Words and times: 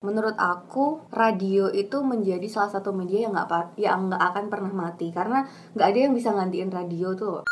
Menurut 0.00 0.32
aku, 0.40 1.04
radio 1.12 1.68
itu 1.68 2.00
menjadi 2.00 2.48
salah 2.48 2.72
satu 2.72 2.88
media 2.88 3.28
yang 3.28 3.36
nggak 3.36 3.76
yang 3.76 4.08
nggak 4.08 4.22
akan 4.32 4.44
pernah 4.48 4.72
mati 4.72 5.12
karena 5.12 5.44
nggak 5.76 5.88
ada 5.92 5.98
yang 6.08 6.16
bisa 6.16 6.32
ngantiin 6.32 6.72
radio 6.72 7.12
tuh. 7.12 7.44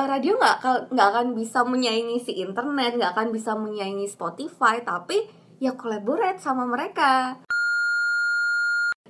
Eh, 0.00 0.06
radio 0.08 0.40
nggak 0.40 0.88
nggak 0.96 1.08
akan 1.12 1.36
bisa 1.36 1.60
menyaingi 1.68 2.24
si 2.24 2.40
internet, 2.40 2.96
nggak 2.96 3.12
akan 3.12 3.28
bisa 3.36 3.52
menyaingi 3.52 4.08
Spotify, 4.08 4.80
tapi 4.80 5.28
ya 5.60 5.76
collaborate 5.76 6.40
sama 6.40 6.64
mereka. 6.64 7.36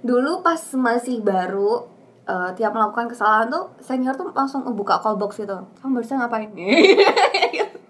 Dulu 0.03 0.43
pas 0.43 0.59
masih 0.75 1.23
baru, 1.23 1.87
uh, 2.27 2.51
tiap 2.59 2.75
melakukan 2.75 3.07
kesalahan 3.07 3.47
tuh 3.55 3.71
senior 3.79 4.19
tuh 4.19 4.35
langsung 4.35 4.67
buka 4.75 4.99
call 4.99 5.15
box 5.15 5.39
gitu. 5.39 5.63
Kamu 5.79 6.03
barusan 6.03 6.19
ngapain? 6.19 6.51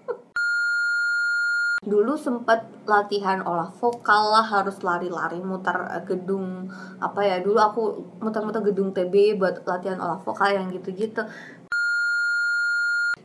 dulu 1.85 2.17
sempet 2.17 2.65
latihan 2.89 3.45
olah 3.45 3.69
vokal 3.77 4.33
lah 4.33 4.41
harus 4.41 4.81
lari-lari 4.81 5.37
muter 5.37 5.77
eh, 5.93 6.01
gedung 6.01 6.65
apa 6.97 7.21
ya 7.21 7.37
dulu 7.45 7.61
aku 7.61 7.81
muter-muter 8.25 8.65
gedung 8.65 8.89
TB 8.89 9.37
buat 9.37 9.61
latihan 9.69 10.01
olah 10.01 10.17
vokal 10.17 10.49
yang 10.49 10.73
gitu-gitu. 10.73 11.21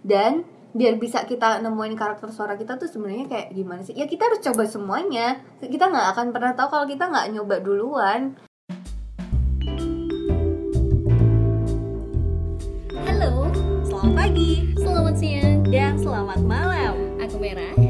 Dan 0.00 0.44
biar 0.76 1.00
bisa 1.00 1.24
kita 1.24 1.58
nemuin 1.64 1.96
karakter 1.98 2.30
suara 2.30 2.54
kita 2.54 2.76
tuh 2.76 2.86
sebenarnya 2.86 3.26
kayak 3.26 3.48
gimana 3.56 3.80
sih? 3.80 3.96
Ya 3.96 4.04
kita 4.04 4.28
harus 4.28 4.44
coba 4.44 4.68
semuanya. 4.68 5.40
Kita 5.60 5.88
nggak 5.88 6.08
akan 6.16 6.26
pernah 6.30 6.52
tahu 6.52 6.68
kalau 6.68 6.86
kita 6.86 7.08
nggak 7.08 7.26
nyoba 7.32 7.56
duluan. 7.64 8.36
Halo 13.08 13.48
selamat 13.88 14.12
pagi 14.12 14.52
selamat 14.76 15.14
siang 15.16 15.64
dan 15.68 15.96
selamat 15.96 16.40
malam. 16.44 16.94
Aku 17.20 17.36
Merah 17.36 17.89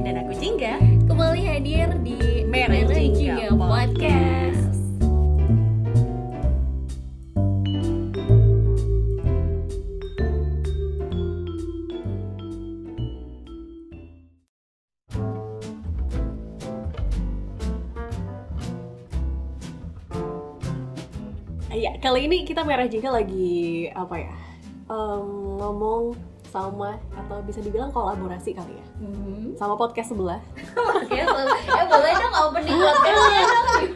kali 22.10 22.26
ini 22.26 22.42
kita 22.42 22.66
Merah 22.66 22.90
Jingga 22.90 23.22
lagi 23.22 23.86
apa 23.94 24.18
ya? 24.18 24.34
Um, 24.90 25.62
ngomong 25.62 26.18
sama 26.50 26.98
atau 27.14 27.38
bisa 27.46 27.62
dibilang 27.62 27.94
kolaborasi 27.94 28.50
kali 28.50 28.74
ya. 28.74 28.86
Mm-hmm. 28.98 29.54
sama 29.54 29.78
podcast 29.78 30.10
sebelah. 30.10 30.42
Ya 31.70 31.86
boleh 31.86 32.12
dong 32.18 32.34
opening 32.34 32.74
podcastnya. 32.74 33.46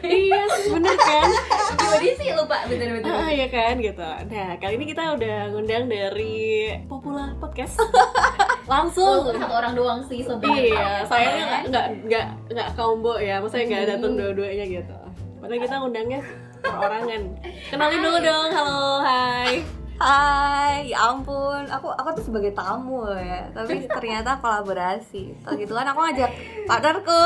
iya 0.07 0.43
bener 0.47 0.95
kan? 0.95 1.29
Gimana 1.75 2.11
sih 2.15 2.27
lupa. 2.31 2.57
Bener-bener 2.71 3.11
ah 3.11 3.27
iya 3.27 3.47
kan 3.51 3.75
gitu. 3.83 4.07
Nah 4.31 4.55
kali 4.63 4.79
ini 4.79 4.85
kita 4.95 5.03
udah 5.19 5.51
ngundang 5.51 5.91
dari 5.91 6.71
Popula 6.87 7.35
Podcast. 7.35 7.75
Langsung. 8.71 9.27
Satu 9.27 9.51
orang 9.51 9.75
doang 9.75 9.99
sih 10.07 10.23
sebenarnya 10.23 10.63
iya 10.71 10.87
sayangnya 11.03 11.45
nggak 11.67 11.87
nggak 12.07 12.25
nggak 12.55 12.69
combo 12.79 13.19
ya. 13.19 13.43
Maksudnya 13.43 13.67
nggak 13.67 13.83
datang 13.99 14.15
mm-hmm. 14.15 14.23
dua-duanya 14.23 14.65
gitu. 14.71 14.97
Padahal 15.43 15.59
kita 15.59 15.75
ngundangnya 15.83 16.19
perorangan 16.65 17.21
kenalin 17.69 17.99
dulu 18.01 18.17
dong. 18.21 18.49
Halo 18.53 19.01
hai 19.05 19.61
Hai, 19.95 20.91
ya 20.91 21.07
ampun, 21.07 21.63
aku 21.71 21.87
aku 21.87 22.19
tuh 22.19 22.27
sebagai 22.27 22.51
tamu 22.51 23.07
ya, 23.15 23.47
tapi 23.55 23.87
ternyata 23.87 24.35
kolaborasi. 24.43 25.39
Kalau 25.39 25.55
gitu 25.55 25.71
kan 25.71 25.87
aku 25.87 25.99
ngajak 26.03 26.31
partnerku. 26.67 27.21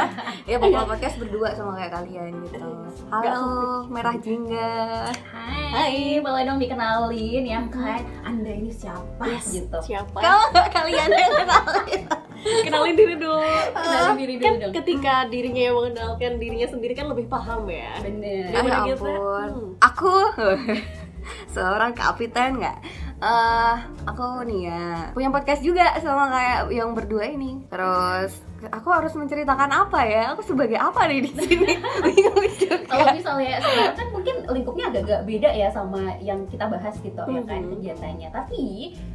ya 0.48 0.56
pokoknya 0.56 0.88
podcast 0.88 1.20
berdua 1.20 1.52
sama 1.52 1.76
kayak 1.76 1.92
kalian 1.92 2.32
gitu. 2.48 2.64
Halo, 3.12 3.84
Merah 3.92 4.16
Jingga. 4.16 5.12
Hai. 5.12 5.68
Hai, 5.68 6.00
boleh 6.24 6.48
dong 6.48 6.56
dikenalin 6.64 7.44
ya 7.44 7.60
kan? 7.68 8.00
Anda 8.24 8.56
ini 8.56 8.72
siapa 8.72 9.28
yes, 9.28 9.60
gitu? 9.60 9.76
Siapa? 9.84 10.16
Kalau 10.16 10.48
kalian 10.80 11.12
yang 11.12 11.28
kenalin. 11.28 12.02
kenalin 12.64 12.94
diri 12.96 13.14
dulu. 13.20 13.36
Kenalin 13.76 14.16
diri 14.16 14.34
dulu 14.40 14.48
kan 14.48 14.52
dong. 14.64 14.72
Ketika 14.72 15.14
dirinya 15.28 15.62
yang 15.68 15.76
mengenalkan 15.76 16.32
dirinya 16.40 16.68
sendiri 16.72 16.96
kan 16.96 17.04
lebih 17.04 17.28
paham 17.28 17.68
ya. 17.68 18.00
Bener. 18.00 18.48
Ya, 18.48 18.64
ya 18.64 18.80
ampun. 18.80 19.48
Hmm. 19.52 19.70
Aku 19.84 20.14
seorang 21.54 21.92
kapiten 21.96 22.60
nggak? 22.60 22.78
Uh, 23.24 23.78
aku 24.04 24.44
nih 24.44 24.68
ya 24.68 25.08
punya 25.16 25.30
podcast 25.32 25.64
juga 25.64 25.96
sama 26.02 26.28
kayak 26.28 26.60
yang 26.74 26.92
berdua 26.92 27.30
ini. 27.30 27.64
Terus 27.70 28.42
aku 28.68 28.88
harus 28.92 29.12
menceritakan 29.16 29.70
apa 29.70 30.00
ya? 30.04 30.22
Aku 30.36 30.44
sebagai 30.44 30.76
apa 30.76 31.08
nih 31.08 31.24
di 31.24 31.32
sini? 31.32 31.72
Kalau 32.90 33.06
misalnya 33.14 33.62
sekarang 33.62 33.96
kan 33.96 34.08
mungkin 34.12 34.36
lingkupnya 34.50 34.84
agak-agak 34.92 35.20
beda 35.24 35.50
ya 35.56 35.68
sama 35.72 36.16
yang 36.20 36.44
kita 36.50 36.68
bahas 36.68 36.94
gitu 37.00 37.16
mm 37.16 37.28
-hmm. 37.28 37.36
ya 37.36 37.42
kan 37.48 37.60
kegiatannya. 37.72 38.28
Tapi 38.34 38.62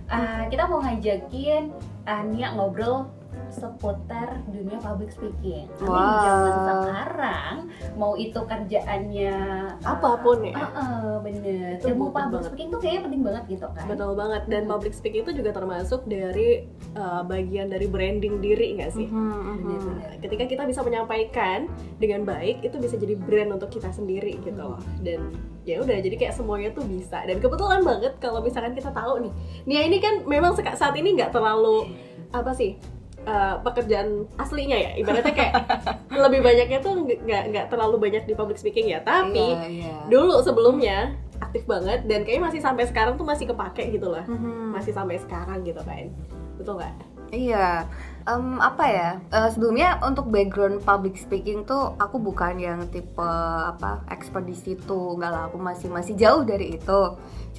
uh, 0.09 0.43
kita 0.49 0.63
mau 0.65 0.79
ngajakin 0.81 1.63
uh, 2.07 2.23
Nia 2.27 2.49
ngobrol 2.55 3.18
seputar 3.49 4.41
dunia 4.49 4.77
public 4.81 5.09
speaking. 5.13 5.67
Tapi 5.77 5.89
wow. 5.89 6.21
zaman 6.23 6.53
sekarang 6.61 7.53
mau 7.97 8.13
itu 8.15 8.39
kerjaannya 8.39 9.37
apa 9.83 10.09
pun 10.21 10.37
ya. 10.45 10.55
Uh, 10.55 10.65
uh, 10.77 11.11
bener. 11.21 11.77
Itu 11.81 11.93
Ilmu 11.93 12.13
public 12.13 12.41
banget. 12.41 12.47
speaking 12.49 12.67
tuh 12.71 12.79
kayaknya 12.79 13.01
penting 13.09 13.21
banget 13.25 13.43
gitu 13.49 13.67
kan. 13.73 13.85
Betul 13.89 14.11
banget. 14.15 14.43
Dan 14.47 14.61
hmm. 14.65 14.71
public 14.71 14.93
speaking 14.93 15.23
itu 15.25 15.33
juga 15.35 15.51
termasuk 15.53 16.01
dari 16.05 16.65
uh, 16.95 17.21
bagian 17.25 17.67
dari 17.69 17.85
branding 17.89 18.39
diri 18.39 18.79
nggak 18.79 18.91
sih? 18.93 19.07
Mm 19.09 19.29
-hmm. 19.29 19.55
bener, 19.65 19.79
bener. 19.83 20.09
Ketika 20.23 20.43
kita 20.47 20.63
bisa 20.69 20.81
menyampaikan 20.85 21.67
dengan 21.97 22.23
baik, 22.23 22.63
itu 22.63 22.77
bisa 22.79 22.95
jadi 22.95 23.17
brand 23.17 23.57
untuk 23.59 23.69
kita 23.73 23.89
sendiri 23.91 24.39
gitu. 24.41 24.77
Hmm. 24.77 25.03
Dan 25.03 25.21
ya 25.69 25.77
udah 25.85 25.97
jadi 26.01 26.15
kayak 26.17 26.33
semuanya 26.33 26.73
tuh 26.73 26.81
bisa 26.89 27.21
dan 27.29 27.37
kebetulan 27.37 27.85
banget 27.85 28.17
kalau 28.17 28.41
misalkan 28.41 28.73
kita 28.73 28.89
tahu 28.89 29.21
nih 29.21 29.33
Nia 29.69 29.81
ini 29.85 30.01
kan 30.01 30.25
memang 30.25 30.57
saat 30.57 30.97
ini 30.97 31.13
nggak 31.13 31.29
terlalu 31.29 31.93
apa 32.33 32.49
sih 32.57 32.81
uh, 33.25 33.59
pekerjaan 33.65 34.27
aslinya 34.37 34.77
ya. 34.77 34.91
Ibaratnya 34.99 35.33
kayak 35.33 35.53
lebih 36.29 36.39
banyaknya 36.43 36.79
tuh 36.79 36.93
nggak 37.03 37.43
nggak 37.51 37.65
terlalu 37.71 37.95
banyak 38.09 38.23
di 38.27 38.33
public 38.37 38.59
speaking 38.61 38.91
ya. 38.91 38.99
Tapi 39.01 39.55
yeah, 39.55 39.89
yeah. 39.89 40.01
dulu 40.07 40.39
sebelumnya 40.43 41.15
aktif 41.39 41.63
banget 41.65 42.05
dan 42.05 42.27
kayaknya 42.27 42.51
masih 42.51 42.61
sampai 42.61 42.85
sekarang 42.85 43.15
tuh 43.15 43.25
masih 43.25 43.47
kepake 43.49 43.95
gitu 43.95 44.11
lah 44.11 44.27
mm-hmm. 44.27 44.75
masih 44.75 44.91
sampai 44.91 45.17
sekarang 45.17 45.63
gitu 45.63 45.79
kan 45.81 46.11
betul 46.59 46.75
nggak? 46.75 46.95
Iya. 47.29 47.85
Um, 48.25 48.57
apa 48.57 48.85
ya? 48.89 49.09
Uh, 49.29 49.49
sebelumnya 49.53 50.01
untuk 50.01 50.33
background 50.33 50.81
public 50.81 51.15
speaking 51.15 51.61
tuh 51.61 51.93
aku 52.01 52.17
bukan 52.17 52.57
yang 52.57 52.81
tipe 52.89 53.21
apa 53.69 54.01
expert 54.09 54.49
di 54.49 54.57
situ 54.57 55.17
nggak 55.17 55.29
lah 55.29 55.43
aku 55.47 55.61
masih 55.61 55.93
masih 55.93 56.17
jauh 56.17 56.41
dari 56.41 56.77
itu 56.77 57.01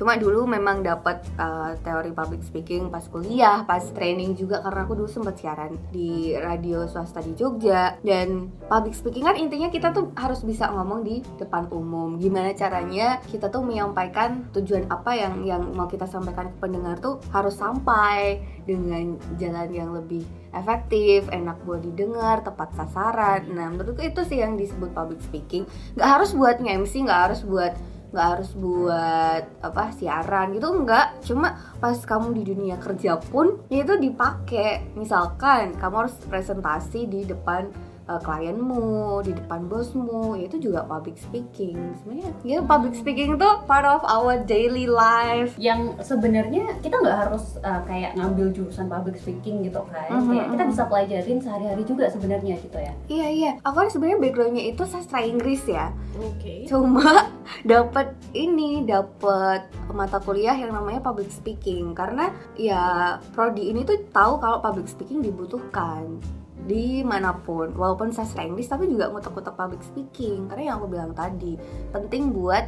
cuma 0.00 0.16
dulu 0.16 0.48
memang 0.48 0.80
dapat 0.80 1.20
uh, 1.36 1.76
teori 1.84 2.08
public 2.16 2.40
speaking 2.40 2.88
pas 2.88 3.04
kuliah 3.04 3.68
pas 3.68 3.84
training 3.92 4.32
juga 4.32 4.64
karena 4.64 4.88
aku 4.88 4.96
dulu 4.96 5.08
sempat 5.12 5.36
siaran 5.36 5.76
di 5.92 6.32
radio 6.40 6.88
swasta 6.88 7.20
di 7.20 7.36
Jogja 7.36 8.00
dan 8.00 8.48
public 8.64 8.96
speaking 8.96 9.28
kan 9.28 9.36
intinya 9.36 9.68
kita 9.68 9.92
tuh 9.92 10.08
harus 10.16 10.40
bisa 10.40 10.72
ngomong 10.72 11.04
di 11.04 11.20
depan 11.36 11.68
umum 11.68 12.16
gimana 12.16 12.56
caranya 12.56 13.20
kita 13.28 13.52
tuh 13.52 13.60
menyampaikan 13.60 14.48
tujuan 14.56 14.88
apa 14.88 15.12
yang 15.12 15.44
yang 15.44 15.68
mau 15.76 15.84
kita 15.84 16.08
sampaikan 16.08 16.48
ke 16.48 16.56
pendengar 16.56 16.96
tuh 16.96 17.20
harus 17.28 17.60
sampai 17.60 18.40
dengan 18.64 19.20
jalan 19.36 19.68
yang 19.68 19.92
lebih 19.92 20.24
efektif, 20.50 21.30
enak 21.30 21.62
buat 21.62 21.82
didengar, 21.82 22.42
tepat 22.42 22.74
sasaran. 22.74 23.46
Nah, 23.54 23.70
menurutku 23.70 24.02
itu 24.02 24.22
sih 24.26 24.42
yang 24.42 24.58
disebut 24.58 24.90
public 24.90 25.22
speaking. 25.22 25.66
Gak 25.94 26.10
harus 26.18 26.34
buat 26.34 26.58
nge-MC, 26.58 27.06
gak 27.06 27.20
harus 27.30 27.40
buat 27.46 27.74
nggak 28.10 28.26
harus 28.36 28.50
buat 28.58 29.42
apa 29.62 29.94
siaran 29.94 30.50
gitu 30.54 30.68
enggak 30.70 31.22
cuma 31.22 31.54
pas 31.78 31.94
kamu 31.94 32.34
di 32.34 32.42
dunia 32.54 32.76
kerja 32.76 33.16
pun 33.18 33.62
ya 33.70 33.86
itu 33.86 33.94
dipakai. 33.96 34.94
Misalkan 34.98 35.78
kamu 35.78 36.06
harus 36.06 36.14
presentasi 36.26 37.06
di 37.06 37.24
depan 37.24 37.89
uh, 38.10 38.18
klienmu 38.18 39.22
di 39.22 39.32
depan 39.38 39.70
bosmu 39.70 40.34
ya 40.34 40.50
itu 40.50 40.58
juga 40.58 40.82
public 40.82 41.14
speaking. 41.14 41.78
Sebenarnya 42.02 42.30
ya 42.42 42.58
public 42.66 42.98
speaking 42.98 43.38
itu 43.38 43.50
part 43.70 43.86
of 43.86 44.02
our 44.02 44.42
daily 44.42 44.90
life. 44.90 45.54
Yang 45.54 46.02
sebenarnya 46.02 46.74
kita 46.82 46.98
nggak 46.98 47.18
harus 47.28 47.62
uh, 47.62 47.86
kayak 47.86 48.18
ngambil 48.18 48.50
jurusan 48.50 48.90
public 48.90 49.22
speaking 49.22 49.62
gitu 49.62 49.86
kan. 49.86 50.10
Mm-hmm. 50.10 50.30
kayak 50.34 50.46
kita 50.50 50.64
bisa 50.66 50.82
pelajarin 50.90 51.38
sehari-hari 51.38 51.82
juga 51.86 52.04
sebenarnya 52.10 52.54
gitu 52.58 52.78
ya. 52.78 52.92
Iya 53.06 53.28
iya. 53.30 53.50
Aku 53.62 53.76
kan 53.78 53.88
sebenarnya 53.88 54.18
backgroundnya 54.18 54.64
itu 54.66 54.82
sastra 54.88 55.22
Inggris 55.22 55.62
ya. 55.70 55.94
Oke. 56.18 56.42
Okay. 56.42 56.58
cuma 56.66 57.30
dapat 57.72 58.16
ini 58.34 58.82
dapat 58.82 59.70
mata 59.94 60.18
kuliah 60.18 60.56
yang 60.56 60.74
namanya 60.74 60.98
public 60.98 61.30
speaking. 61.30 61.94
Karena 61.94 62.34
ya 62.58 63.16
prodi 63.36 63.70
ini 63.70 63.86
tuh 63.86 64.02
tahu 64.10 64.42
kalau 64.42 64.58
public 64.58 64.90
speaking 64.90 65.22
dibutuhkan 65.22 66.18
di 66.64 67.00
mana 67.06 67.32
pun. 67.36 67.72
Walaupun 67.72 68.12
sastra 68.12 68.44
Inggris 68.44 68.68
tapi 68.68 68.88
juga 68.88 69.08
ngutak-ngutak 69.08 69.54
public 69.56 69.82
speaking. 69.84 70.48
Karena 70.50 70.72
yang 70.72 70.76
aku 70.82 70.88
bilang 70.90 71.12
tadi 71.12 71.56
penting 71.94 72.34
buat 72.34 72.64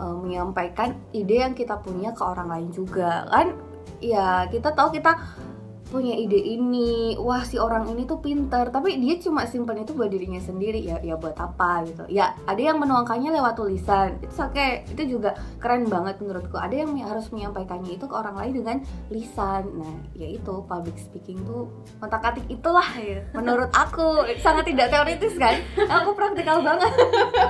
uh, 0.00 0.16
menyampaikan 0.18 0.96
ide 1.14 1.44
yang 1.44 1.54
kita 1.56 1.78
punya 1.80 2.12
ke 2.12 2.22
orang 2.24 2.48
lain 2.50 2.68
juga. 2.72 3.28
Kan 3.30 3.56
ya 4.00 4.48
kita 4.50 4.72
tahu 4.74 4.96
kita 4.96 5.16
punya 5.94 6.18
ide 6.18 6.34
ini. 6.42 7.14
Wah 7.22 7.46
si 7.46 7.54
orang 7.54 7.86
ini 7.94 8.02
tuh 8.02 8.18
pinter 8.18 8.74
tapi 8.74 8.98
dia 8.98 9.14
cuma 9.22 9.46
simpen 9.46 9.86
itu 9.86 9.94
buat 9.94 10.10
dirinya 10.10 10.42
sendiri. 10.42 10.82
Ya 10.82 10.98
ya 10.98 11.14
buat 11.14 11.38
apa 11.38 11.86
gitu. 11.86 12.02
Ya 12.10 12.34
ada 12.50 12.58
yang 12.58 12.82
menuangkannya 12.82 13.30
lewat 13.30 13.54
tulisan. 13.54 14.18
Itu 14.18 14.34
oke 14.34 14.58
okay. 14.58 14.82
itu 14.90 15.14
juga 15.14 15.38
keren 15.62 15.86
banget 15.86 16.18
menurutku. 16.18 16.58
Ada 16.58 16.82
yang 16.82 16.90
harus 17.06 17.30
menyampaikannya 17.30 17.94
itu 17.94 18.10
ke 18.10 18.14
orang 18.18 18.34
lain 18.34 18.52
dengan 18.58 18.76
lisan. 19.14 19.70
Nah 19.78 19.94
ya 20.18 20.26
itu 20.26 20.66
public 20.66 20.98
speaking 20.98 21.38
tuh 21.46 21.70
kontak 22.02 22.26
atik 22.26 22.50
itulah 22.50 22.90
ya. 22.98 23.22
Menurut 23.30 23.70
aku. 23.70 24.26
Sangat 24.42 24.66
tidak 24.66 24.90
teoritis 24.90 25.38
kan? 25.38 25.54
Aku 26.02 26.18
praktikal 26.18 26.58
banget. 26.64 26.90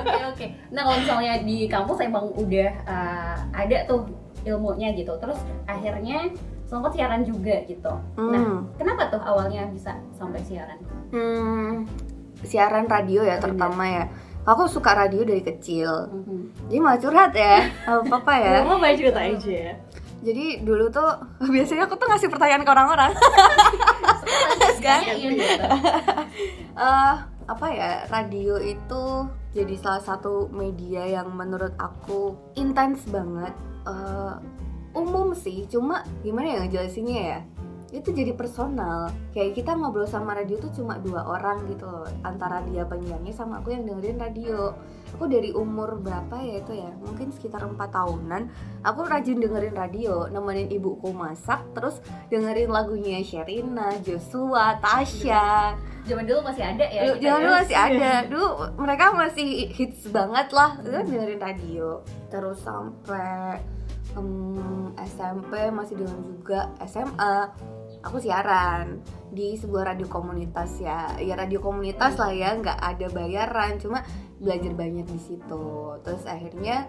Oke 0.04 0.10
oke. 0.10 0.36
Okay, 0.36 0.48
nah 0.74 0.84
kalau 0.84 0.98
misalnya 1.00 1.32
di 1.40 1.64
kampus 1.70 1.98
emang 2.02 2.28
udah 2.34 2.70
uh, 2.84 3.36
ada 3.54 3.86
tuh 3.88 4.04
ilmunya 4.44 4.92
gitu. 4.92 5.14
Terus 5.16 5.40
akhirnya 5.64 6.28
sempat 6.64 6.92
siaran 6.96 7.22
juga 7.22 7.60
gitu. 7.68 7.92
Hmm. 8.16 8.32
Nah, 8.32 8.46
kenapa 8.80 9.12
tuh 9.12 9.20
awalnya 9.20 9.68
bisa 9.68 9.94
sampai 10.16 10.40
siaran? 10.42 10.78
Hmm, 11.12 11.84
siaran 12.42 12.88
radio 12.88 13.22
ya 13.24 13.36
terutama 13.38 13.84
ya. 13.86 14.04
Aku 14.44 14.68
suka 14.68 14.92
radio 14.92 15.24
dari 15.24 15.40
kecil. 15.40 15.88
Hmm. 15.88 16.52
Jadi 16.68 16.78
mau 16.80 16.96
curhat 17.00 17.32
ya, 17.32 17.68
apa-apa 17.88 18.32
ya. 18.36 18.54
Mau 18.64 18.76
main 18.76 18.96
cerita 18.96 19.20
aja. 19.20 19.76
Jadi 20.24 20.64
dulu 20.64 20.88
tuh 20.88 21.08
biasanya 21.54 21.84
aku 21.84 22.00
tuh 22.00 22.08
ngasih 22.08 22.32
pertanyaan 22.32 22.64
ke 22.64 22.70
orang-orang. 22.72 23.12
kan? 24.80 25.00
uh, 26.76 27.14
apa 27.52 27.66
ya 27.76 28.08
radio 28.08 28.56
itu 28.56 29.28
jadi 29.52 29.76
salah 29.76 30.00
satu 30.00 30.48
media 30.48 31.04
yang 31.04 31.28
menurut 31.32 31.76
aku 31.76 32.36
intens 32.56 33.04
banget. 33.12 33.52
Uh, 33.84 34.40
umum 34.94 35.34
sih 35.34 35.66
cuma 35.68 36.06
gimana 36.22 36.46
ya 36.54 36.58
ngejelasinnya 36.64 37.20
ya? 37.20 37.40
Itu 37.94 38.10
jadi 38.10 38.34
personal. 38.34 39.14
Kayak 39.30 39.54
kita 39.54 39.78
ngobrol 39.78 40.06
sama 40.06 40.34
radio 40.34 40.58
tuh 40.58 40.70
cuma 40.74 40.98
dua 40.98 41.22
orang 41.26 41.62
gitu 41.70 41.86
loh 41.86 42.06
antara 42.26 42.58
dia 42.66 42.82
penyiarnya 42.82 43.30
sama 43.30 43.62
aku 43.62 43.70
yang 43.70 43.86
dengerin 43.86 44.18
radio. 44.18 44.74
Aku 45.14 45.30
dari 45.30 45.54
umur 45.54 46.02
berapa 46.02 46.42
ya 46.42 46.58
itu 46.58 46.74
ya? 46.74 46.90
Mungkin 47.06 47.30
sekitar 47.30 47.62
empat 47.62 47.94
tahunan 47.94 48.50
aku 48.82 49.06
rajin 49.06 49.38
dengerin 49.38 49.78
radio 49.78 50.26
nemenin 50.26 50.74
ibuku 50.74 51.14
masak 51.14 51.62
terus 51.70 52.02
dengerin 52.34 52.66
lagunya 52.66 53.22
Sherina, 53.22 53.94
Joshua, 54.02 54.74
Tasya 54.82 55.78
zaman 56.04 56.24
dulu 56.28 56.40
masih 56.44 56.64
ada 56.64 56.84
ya 56.84 57.02
zaman 57.16 57.20
ya? 57.20 57.32
dulu 57.32 57.52
masih 57.56 57.76
ada. 57.76 58.12
Dulu 58.30 58.48
mereka 58.76 59.04
masih 59.16 59.48
hits 59.72 60.04
banget 60.12 60.48
lah 60.52 60.76
kan 60.76 61.04
dengerin 61.08 61.40
radio. 61.40 62.04
Terus 62.28 62.60
sampai 62.60 63.60
um, 64.16 64.94
SMP 64.98 65.70
masih 65.70 66.00
dengan 66.00 66.18
juga 66.22 66.60
SMA 66.86 67.50
aku 68.04 68.20
siaran 68.20 69.00
di 69.32 69.56
sebuah 69.56 69.94
radio 69.94 70.06
komunitas 70.06 70.76
ya. 70.78 71.16
Ya 71.18 71.34
radio 71.34 71.58
komunitas 71.58 72.20
lah 72.20 72.30
ya 72.30 72.52
nggak 72.54 72.78
ada 72.78 73.06
bayaran 73.10 73.80
cuma 73.80 74.04
belajar 74.38 74.72
banyak 74.76 75.08
di 75.08 75.20
situ. 75.20 75.64
Terus 76.04 76.24
akhirnya 76.28 76.84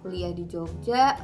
kuliah 0.00 0.32
di 0.32 0.44
Jogja. 0.48 1.20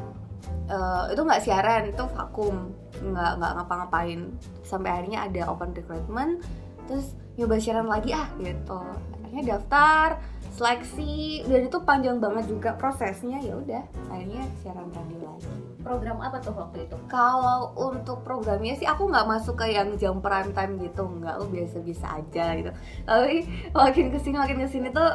Uh, 0.70 1.12
itu 1.12 1.20
nggak 1.20 1.43
siaran 1.43 1.88
itu 1.88 2.05
vakum. 2.12 2.70
Nggak 3.00 3.31
nggak 3.41 3.52
ngapa-ngapain. 3.61 4.20
Sampai 4.62 4.91
akhirnya 4.93 5.26
ada 5.26 5.50
open 5.50 5.73
recruitment 5.73 6.44
terus 6.91 7.14
nyoba 7.38 7.62
siaran 7.62 7.88
lagi 7.88 8.11
ah 8.12 8.29
gitu. 8.38 8.82
Akhirnya 9.25 9.56
daftar 9.56 10.19
seleksi 10.50 11.47
dan 11.47 11.70
itu 11.70 11.79
panjang 11.87 12.19
banget 12.19 12.50
juga 12.50 12.75
prosesnya 12.75 13.38
ya 13.41 13.55
udah 13.56 13.82
akhirnya 14.11 14.43
siaran 14.61 14.91
radio 14.91 15.19
lagi. 15.31 15.50
Program 15.81 16.19
apa 16.20 16.43
tuh 16.43 16.52
waktu 16.52 16.85
itu? 16.85 16.97
Kalau 17.08 17.73
untuk 17.79 18.20
programnya 18.26 18.76
sih 18.76 18.85
aku 18.85 19.08
nggak 19.08 19.26
masuk 19.31 19.56
ke 19.62 19.73
yang 19.73 19.94
jam 19.97 20.20
prime 20.20 20.52
time 20.52 20.76
gitu 20.82 21.06
nggak 21.06 21.41
aku 21.41 21.47
biasa-biasa 21.55 22.06
aja 22.20 22.47
gitu. 22.58 22.70
Tapi 23.06 23.37
makin 23.73 24.06
ke 24.12 24.19
sini 24.20 24.37
makin 24.37 24.58
ke 24.61 24.69
sini 24.69 24.88
tuh 24.93 25.11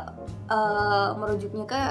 uh, 0.49 1.13
merujuknya 1.19 1.65
ke 1.67 1.81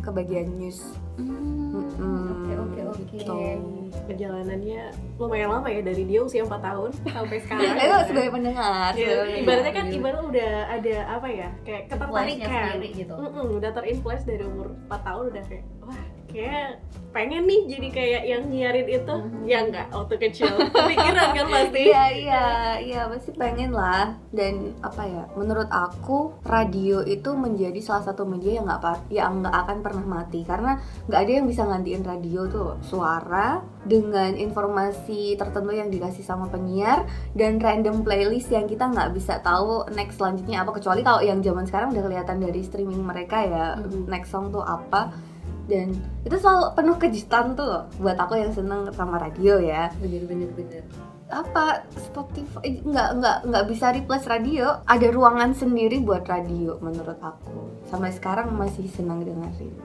ke 0.00 0.10
bagian 0.14 0.48
news. 0.56 0.80
Oke 1.18 2.52
oke 2.54 2.80
oke. 2.94 3.04
Gitu. 3.16 3.79
Perjalanannya 4.10 4.82
lumayan 5.16 5.48
lama 5.54 5.68
ya 5.70 5.80
dari 5.86 6.02
dia 6.02 6.20
usia 6.26 6.42
4 6.42 6.50
tahun 6.58 6.90
sampai 7.14 7.38
sekarang. 7.42 7.74
Itu 7.78 7.96
sebagai 8.10 8.30
pendengar 8.34 8.92
ya, 8.98 9.08
ibaratnya 9.38 9.72
kan 9.72 9.86
ibarat 9.88 10.22
udah 10.26 10.52
ada 10.66 10.96
apa 11.06 11.28
ya 11.30 11.48
kayak 11.62 11.82
ketertarikan. 11.86 12.74
Gitu. 12.82 13.14
Mm 13.14 13.30
-mm, 13.30 13.58
udah 13.62 13.70
terinfluence 13.70 14.24
dari 14.26 14.42
umur 14.42 14.74
4 14.90 15.06
tahun 15.06 15.24
udah 15.30 15.44
kayak 15.46 15.64
wah 15.86 16.02
kayak 16.32 16.80
pengen 17.10 17.42
nih 17.42 17.60
jadi 17.66 17.88
kayak 17.90 18.22
yang 18.26 18.42
nyiarin 18.46 18.86
itu. 18.86 19.14
Hmm. 19.14 19.42
ya 19.46 19.66
enggak 19.66 19.90
waktu 19.90 20.14
kecil. 20.18 20.50
Kepikiran 20.70 21.28
kan 21.34 21.46
pasti. 21.54 21.82
Iya 21.90 22.04
iya 22.14 22.46
iya 22.78 23.00
pasti 23.10 23.30
pengen 23.34 23.74
lah. 23.74 24.14
Dan 24.30 24.78
apa 24.80 25.02
ya 25.06 25.26
menurut 25.34 25.66
aku 25.70 26.38
radio 26.46 27.02
itu 27.02 27.34
menjadi 27.34 27.78
salah 27.82 28.06
satu 28.06 28.22
media 28.22 28.62
yang 28.62 28.66
nggak 28.70 29.10
yang 29.10 29.42
nggak 29.42 29.56
akan 29.66 29.78
pernah 29.82 30.04
mati. 30.06 30.46
Karena 30.46 30.78
nggak 31.10 31.20
ada 31.20 31.32
yang 31.34 31.46
bisa 31.50 31.66
ngantiin 31.66 32.06
radio 32.06 32.46
tuh 32.46 32.78
suara 32.86 33.58
dengan 33.82 34.36
informasi 34.38 35.34
tertentu 35.34 35.72
yang 35.74 35.90
dikasih 35.90 36.22
sama 36.22 36.46
penyiar 36.46 37.08
dan 37.34 37.58
random 37.58 38.06
playlist 38.06 38.52
yang 38.54 38.70
kita 38.70 38.86
nggak 38.86 39.10
bisa 39.18 39.42
tahu 39.42 39.82
next 39.98 40.22
selanjutnya 40.22 40.62
apa. 40.62 40.78
Kecuali 40.78 41.02
kalau 41.02 41.20
yang 41.26 41.42
zaman 41.42 41.66
sekarang 41.66 41.90
udah 41.90 42.06
kelihatan 42.06 42.38
dari 42.38 42.62
streaming 42.62 43.02
mereka 43.02 43.42
ya 43.42 43.66
mm 43.74 43.82
-hmm. 43.82 44.02
next 44.06 44.30
song 44.30 44.54
tuh 44.54 44.62
apa 44.62 45.29
dan 45.70 45.94
itu 46.26 46.36
selalu 46.36 46.74
penuh 46.74 46.96
kejutan 46.98 47.54
tuh 47.54 47.66
loh. 47.70 47.84
Buat 48.02 48.18
aku 48.18 48.34
yang 48.34 48.50
seneng 48.50 48.90
sama 48.90 49.22
radio 49.22 49.62
ya. 49.62 49.94
Bener 50.02 50.26
bener 50.26 50.50
bener. 50.50 50.82
Apa? 51.30 51.86
Spotify 51.94 52.58
eh, 52.66 52.82
nggak 52.82 53.08
nggak 53.22 53.36
nggak 53.46 53.64
bisa 53.70 53.94
replace 53.94 54.26
radio. 54.26 54.82
Ada 54.90 55.14
ruangan 55.14 55.54
sendiri 55.54 56.02
buat 56.02 56.26
radio 56.26 56.82
menurut 56.82 57.22
aku. 57.22 57.86
Sampai 57.86 58.10
sekarang 58.10 58.50
masih 58.58 58.90
senang 58.90 59.22
dengerin 59.22 59.78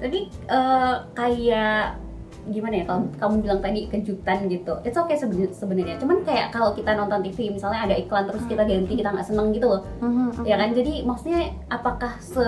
tadi 0.00 0.32
uh, 0.48 1.04
kayak 1.12 2.00
gimana 2.48 2.74
ya 2.80 2.84
kalau 2.88 3.00
kamu 3.20 3.34
bilang 3.44 3.60
tadi 3.60 3.80
kejutan 3.92 4.48
gitu 4.48 4.72
it's 4.86 4.96
okay 4.96 5.16
sebenarnya. 5.18 6.00
Cuman 6.00 6.24
kayak 6.24 6.54
kalau 6.54 6.72
kita 6.72 6.96
nonton 6.96 7.20
TV 7.20 7.52
misalnya 7.52 7.84
ada 7.90 7.96
iklan 7.96 8.24
terus 8.24 8.44
kita 8.48 8.64
ganti 8.64 8.92
kita 8.96 9.10
nggak 9.12 9.28
seneng 9.28 9.52
gitu 9.52 9.66
loh. 9.68 9.82
Mm-hmm. 10.00 10.48
ya 10.48 10.56
kan? 10.56 10.70
Jadi 10.72 10.92
maksudnya 11.04 11.52
apakah 11.68 12.16
se 12.20 12.46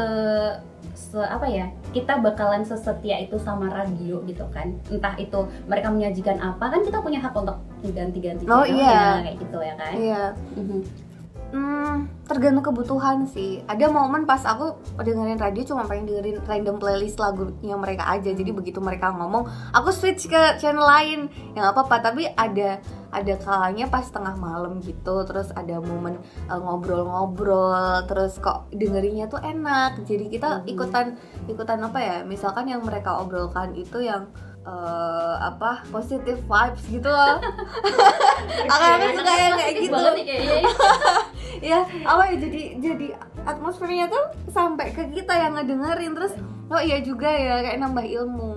se 0.93 1.21
apa 1.21 1.47
ya 1.49 1.71
kita 1.95 2.21
bakalan 2.21 2.65
sesetia 2.65 3.21
itu 3.21 3.37
sama 3.37 3.69
radio 3.69 4.25
gitu 4.25 4.45
kan? 4.51 4.73
Entah 4.89 5.15
itu 5.21 5.45
mereka 5.69 5.93
menyajikan 5.93 6.41
apa 6.41 6.73
kan 6.73 6.81
kita 6.81 6.99
punya 7.05 7.21
hak 7.21 7.35
untuk 7.37 7.59
ganti-ganti 7.83 8.47
oh, 8.49 8.65
iya. 8.65 9.21
kayak 9.21 9.37
gitu 9.41 9.59
ya 9.61 9.75
kan? 9.77 9.95
Iya. 9.95 10.25
Mm-hmm. 10.57 11.12
Hmm, 11.53 12.27
tergantung 12.27 12.65
kebutuhan 12.65 13.29
sih. 13.29 13.61
Ada 13.69 13.93
momen 13.93 14.25
pas 14.25 14.41
aku 14.43 14.81
dengerin 14.99 15.39
radio 15.39 15.63
cuma 15.63 15.85
pengen 15.85 16.09
dengerin 16.09 16.41
random 16.43 16.77
playlist 16.81 17.21
lagunya 17.21 17.77
mereka 17.77 18.09
aja. 18.09 18.33
Jadi 18.33 18.51
begitu 18.51 18.81
mereka 18.81 19.13
ngomong 19.13 19.47
aku 19.77 19.93
switch 19.93 20.27
ke 20.33 20.57
channel 20.59 20.83
lain. 20.83 21.29
Yang 21.53 21.67
apa 21.77 21.81
apa 21.85 21.97
tapi 22.01 22.27
ada 22.33 22.81
ada 23.13 23.35
kalanya 23.37 23.87
pas 23.93 24.09
tengah 24.09 24.33
malam 24.41 24.81
gitu 24.81 25.21
terus 25.29 25.53
ada 25.53 25.77
momen 25.85 26.17
eh, 26.49 26.57
ngobrol-ngobrol 26.57 28.09
terus 28.09 28.41
kok 28.41 28.73
dengerinnya 28.73 29.29
tuh 29.29 29.39
enak. 29.45 30.01
Jadi 30.09 30.33
kita 30.33 30.65
hmm. 30.65 30.73
ikutan 30.73 31.07
ikutan 31.47 31.79
apa 31.85 31.99
ya? 32.01 32.17
Misalkan 32.25 32.67
yang 32.73 32.81
mereka 32.81 33.21
obrolkan 33.21 33.77
itu 33.77 34.01
yang 34.01 34.33
uh, 34.67 35.37
apa 35.43 35.83
positive 35.91 36.41
vibes 36.47 36.85
gitu 36.89 37.09
loh. 37.11 37.39
Aku 38.73 39.07
suka 39.19 39.33
yang 39.37 39.55
kayak 39.59 39.75
gitu. 39.79 39.99
Ya 41.63 41.87
apa 41.87 42.35
ya 42.35 42.37
jadi 42.43 42.63
jadi 42.83 43.07
atmosfernya 43.47 44.11
tuh 44.11 44.25
sampai 44.51 44.91
ke 44.91 45.15
kita 45.15 45.31
yang 45.31 45.55
ngedengerin 45.55 46.13
terus 46.19 46.35
oh 46.73 46.81
iya 46.81 46.99
juga 47.05 47.29
ya 47.29 47.61
kayak 47.61 47.79
nambah 47.85 48.07
ilmu. 48.09 48.53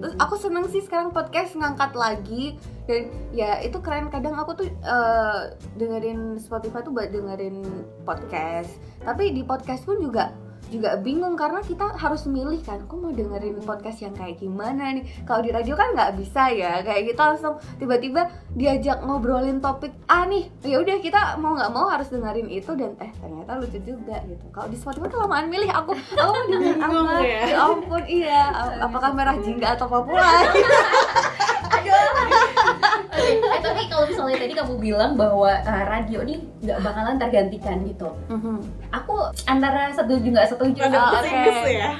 Terus 0.00 0.14
aku 0.16 0.34
seneng 0.40 0.64
sih 0.72 0.80
sekarang 0.80 1.12
podcast 1.12 1.52
ngangkat 1.58 1.92
lagi 1.92 2.56
dan 2.88 3.10
ya 3.34 3.60
itu 3.60 3.76
keren 3.82 4.08
kadang 4.08 4.38
aku 4.38 4.56
tuh 4.56 4.68
uh, 4.86 5.52
dengerin 5.76 6.40
Spotify 6.40 6.80
tuh 6.80 6.94
buat 6.94 7.10
dengerin 7.10 7.60
podcast. 8.06 8.70
Tapi 9.02 9.34
di 9.34 9.42
podcast 9.44 9.84
pun 9.84 10.00
juga 10.00 10.32
juga 10.70 10.96
bingung 10.96 11.34
karena 11.34 11.60
kita 11.60 11.98
harus 11.98 12.24
milih 12.30 12.62
kan 12.62 12.80
aku 12.86 12.94
mau 12.96 13.10
dengerin 13.10 13.58
podcast 13.66 14.00
yang 14.06 14.14
kayak 14.14 14.38
gimana 14.38 14.94
nih? 14.94 15.04
Kalau 15.26 15.42
di 15.42 15.50
radio 15.50 15.74
kan 15.74 15.92
nggak 15.92 16.16
bisa 16.16 16.48
ya 16.54 16.80
kayak 16.80 17.12
kita 17.12 17.22
langsung. 17.34 17.58
Tiba-tiba 17.76 18.30
diajak 18.54 19.02
ngobrolin 19.02 19.58
topik 19.58 19.90
ah 20.06 20.24
nih 20.24 20.46
ya 20.62 20.78
udah 20.80 20.96
kita 21.02 21.36
mau 21.42 21.58
nggak 21.58 21.72
mau 21.74 21.90
harus 21.90 22.08
dengerin 22.08 22.46
itu 22.46 22.70
dan 22.78 22.94
eh 23.02 23.10
ternyata 23.18 23.58
lucu 23.58 23.78
juga 23.82 24.16
gitu. 24.24 24.44
Kalau 24.54 24.68
di 24.70 24.76
Spotify 24.78 25.10
kelamaan 25.10 25.50
milih 25.50 25.70
aku 25.74 25.92
aku 25.98 26.30
mau 26.32 26.46
dengerin 26.46 26.80
apa? 26.86 27.18
ya? 27.20 27.42
ya 27.50 27.56
ampun 27.58 28.02
iya. 28.06 28.42
Apakah 28.80 29.10
merah 29.10 29.36
jingga 29.42 29.74
atau 29.74 29.90
populer 29.90 30.46
eh 31.88 33.58
tapi 33.62 33.82
kalau 33.90 34.04
misalnya 34.08 34.36
tadi 34.40 34.54
kamu 34.54 34.74
bilang 34.80 35.12
bahwa 35.14 35.50
uh, 35.50 35.84
radio 35.88 36.22
ini 36.24 36.44
nggak 36.62 36.78
bakalan 36.84 37.16
tergantikan 37.16 37.82
gitu 37.84 38.08
mm-hmm. 38.28 38.58
aku 38.92 39.14
antara 39.46 39.92
setuju 39.92 40.26
nggak 40.30 40.50
setuju 40.50 40.80
oh, 40.86 41.10
okay. 41.20 41.74
ya 41.80 41.90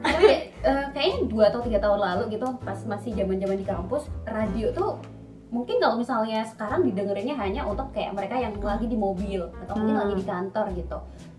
tapi 0.00 0.26
uh, 0.64 0.86
kayaknya 0.92 1.16
dua 1.28 1.44
atau 1.52 1.60
tiga 1.64 1.78
tahun 1.80 2.00
lalu 2.00 2.22
gitu 2.36 2.46
pas 2.62 2.78
masih 2.84 3.10
zaman 3.14 3.36
zaman 3.40 3.56
di 3.56 3.66
kampus 3.66 4.08
radio 4.28 4.68
tuh 4.72 5.00
mungkin 5.48 5.80
kalau 5.80 5.96
misalnya 5.96 6.44
sekarang 6.44 6.84
didengerinnya 6.84 7.32
hanya 7.40 7.64
untuk 7.64 7.88
kayak 7.96 8.12
mereka 8.12 8.36
yang 8.36 8.52
lagi 8.60 8.84
di 8.84 8.96
mobil 9.00 9.48
atau 9.64 9.74
mungkin 9.80 9.96
Hmm. 9.96 10.02
lagi 10.04 10.14
di 10.20 10.26
kantor 10.28 10.66
gitu 10.76 10.98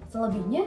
selebihnya 0.10 0.66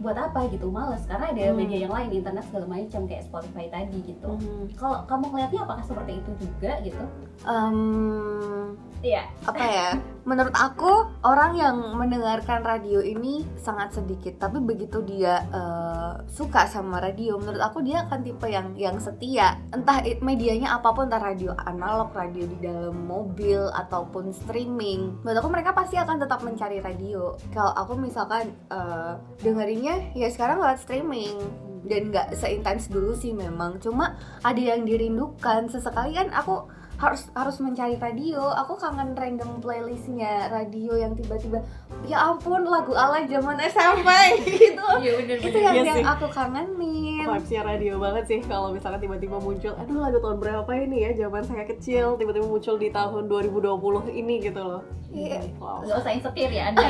buat 0.00 0.16
apa 0.16 0.48
gitu 0.48 0.72
males 0.72 1.04
karena 1.04 1.28
ada 1.28 1.44
Hmm. 1.46 1.56
media 1.56 1.78
yang 1.84 1.92
lain 1.92 2.08
internet 2.10 2.44
segala 2.48 2.66
macam 2.66 3.04
kayak 3.04 3.22
Spotify 3.22 3.68
tadi 3.68 3.98
gitu 4.02 4.28
Hmm. 4.32 4.64
kalau 4.74 5.04
kamu 5.04 5.24
ngeliatnya 5.28 5.60
apakah 5.62 5.84
seperti 5.84 6.12
itu 6.18 6.30
juga 6.40 6.72
gitu 6.80 7.04
Em, 7.48 8.76
iya. 9.00 9.24
apa 9.48 9.64
ya? 9.64 9.88
Menurut 10.28 10.52
aku 10.52 11.08
orang 11.24 11.56
yang 11.56 11.76
mendengarkan 11.96 12.60
radio 12.60 13.00
ini 13.00 13.48
sangat 13.56 13.96
sedikit 13.96 14.36
tapi 14.36 14.60
begitu 14.60 15.00
dia 15.00 15.40
eh, 15.48 16.12
suka 16.28 16.68
sama 16.68 17.00
radio 17.00 17.40
menurut 17.40 17.64
aku 17.64 17.80
dia 17.80 18.04
akan 18.04 18.20
tipe 18.20 18.44
yang 18.44 18.76
yang 18.76 19.00
setia. 19.00 19.56
Entah 19.72 20.04
medianya 20.20 20.76
apa 20.76 20.92
pun 20.92 21.08
entah 21.08 21.22
radio 21.22 21.56
analog 21.64 22.12
radio 22.12 22.44
di 22.44 22.60
dalam 22.60 23.08
mobil 23.08 23.72
ataupun 23.72 24.36
streaming. 24.36 25.24
Menurut 25.24 25.40
aku 25.40 25.48
mereka 25.48 25.72
pasti 25.72 25.96
akan 25.96 26.20
tetap 26.20 26.44
mencari 26.44 26.84
radio. 26.84 27.40
Kalau 27.56 27.72
aku 27.72 27.96
misalkan 27.96 28.52
eh, 28.68 29.12
dengerinnya 29.40 30.12
ya 30.12 30.28
sekarang 30.28 30.60
lewat 30.60 30.84
streaming. 30.84 31.40
Dan 31.80 32.12
nggak 32.12 32.36
seintens 32.36 32.92
dulu 32.92 33.16
sih 33.16 33.32
memang. 33.32 33.80
Cuma 33.80 34.20
ada 34.44 34.60
yang 34.60 34.84
dirindukan. 34.84 35.72
Sesekali 35.72 36.12
kan 36.12 36.28
aku 36.28 36.68
harus 37.00 37.32
harus 37.32 37.56
mencari 37.58 37.96
radio. 37.96 38.52
Aku 38.60 38.76
kangen 38.76 39.16
random 39.16 39.64
playlistnya 39.64 40.52
radio 40.52 40.92
yang 40.94 41.16
tiba-tiba 41.16 41.64
ya 42.04 42.28
ampun 42.28 42.68
lagu 42.68 42.92
ala 42.92 43.24
zaman 43.24 43.56
SMP 43.56 44.04
gitu. 44.60 44.84
Iya 45.00 45.12
bener 45.16 45.36
itu 45.40 45.58
yang 45.58 45.74
Iya 45.80 45.84
yang 45.88 46.00
sih. 46.00 46.04
aku 46.04 46.26
kangenin. 46.28 47.24
Vibesnya 47.24 47.62
radio 47.64 47.96
banget 47.96 48.24
sih 48.28 48.40
kalau 48.44 48.68
misalkan 48.70 49.00
tiba-tiba 49.00 49.40
muncul 49.40 49.72
aduh 49.72 49.96
lagu 49.96 50.20
tahun 50.20 50.38
berapa 50.38 50.70
ini 50.76 51.08
ya 51.08 51.26
zaman 51.26 51.40
saya 51.40 51.64
kecil 51.64 52.20
tiba-tiba 52.20 52.44
muncul 52.44 52.76
di 52.76 52.92
tahun 52.92 53.24
2020 53.26 54.12
ini 54.12 54.34
gitu 54.44 54.60
loh. 54.60 54.84
Iya. 55.10 55.40
wow. 55.56 55.80
Gak 55.82 56.04
usah 56.04 56.12
insecure 56.12 56.52
ya 56.52 56.68
anda. 56.68 56.84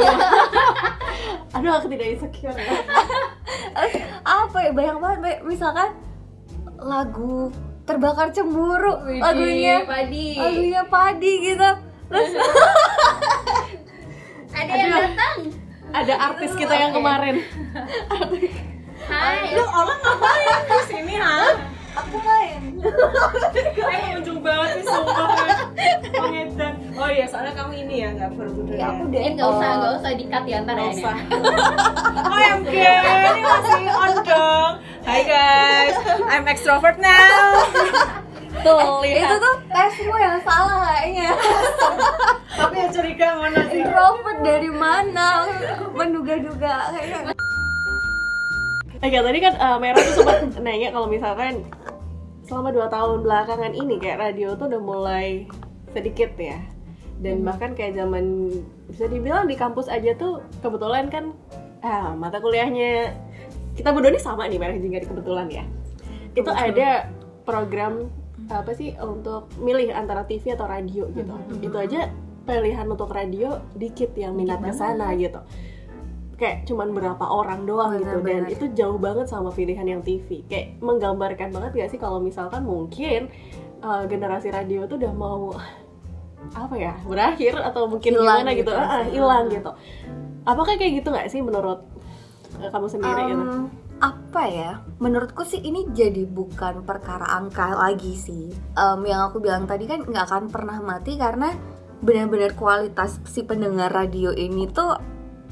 Aduh 1.55 1.73
aku 1.73 1.87
tidak 1.87 2.19
insecure 2.19 2.59
ya. 2.59 2.75
Apa 4.43 4.59
ya 4.59 4.71
banyak 4.75 4.97
banget 4.99 5.38
misalkan 5.47 5.95
lagu 6.76 7.55
terbakar 7.90 8.30
cemburu 8.30 9.02
lagunya. 9.18 9.82
Padi. 9.82 10.38
Lagunya 10.38 10.82
padi 10.87 11.32
gitu. 11.42 11.70
Terus 12.06 12.30
ada 14.59 14.73
yang 14.78 14.90
datang? 14.94 15.37
Ada 15.90 16.14
artis 16.30 16.54
kita 16.54 16.75
yang 16.78 16.94
kemarin. 16.94 17.42
Hai. 19.11 19.59
Orang 19.59 19.99
ngapain 20.06 20.59
di 20.70 20.78
sini 20.87 21.14
ha? 21.18 21.59
Aku 21.90 22.23
main 22.23 22.78
eh 23.99 24.14
lucu 24.14 24.38
banget 24.38 24.78
sih 24.78 24.82
sumpah 24.87 25.26
pengedan 26.14 26.70
oh 27.00 27.09
iya 27.09 27.25
soalnya 27.25 27.57
kamu 27.57 27.73
ini 27.88 27.95
ya 28.04 28.09
nggak 28.12 28.30
berguna 28.37 28.73
ya 28.76 28.87
aku 28.92 29.02
deh 29.09 29.21
eh 29.25 29.30
nggak 29.33 29.49
usah 29.49 29.69
nggak 29.80 29.92
usah 29.97 30.11
dikat 30.21 30.45
ya 30.45 30.57
ntar 30.69 30.76
ya 30.76 30.88
usah. 30.92 31.16
OMG, 32.30 32.75
ini 32.76 33.40
masih 33.40 33.85
on 33.88 34.14
dong. 34.21 34.73
Hai 35.00 35.21
guys, 35.25 35.97
I'm 36.28 36.45
extrovert 36.45 37.00
now. 37.00 37.64
tuh 38.61 39.00
itu 39.09 39.35
tuh 39.40 39.57
tesmu 39.73 40.16
yang 40.21 40.37
salah 40.45 40.85
kayaknya 40.92 41.33
Tapi 42.61 42.75
yang 42.76 42.90
curiga 42.92 43.28
mana 43.40 43.61
sih? 43.73 43.80
introvert 43.80 44.38
dari 44.45 44.69
mana 44.69 45.28
menduga-duga 45.97 46.92
kayaknya 46.92 47.33
Oke, 49.00 49.16
tadi 49.16 49.38
kan 49.40 49.54
eh, 49.57 49.76
Merah 49.80 50.00
tuh 50.04 50.14
sempat 50.21 50.38
nanya 50.61 50.92
kalau 50.92 51.09
misalkan 51.09 51.64
selama 52.45 52.69
dua 52.69 52.92
tahun 52.92 53.25
belakangan 53.25 53.73
ini 53.73 53.97
kayak 53.97 54.21
radio 54.21 54.52
tuh 54.61 54.69
udah 54.69 54.83
mulai 54.83 55.49
sedikit 55.97 56.37
ya. 56.37 56.61
Dan 57.21 57.45
bahkan 57.45 57.77
kayak 57.77 58.00
zaman 58.00 58.49
bisa 58.89 59.05
dibilang 59.05 59.45
di 59.45 59.55
kampus 59.55 59.93
aja 59.93 60.17
tuh 60.17 60.41
kebetulan 60.65 61.12
kan 61.12 61.37
ah, 61.85 62.17
mata 62.17 62.41
kuliahnya 62.41 63.12
kita 63.77 63.93
berdua 63.93 64.12
ini 64.12 64.21
sama 64.21 64.49
nih 64.49 64.59
juga 64.81 64.99
di 65.00 65.09
kebetulan 65.09 65.47
ya. 65.53 65.65
Itu 66.33 66.50
ada 66.50 67.09
program 67.45 68.09
apa 68.50 68.75
sih 68.75 68.97
untuk 68.99 69.47
milih 69.62 69.95
antara 69.95 70.27
TV 70.27 70.57
atau 70.57 70.67
radio 70.67 71.07
gitu. 71.12 71.35
Itu 71.62 71.77
aja 71.77 72.11
pilihan 72.45 72.87
untuk 72.89 73.12
radio 73.12 73.62
dikit 73.77 74.17
yang 74.19 74.35
minat 74.35 74.59
ke 74.65 74.73
sana 74.75 75.15
gitu. 75.15 75.39
Kayak 76.41 76.65
cuman 76.65 76.97
berapa 76.97 77.21
orang 77.21 77.69
doang 77.69 78.00
gitu 78.00 78.25
dan 78.25 78.49
Benar-benar. 78.49 78.57
itu 78.57 78.65
jauh 78.73 78.97
banget 78.97 79.29
sama 79.29 79.53
pilihan 79.53 79.85
yang 79.85 80.00
TV. 80.00 80.41
Kayak 80.49 80.81
menggambarkan 80.81 81.53
banget 81.53 81.71
gak 81.77 81.91
sih 81.93 82.00
kalau 82.00 82.17
misalkan 82.17 82.65
mungkin 82.65 83.29
uh, 83.85 84.09
generasi 84.09 84.49
radio 84.49 84.89
tuh 84.89 84.97
udah 84.97 85.12
mau 85.12 85.53
apa 86.50 86.75
ya 86.75 86.94
berakhir 87.06 87.54
atau 87.62 87.87
mungkin 87.87 88.18
Hilang 88.18 88.42
gimana 88.42 88.50
gitu, 88.56 88.73
gitu 88.73 88.73
Ah, 88.75 88.90
ah, 88.90 89.02
hilang 89.06 89.44
gitu. 89.52 89.70
Apakah 90.42 90.75
kayak 90.80 90.92
gitu 91.02 91.09
nggak 91.12 91.28
sih 91.30 91.40
menurut 91.44 91.85
uh, 92.59 92.70
kamu 92.73 92.87
sendiri 92.90 93.23
gitu? 93.30 93.42
Em, 93.44 93.68
apa 94.00 94.42
ya? 94.49 94.70
Menurutku 94.99 95.44
sih 95.47 95.61
ini 95.61 95.87
jadi 95.92 96.25
bukan 96.26 96.82
perkara 96.82 97.28
angka 97.28 97.76
lagi 97.76 98.16
sih. 98.16 98.50
Em, 98.75 99.00
yang 99.06 99.30
aku 99.30 99.38
bilang 99.38 99.68
tadi 99.68 99.87
kan 99.87 100.02
nggak 100.02 100.25
akan 100.26 100.44
pernah 100.50 100.80
mati 100.82 101.14
karena 101.20 101.54
benar-benar 102.00 102.56
kualitas 102.56 103.20
si 103.28 103.44
pendengar 103.44 103.92
radio 103.92 104.32
ini 104.32 104.64
tuh 104.73 104.97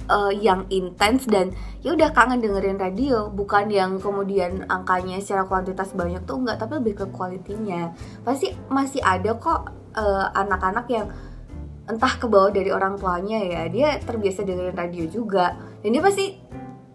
eh, 0.08 0.32
yang 0.40 0.64
intens 0.72 1.28
dan 1.28 1.52
ya 1.84 1.92
udah 1.92 2.10
kangen 2.16 2.40
dengerin 2.40 2.80
radio. 2.80 3.28
Bukan 3.28 3.68
yang 3.68 4.00
kemudian 4.00 4.64
angkanya 4.66 5.20
secara 5.20 5.44
kuantitas 5.44 5.92
banyak 5.92 6.24
tuh 6.24 6.40
enggak 6.42 6.58
tapi 6.58 6.80
lebih 6.80 7.04
ke 7.04 7.06
kualitinya. 7.12 7.92
Pasti 8.24 8.56
masih 8.72 9.04
ada 9.04 9.36
kok 9.36 9.77
eh, 9.98 10.26
anak-anak 10.38 10.86
yang 10.86 11.06
entah 11.88 12.14
ke 12.20 12.28
bawah 12.28 12.52
dari 12.52 12.68
orang 12.68 13.00
tuanya 13.00 13.40
ya 13.40 13.64
dia 13.72 13.96
terbiasa 13.96 14.44
dengerin 14.44 14.76
radio 14.76 15.08
juga 15.08 15.56
dan 15.80 15.88
dia 15.88 16.04
pasti 16.04 16.36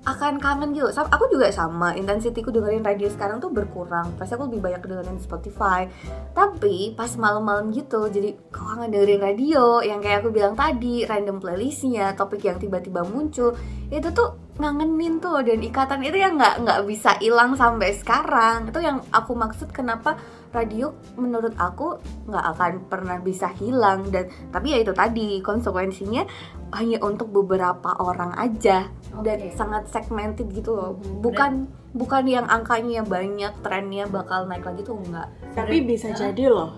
akan 0.04 0.36
kangen 0.36 0.76
gitu. 0.76 0.92
Sam- 0.92 1.08
Aku 1.08 1.32
juga 1.32 1.48
sama, 1.48 1.96
intensitiku 1.96 2.52
dengerin 2.52 2.84
radio 2.84 3.08
sekarang 3.08 3.40
tuh 3.40 3.48
berkurang. 3.48 4.12
Pasti 4.20 4.36
aku 4.36 4.52
lebih 4.52 4.60
banyak 4.60 4.84
dengerin 4.84 5.20
Spotify. 5.20 5.88
Tapi 6.36 6.92
pas 6.92 7.08
malam-malam 7.16 7.72
gitu, 7.72 8.12
jadi 8.12 8.36
kangen 8.52 8.92
dengerin 8.92 9.24
radio 9.24 9.80
yang 9.80 10.04
kayak 10.04 10.28
aku 10.28 10.36
bilang 10.36 10.60
tadi, 10.60 11.08
random 11.08 11.40
playlistnya, 11.40 12.12
topik 12.20 12.44
yang 12.44 12.60
tiba-tiba 12.60 13.08
muncul, 13.08 13.56
itu 13.88 14.08
tuh 14.12 14.36
ngangenin 14.54 15.18
tuh 15.18 15.42
dan 15.42 15.58
ikatan 15.58 16.06
itu 16.06 16.18
yang 16.22 16.38
nggak 16.38 16.62
nggak 16.62 16.82
bisa 16.86 17.18
hilang 17.18 17.58
sampai 17.58 17.90
sekarang. 17.98 18.70
Itu 18.70 18.80
yang 18.80 19.02
aku 19.10 19.34
maksud 19.34 19.74
kenapa 19.74 20.18
radio 20.54 20.94
menurut 21.18 21.58
aku 21.58 21.98
nggak 22.30 22.46
akan 22.54 22.74
pernah 22.86 23.18
bisa 23.18 23.50
hilang 23.58 24.06
dan 24.14 24.30
tapi 24.54 24.78
ya 24.78 24.86
itu 24.86 24.94
tadi 24.94 25.42
konsekuensinya 25.42 26.24
hanya 26.78 27.02
untuk 27.02 27.34
beberapa 27.34 27.98
orang 27.98 28.38
aja 28.38 28.86
dan 29.26 29.38
Oke. 29.42 29.50
sangat 29.58 29.90
segmented 29.90 30.50
gitu 30.54 30.78
loh 30.78 30.94
Mhm. 31.02 31.26
bukan 31.26 31.52
bukan 31.98 32.24
yang 32.30 32.46
angkanya 32.46 33.02
banyak 33.02 33.54
trennya 33.66 34.06
bakal 34.06 34.46
naik 34.46 34.66
lagi 34.66 34.86
tuh 34.86 34.98
enggak 35.02 35.30
Tapi 35.58 35.82
bisa 35.86 36.14
jadi 36.14 36.54
loh. 36.54 36.78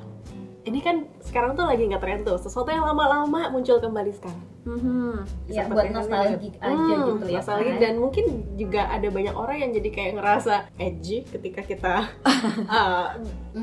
Ini 0.66 0.80
kan 0.82 1.06
sekarang 1.22 1.54
tuh 1.54 1.70
lagi 1.70 1.86
nggak 1.86 2.02
tren 2.02 2.20
tuh. 2.26 2.42
Sesuatu 2.42 2.74
yang 2.74 2.82
lama-lama 2.84 3.54
muncul 3.54 3.78
kembali 3.78 4.12
sekarang. 4.18 4.55
Mhm. 4.66 5.22
ya 5.46 5.62
Seperti 5.62 5.70
buat 5.70 5.86
halnya 5.86 5.96
nostalgic 5.96 6.54
aja 6.58 6.74
Hmm, 6.74 7.06
gitu 7.14 7.26
ya 7.30 7.38
Nostalgia 7.38 7.70
kan? 7.70 7.82
dan 7.86 7.94
mungkin 7.96 8.26
juga 8.58 8.82
ada 8.90 9.08
banyak 9.08 9.36
orang 9.38 9.58
yang 9.62 9.72
jadi 9.72 9.90
kayak 9.94 10.12
ngerasa 10.18 10.54
edgy 10.76 11.22
ketika 11.22 11.62
kita 11.62 11.94
uh, 12.68 13.14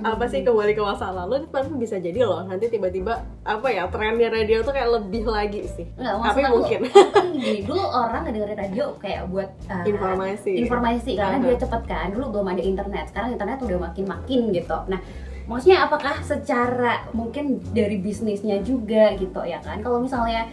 apa 0.00 0.24
sih 0.30 0.40
kembali 0.40 0.72
ke 0.72 0.82
masa 0.82 1.10
lalu. 1.10 1.42
Tapi 1.44 1.74
bisa 1.74 1.98
jadi 1.98 2.22
loh 2.22 2.46
nanti 2.46 2.70
tiba-tiba 2.70 3.18
apa 3.42 3.66
ya 3.66 3.90
trennya 3.90 4.30
radio 4.30 4.62
tuh 4.62 4.70
kayak 4.70 5.02
lebih 5.02 5.26
lagi 5.26 5.66
sih. 5.66 5.90
Nggak, 5.98 6.14
tapi 6.22 6.40
aku, 6.40 6.54
mungkin. 6.54 6.80
kan 7.10 7.26
gini, 7.34 7.60
dulu 7.66 7.82
orang 7.82 8.22
ngedengerin 8.22 8.58
radio 8.62 8.84
kayak 8.96 9.26
buat 9.26 9.50
uh, 9.66 9.82
informasi. 9.82 10.52
informasi 10.62 11.10
karena 11.18 11.36
Aha. 11.36 11.44
dia 11.44 11.56
cepet 11.58 11.82
kan 11.82 12.06
dulu 12.14 12.30
belum 12.30 12.46
ada 12.46 12.62
internet. 12.62 13.10
Sekarang 13.10 13.34
internet 13.34 13.58
udah 13.58 13.90
makin 13.90 14.04
makin 14.06 14.40
gitu. 14.54 14.78
Nah 14.86 15.02
maksudnya 15.42 15.82
apakah 15.82 16.22
secara 16.22 17.02
mungkin 17.10 17.58
dari 17.74 17.98
bisnisnya 17.98 18.62
juga 18.62 19.18
gitu 19.18 19.42
ya 19.42 19.58
kan? 19.58 19.82
Kalau 19.82 19.98
misalnya 19.98 20.46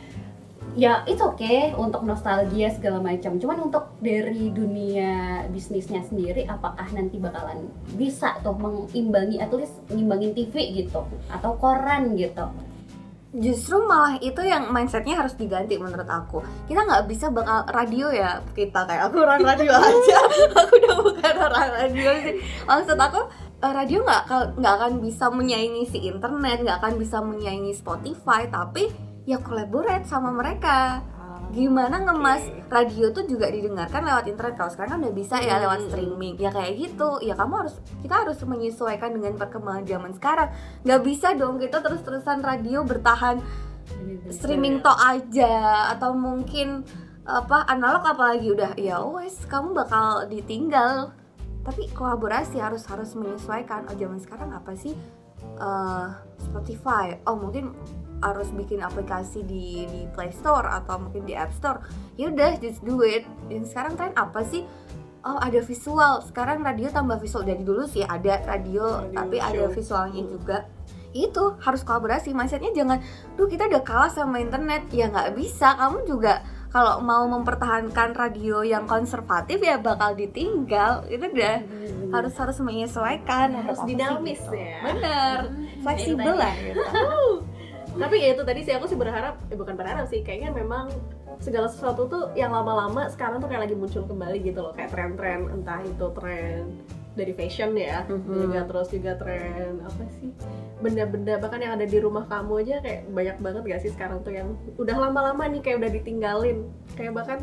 ya 0.77 1.01
it's 1.09 1.21
okay 1.21 1.73
untuk 1.73 2.05
nostalgia 2.05 2.69
segala 2.73 3.01
macam. 3.01 3.37
Cuman 3.41 3.69
untuk 3.69 3.97
dari 4.03 4.53
dunia 4.53 5.45
bisnisnya 5.49 6.05
sendiri 6.05 6.45
apakah 6.45 6.85
nanti 6.93 7.17
bakalan 7.17 7.69
bisa 7.97 8.37
tuh 8.45 8.53
mengimbangi 8.53 9.41
at 9.41 9.49
least 9.53 9.81
ngimbangin 9.89 10.35
TV 10.35 10.85
gitu 10.85 11.01
atau 11.31 11.51
koran 11.57 12.13
gitu? 12.13 12.45
Justru 13.29 13.85
malah 13.85 14.17
itu 14.17 14.41
yang 14.41 14.73
mindsetnya 14.73 15.13
harus 15.13 15.37
diganti 15.37 15.77
menurut 15.77 16.09
aku. 16.09 16.41
Kita 16.65 16.81
nggak 16.81 17.05
bisa 17.05 17.29
bakal 17.29 17.61
radio 17.69 18.09
ya 18.09 18.41
kita 18.57 18.89
kayak 18.89 19.09
aku 19.09 19.21
orang 19.21 19.45
radio 19.45 19.69
aja. 19.85 20.19
Aku 20.65 20.73
udah 20.81 20.97
bukan 20.97 21.35
orang 21.37 21.69
radio 21.77 22.09
sih. 22.25 22.35
Maksud 22.65 22.97
aku 22.97 23.21
eh, 23.61 23.73
radio 23.73 24.01
nggak 24.01 24.57
nggak 24.57 24.73
akan 24.81 24.93
bisa 25.05 25.29
menyaingi 25.29 25.83
si 25.85 26.09
internet 26.09 26.65
nggak 26.65 26.77
akan 26.81 26.93
bisa 26.97 27.21
menyaingi 27.21 27.77
Spotify 27.77 28.49
tapi 28.49 29.08
ya 29.25 29.37
collaborate 29.41 30.05
sama 30.07 30.31
mereka. 30.31 31.03
Gimana 31.49 32.05
ngemas? 32.05 32.45
Radio 32.69 33.09
tuh 33.09 33.25
juga 33.25 33.49
didengarkan 33.49 34.05
lewat 34.05 34.29
internet. 34.29 34.53
Kalau 34.53 34.69
sekarang 34.69 34.91
kan 34.93 35.01
udah 35.09 35.15
bisa 35.17 35.35
ya 35.41 35.57
lewat 35.57 35.89
streaming. 35.89 36.37
Ya 36.37 36.53
kayak 36.53 36.77
gitu. 36.77 37.17
Ya 37.25 37.33
kamu 37.33 37.65
harus 37.65 37.75
kita 38.05 38.15
harus 38.21 38.37
menyesuaikan 38.45 39.17
dengan 39.17 39.33
perkembangan 39.33 39.83
zaman 39.89 40.11
sekarang. 40.13 40.49
Nggak 40.85 41.01
bisa 41.01 41.33
dong 41.33 41.57
kita 41.57 41.81
terus 41.81 42.05
terusan 42.05 42.45
radio 42.45 42.85
bertahan 42.85 43.41
streaming 44.29 44.85
tok 44.85 44.99
aja. 45.01 45.89
Atau 45.97 46.13
mungkin 46.13 46.85
apa 47.25 47.65
analog 47.65 48.05
apalagi. 48.05 48.53
Udah 48.53 48.77
ya 48.77 49.01
wes 49.09 49.41
kamu 49.49 49.73
bakal 49.73 50.29
ditinggal. 50.29 51.17
Tapi 51.65 51.89
kolaborasi 51.97 52.61
harus 52.61 52.85
harus 52.85 53.17
menyesuaikan. 53.17 53.89
Oh 53.89 53.97
zaman 53.97 54.21
sekarang 54.21 54.53
apa 54.53 54.77
sih? 54.77 54.93
Eh, 55.41 56.07
Spotify. 56.45 57.17
Oh 57.25 57.33
mungkin 57.33 57.73
harus 58.19 58.51
bikin 58.51 58.83
aplikasi 58.83 59.43
di 59.47 59.87
di 59.87 60.01
Play 60.11 60.31
Store 60.35 60.67
atau 60.67 60.99
mungkin 60.99 61.23
di 61.23 61.33
App 61.35 61.55
Store 61.55 61.79
ya 62.19 62.27
udah 62.31 62.59
just 62.59 62.83
do 62.83 62.99
it. 63.03 63.23
Dan 63.47 63.63
sekarang 63.63 63.95
tren 63.95 64.13
apa 64.15 64.43
sih? 64.43 64.67
Oh 65.23 65.39
ada 65.39 65.59
visual. 65.59 66.23
Sekarang 66.23 66.63
radio 66.63 66.87
tambah 66.91 67.19
visual. 67.19 67.43
Dari 67.43 67.63
dulu 67.63 67.83
sih 67.87 68.03
ada 68.03 68.39
radio, 68.47 69.03
Radio 69.03 69.15
tapi 69.15 69.37
show. 69.39 69.47
ada 69.51 69.63
visualnya 69.71 70.23
juga. 70.27 70.57
Itu 71.11 71.59
harus 71.59 71.83
kolaborasi. 71.83 72.31
Mindsetnya 72.31 72.71
jangan 72.71 73.03
duh 73.35 73.47
kita 73.47 73.67
udah 73.67 73.83
kalah 73.83 74.11
sama 74.11 74.39
internet. 74.39 74.87
Ya 74.95 75.11
nggak 75.11 75.35
bisa. 75.35 75.75
Kamu 75.75 76.07
juga 76.07 76.43
kalau 76.69 77.01
mau 77.01 77.25
mempertahankan 77.25 78.13
radio 78.13 78.61
yang 78.61 78.85
konservatif 78.85 79.59
ya 79.59 79.81
bakal 79.81 80.15
ditinggal. 80.15 81.03
Itu 81.11 81.27
udah 81.27 81.55
harus 82.15 82.33
harus 82.39 82.57
menyesuaikan. 82.63 83.59
Harus 83.59 83.79
dinamis 83.83 84.39
gitu. 84.39 84.55
ya. 84.55 84.87
Bener. 84.87 85.37
Fleksibel 85.83 86.35
lah. 86.35 86.53
Gitu. 86.55 86.83
Tapi 87.99 88.15
ya 88.17 88.33
itu 88.33 88.41
tadi 88.41 88.61
sih 88.63 88.71
aku 88.71 88.85
sih 88.85 88.95
berharap 88.95 89.35
eh 89.47 89.55
bukan 89.55 89.75
berharap 89.75 90.07
sih 90.07 90.23
kayaknya 90.23 90.49
memang 90.51 90.87
segala 91.39 91.67
sesuatu 91.67 92.07
tuh 92.07 92.23
yang 92.33 92.51
lama-lama 92.51 93.07
sekarang 93.07 93.37
tuh 93.37 93.47
kayak 93.47 93.67
lagi 93.67 93.75
muncul 93.75 94.03
kembali 94.03 94.39
gitu 94.41 94.59
loh. 94.59 94.73
Kayak 94.73 94.91
tren-tren 94.91 95.47
entah 95.49 95.79
itu 95.79 96.07
tren 96.11 96.63
dari 97.13 97.33
fashion 97.33 97.75
ya 97.75 98.05
Mhm. 98.07 98.31
juga 98.47 98.59
terus 98.63 98.87
juga 98.89 99.11
tren 99.15 99.83
apa 99.83 100.03
sih 100.15 100.31
benda-benda 100.79 101.35
bahkan 101.35 101.59
yang 101.59 101.75
ada 101.75 101.83
di 101.83 101.99
rumah 101.99 102.23
kamu 102.23 102.63
aja 102.63 102.75
kayak 102.79 103.01
banyak 103.11 103.37
banget 103.39 103.61
gak 103.65 103.81
sih 103.83 103.91
sekarang 103.91 104.23
tuh 104.23 104.31
yang 104.31 104.47
udah 104.75 104.95
lama-lama 104.95 105.43
nih 105.47 105.59
kayak 105.59 105.83
udah 105.83 105.91
ditinggalin. 105.91 106.57
Kayak 106.95 107.13
bahkan 107.15 107.39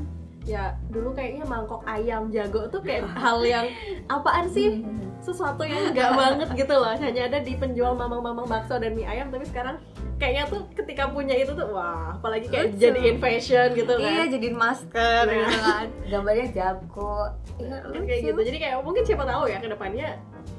ya 0.46 0.78
dulu 0.88 1.10
kayaknya 1.10 1.44
mangkok 1.44 1.82
ayam 1.84 2.30
jago 2.30 2.68
tuh 2.68 2.80
kayak 2.80 3.04
hal 3.20 3.40
yang 3.42 3.66
apaan 4.08 4.48
sih? 4.48 4.84
Sesuatu 5.18 5.64
yang 5.64 5.90
enggak 5.90 6.12
banget 6.14 6.48
gitu 6.54 6.72
loh. 6.72 6.92
Hanya 6.92 7.26
ada 7.26 7.40
di 7.40 7.52
penjual 7.52 7.92
mamang-mamang 7.92 8.46
bakso 8.46 8.76
dan 8.76 8.92
mie 8.92 9.04
ayam 9.04 9.28
tapi 9.28 9.44
sekarang 9.44 9.76
kayaknya 10.16 10.44
tuh 10.48 10.64
ketika 10.72 11.12
punya 11.12 11.36
itu 11.36 11.52
tuh 11.52 11.68
wah 11.76 12.16
apalagi 12.16 12.48
kayak 12.48 12.72
Lucu. 12.72 12.80
jadiin 12.80 13.16
fashion 13.20 13.68
gitu 13.76 13.92
kan. 13.96 14.08
Iya 14.08 14.22
jadiin 14.32 14.56
masker 14.56 15.22
Nah. 15.28 15.34
gitu 15.36 15.56
kan. 15.60 15.86
Gambarnya 16.08 16.46
jago 16.52 17.16
Kan 17.60 18.02
kayak 18.04 18.20
gitu. 18.32 18.40
Jadi 18.40 18.58
kayak 18.60 18.76
mungkin 18.80 19.02
siapa 19.04 19.24
tahu 19.28 19.44
ya 19.48 19.58
ke 19.60 19.68
depannya 19.68 20.08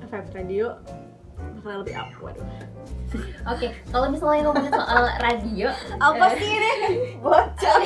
Vibes 0.08 0.32
Radio 0.34 0.68
bakalan 1.58 1.78
lebih 1.84 1.96
up. 1.98 2.10
Waduh. 2.22 2.46
Oke, 3.52 3.68
kalau 3.92 4.08
misalnya 4.12 4.42
ngomongin 4.48 4.74
soal 4.74 5.04
radio, 5.24 5.68
apa 6.00 6.26
eh, 6.28 6.32
sih 6.40 6.50
ini? 6.50 6.72
Bocor 7.24 7.82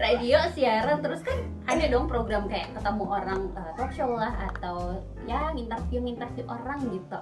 radio 0.00 0.38
siaran 0.56 1.04
terus 1.04 1.20
kan 1.20 1.36
ada 1.68 1.84
dong 1.92 2.08
program 2.08 2.48
kayak 2.48 2.72
ketemu 2.72 3.04
orang 3.04 3.40
eh, 3.52 3.72
talk 3.76 3.92
show 3.92 4.08
lah 4.16 4.32
atau 4.48 4.96
ya 5.28 5.52
interview 5.52 6.00
interview 6.00 6.48
orang 6.48 6.80
gitu 6.88 7.20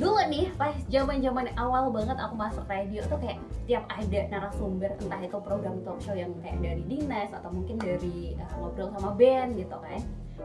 dulu 0.00 0.16
nih 0.26 0.48
pas 0.56 0.72
zaman 0.88 1.20
zaman 1.20 1.46
awal 1.54 1.92
banget 1.92 2.16
aku 2.16 2.32
masuk 2.32 2.64
radio 2.64 3.04
tuh 3.04 3.20
kayak 3.20 3.36
tiap 3.68 3.84
ada 3.86 4.20
narasumber 4.26 4.96
entah 4.96 5.20
itu 5.20 5.38
program 5.38 5.76
talk 5.84 6.00
show 6.00 6.16
yang 6.16 6.32
kayak 6.40 6.56
dari 6.58 6.82
dinas 6.82 7.28
atau 7.30 7.52
mungkin 7.52 7.76
dari 7.76 8.32
eh, 8.32 8.48
ngobrol 8.56 8.88
sama 8.90 9.12
band 9.12 9.54
gitu 9.54 9.76
kan. 9.76 10.00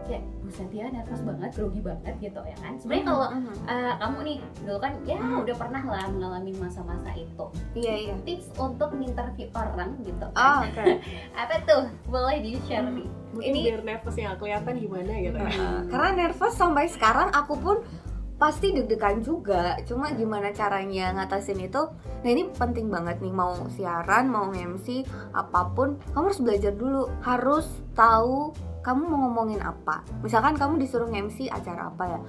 Kayak 0.06 0.28
buset 0.44 0.70
ya 0.70 0.92
nervous 0.92 1.24
banget 1.24 1.50
grogi 1.56 1.80
banget 1.80 2.14
gitu 2.20 2.42
ya 2.44 2.58
kan. 2.60 2.76
Sebenarnya 2.76 3.06
kalau 3.08 3.28
eh, 3.66 3.94
kamu 3.96 4.18
nih 4.22 4.38
dulu 4.62 4.78
kan 4.78 4.94
ya 5.08 5.18
udah 5.18 5.56
pernah 5.56 5.84
lah 5.88 6.06
mengalami 6.12 6.52
masa-masa 6.54 7.16
itu. 7.16 7.46
Iya 7.74 7.94
iya. 7.96 8.14
tips 8.28 8.52
untuk 8.60 8.92
interview 9.00 9.48
orang 9.56 9.96
gitu. 10.04 10.28
Oh 10.28 10.60
kan 10.68 10.86
oke. 11.00 11.16
Apa 11.32 11.56
tuh? 11.64 11.84
Boleh 12.06 12.44
di 12.44 12.60
share 12.68 12.92
nih. 12.92 13.08
Mungkin 13.32 13.52
Ini- 13.52 13.64
biar 13.72 13.82
nervousnya 13.88 14.24
nggak 14.30 14.40
kelihatan 14.44 14.74
gimana 14.78 15.12
gitu. 15.18 15.38
Ya 15.40 15.48
Uh, 15.56 15.80
karena 15.88 16.10
nervous 16.14 16.54
sampai 16.54 16.86
sekarang 16.92 17.32
aku 17.32 17.56
pun 17.56 17.78
pasti 18.36 18.76
deg-degan 18.76 19.24
juga. 19.24 19.80
Cuma 19.88 20.12
gimana 20.12 20.52
caranya 20.52 21.16
ngatasin 21.16 21.60
itu 21.64 21.82
nah 22.26 22.30
ini 22.30 22.50
penting 22.52 22.90
banget 22.90 23.22
nih 23.22 23.32
mau 23.32 23.54
siaran 23.70 24.28
mau 24.28 24.50
MC 24.50 25.06
apa 25.32 25.72
pun 25.72 26.02
kamu 26.12 26.26
harus 26.32 26.42
belajar 26.44 26.74
dulu. 26.76 27.08
Harus 27.24 27.68
tahu 27.96 28.52
kamu 28.84 29.02
mau 29.08 29.20
ngomongin 29.30 29.62
apa. 29.66 30.06
Misalkan 30.22 30.60
kamu 30.60 30.78
disuruh 30.78 31.10
MC 31.10 31.50
acara 31.50 31.90
apa 31.90 32.04
ya? 32.06 32.20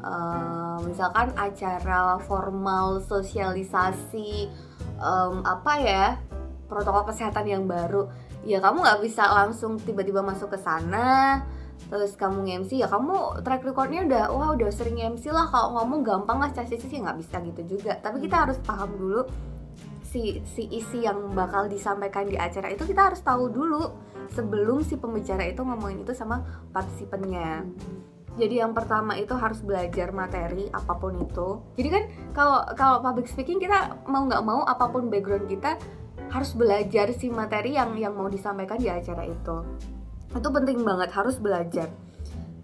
Eh, 0.00 0.78
misalkan 0.88 1.30
acara 1.36 2.16
formal 2.24 3.04
sosialisasi 3.04 4.48
em, 4.96 5.34
apa 5.44 5.72
ya 5.76 6.06
protokol 6.66 7.12
kesehatan 7.12 7.46
yang 7.46 7.64
baru. 7.68 8.08
Ya 8.42 8.64
kamu 8.64 8.80
nggak 8.80 9.00
bisa 9.04 9.28
langsung 9.28 9.76
tiba-tiba 9.76 10.24
masuk 10.24 10.56
ke 10.56 10.58
sana 10.58 11.44
terus 11.88 12.12
kamu 12.14 12.44
nge-MC 12.46 12.84
ya 12.84 12.88
kamu 12.90 13.40
track 13.40 13.62
recordnya 13.64 14.04
udah 14.04 14.24
wah 14.34 14.50
udah 14.52 14.68
sering 14.68 15.00
MC 15.00 15.32
lah. 15.32 15.48
Kalau 15.48 15.80
ngomong 15.80 16.04
gampang 16.04 16.38
lah 16.42 16.50
caci 16.52 16.76
sih 16.76 17.00
nggak 17.00 17.18
bisa 17.18 17.40
gitu 17.40 17.78
juga. 17.78 17.96
Tapi 17.98 18.20
kita 18.20 18.46
harus 18.46 18.58
paham 18.60 18.90
dulu 18.94 19.22
si 20.10 20.42
si 20.42 20.66
isi 20.74 21.06
yang 21.06 21.30
bakal 21.32 21.70
disampaikan 21.70 22.26
di 22.26 22.34
acara 22.34 22.74
itu 22.74 22.82
kita 22.82 23.14
harus 23.14 23.22
tahu 23.22 23.46
dulu 23.46 23.94
sebelum 24.34 24.82
si 24.82 24.98
pembicara 24.98 25.46
itu 25.46 25.62
ngomongin 25.62 26.02
itu 26.02 26.12
sama 26.12 26.42
partisipannya. 26.74 27.66
Jadi 28.38 28.62
yang 28.62 28.74
pertama 28.74 29.18
itu 29.18 29.34
harus 29.34 29.58
belajar 29.62 30.14
materi 30.14 30.70
apa 30.70 30.94
pun 30.98 31.14
itu. 31.18 31.62
Jadi 31.78 31.88
kan 31.90 32.02
kalau 32.34 32.58
kalau 32.74 32.96
public 33.02 33.26
speaking 33.26 33.58
kita 33.58 33.98
mau 34.06 34.26
nggak 34.26 34.42
mau 34.42 34.62
apa 34.66 34.86
pun 34.90 35.10
background 35.10 35.50
kita 35.50 35.78
harus 36.30 36.54
belajar 36.54 37.10
si 37.10 37.26
materi 37.26 37.74
yang 37.74 37.94
yang 37.98 38.14
mau 38.14 38.30
disampaikan 38.30 38.78
di 38.78 38.86
acara 38.86 39.26
itu 39.26 39.56
itu 40.30 40.48
penting 40.48 40.78
banget 40.86 41.10
harus 41.10 41.36
belajar. 41.42 41.90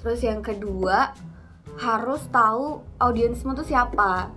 Terus 0.03 0.21
yang 0.23 0.41
kedua 0.45 1.11
harus 1.77 2.23
tahu 2.31 2.81
audiensmu 3.03 3.53
tuh 3.59 3.67
siapa. 3.67 4.31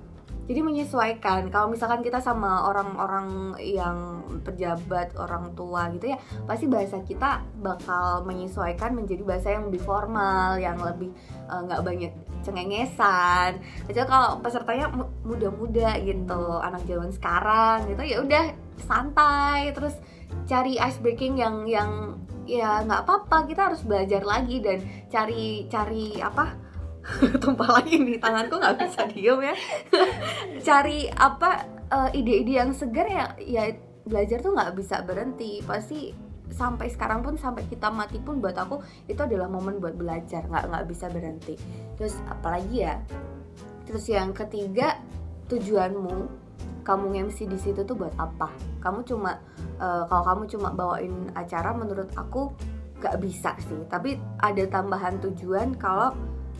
Jadi 0.49 0.65
menyesuaikan. 0.65 1.53
Kalau 1.53 1.69
misalkan 1.69 2.01
kita 2.01 2.17
sama 2.17 2.65
orang-orang 2.65 3.53
yang 3.61 4.25
pejabat 4.41 5.13
orang 5.13 5.53
tua 5.53 5.93
gitu 5.93 6.09
ya 6.09 6.17
pasti 6.49 6.65
bahasa 6.65 6.97
kita 7.05 7.45
bakal 7.61 8.25
menyesuaikan 8.25 8.97
menjadi 8.97 9.21
bahasa 9.21 9.53
yang 9.53 9.69
lebih 9.69 9.81
formal 9.85 10.57
yang 10.57 10.81
lebih 10.81 11.13
eh, 11.45 11.61
nggak 11.69 11.81
banyak 11.85 12.13
cengengesan. 12.41 13.61
Kecuali 13.85 14.07
kalau 14.09 14.41
pesertanya 14.41 14.89
mu- 14.89 15.13
muda-muda 15.21 16.01
gitu 16.01 16.41
anak 16.65 16.81
zaman 16.89 17.13
sekarang 17.13 17.85
gitu 17.85 18.01
ya 18.09 18.17
udah 18.25 18.45
santai. 18.89 19.69
Terus 19.77 19.93
cari 20.49 20.81
ice 20.81 20.97
breaking 20.97 21.37
yang 21.37 21.69
yang 21.69 22.17
ya 22.49 22.81
nggak 22.81 23.05
apa-apa 23.05 23.45
kita 23.45 23.69
harus 23.69 23.85
belajar 23.85 24.25
lagi 24.25 24.57
dan 24.57 24.81
cari 25.13 25.69
cari 25.69 26.17
apa? 26.17 26.57
Tumpah 27.41 27.79
lagi 27.79 28.01
nih 28.01 28.17
tanganku 28.17 28.57
nggak 28.57 28.77
bisa 28.81 29.05
diem 29.09 29.39
ya. 29.41 29.55
Cari 30.67 31.09
apa 31.09 31.65
eh, 31.89 32.19
ide-ide 32.19 32.59
yang 32.59 32.71
segar 32.75 33.07
ya 33.07 33.25
ya 33.39 33.63
belajar 34.03 34.41
tuh 34.41 34.53
nggak 34.53 34.73
bisa 34.77 35.01
berhenti. 35.05 35.63
Pasti 35.63 36.12
sampai 36.49 36.89
sekarang 36.89 37.21
pun 37.21 37.38
sampai 37.38 37.69
kita 37.69 37.93
mati 37.93 38.17
pun 38.17 38.41
buat 38.41 38.57
aku 38.57 38.81
itu 39.05 39.21
adalah 39.21 39.45
momen 39.45 39.77
buat 39.77 39.93
belajar 39.93 40.45
nggak 40.49 40.65
nggak 40.69 40.85
bisa 40.89 41.05
berhenti. 41.09 41.55
Terus 41.95 42.17
apalagi 42.27 42.77
ya? 42.83 42.99
Terus 43.89 44.05
yang 44.09 44.35
ketiga 44.35 44.99
tujuanmu 45.49 46.48
kamu 46.81 47.29
MC 47.29 47.45
di 47.49 47.59
situ 47.59 47.83
tuh 47.85 47.95
buat 47.95 48.13
apa? 48.17 48.49
Kamu 48.81 49.05
cuma 49.05 49.37
eh, 49.79 50.03
kalau 50.07 50.23
kamu 50.23 50.43
cuma 50.51 50.69
bawain 50.73 51.13
acara 51.33 51.75
menurut 51.75 52.09
aku 52.15 52.53
nggak 52.99 53.15
bisa 53.23 53.55
sih. 53.63 53.81
Tapi 53.87 54.19
ada 54.39 54.63
tambahan 54.67 55.19
tujuan 55.23 55.75
kalau 55.79 56.15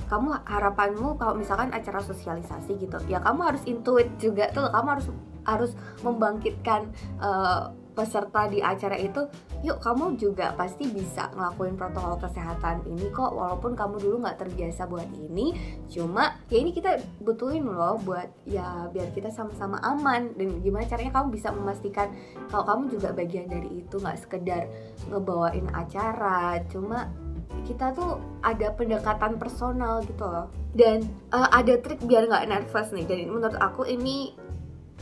kamu 0.10 0.42
harapanmu 0.48 1.22
kalau 1.22 1.38
misalkan 1.38 1.70
acara 1.70 2.02
sosialisasi 2.02 2.82
gitu 2.82 2.98
ya 3.06 3.22
kamu 3.22 3.54
harus 3.54 3.64
intuit 3.68 4.10
juga 4.22 4.50
tuh. 4.50 4.68
Kamu 4.70 4.88
harus 4.88 5.08
harus 5.48 5.72
membangkitkan 6.04 6.90
eh, 7.20 7.64
peserta 8.00 8.48
di 8.48 8.64
acara 8.64 8.96
itu 8.96 9.28
yuk 9.60 9.84
kamu 9.84 10.16
juga 10.16 10.56
pasti 10.56 10.88
bisa 10.88 11.28
ngelakuin 11.36 11.76
protokol 11.76 12.16
kesehatan 12.24 12.88
ini 12.88 13.12
kok 13.12 13.36
walaupun 13.36 13.76
kamu 13.76 14.00
dulu 14.00 14.24
nggak 14.24 14.40
terbiasa 14.40 14.88
buat 14.88 15.12
ini. 15.12 15.52
Cuma 15.92 16.40
ya 16.48 16.64
ini 16.64 16.72
kita 16.72 16.96
butuhin 17.20 17.68
loh 17.68 18.00
buat 18.00 18.32
ya 18.48 18.88
biar 18.96 19.12
kita 19.12 19.28
sama-sama 19.28 19.84
aman. 19.84 20.32
Dan 20.40 20.64
gimana 20.64 20.88
caranya 20.88 21.20
kamu 21.20 21.36
bisa 21.36 21.52
memastikan 21.52 22.08
kalau 22.48 22.64
kamu 22.64 22.84
juga 22.96 23.12
bagian 23.12 23.52
dari 23.52 23.84
itu 23.84 24.00
nggak 24.00 24.20
sekedar 24.24 24.72
ngebawain 25.12 25.68
acara. 25.76 26.64
Cuma 26.72 27.12
kita 27.68 27.92
tuh 27.92 28.24
ada 28.40 28.72
pendekatan 28.72 29.36
personal 29.36 30.00
gitu 30.08 30.24
loh. 30.24 30.48
Dan 30.72 31.04
eh, 31.36 31.50
ada 31.52 31.76
trik 31.84 32.00
biar 32.08 32.32
nggak 32.32 32.48
nervous 32.48 32.96
nih. 32.96 33.04
Dan 33.04 33.28
menurut 33.28 33.60
aku 33.60 33.84
ini 33.84 34.48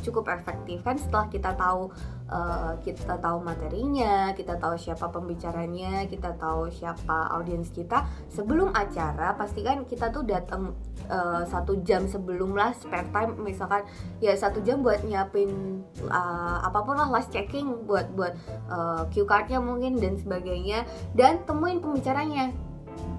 cukup 0.04 0.30
efektif 0.34 0.84
kan 0.84 1.00
setelah 1.00 1.28
kita 1.32 1.52
tahu 1.56 1.90
uh, 2.30 2.74
kita 2.84 3.18
tahu 3.18 3.38
materinya 3.42 4.32
kita 4.36 4.60
tahu 4.60 4.76
siapa 4.76 5.08
pembicaranya 5.10 6.06
kita 6.06 6.36
tahu 6.36 6.70
siapa 6.70 7.32
audiens 7.34 7.72
kita 7.72 8.06
sebelum 8.30 8.72
acara 8.76 9.34
pastikan 9.36 9.84
kita 9.88 10.12
tuh 10.12 10.24
datang 10.28 10.76
uh, 11.10 11.44
satu 11.48 11.82
jam 11.82 12.06
sebelum 12.06 12.54
lah 12.54 12.76
spare 12.76 13.08
time 13.10 13.40
misalkan 13.42 13.84
ya 14.20 14.36
satu 14.36 14.62
jam 14.62 14.84
buat 14.84 15.02
nyiapin 15.04 15.82
uh, 16.08 16.58
apa 16.64 16.80
pun 16.84 16.96
lah 17.00 17.10
last 17.10 17.32
checking 17.32 17.88
buat 17.88 18.12
buat 18.14 18.36
uh, 18.68 19.08
cue 19.12 19.26
cardnya 19.26 19.62
mungkin 19.62 19.98
dan 19.98 20.20
sebagainya 20.20 20.84
dan 21.14 21.44
temuin 21.46 21.80
pembicaranya. 21.80 22.52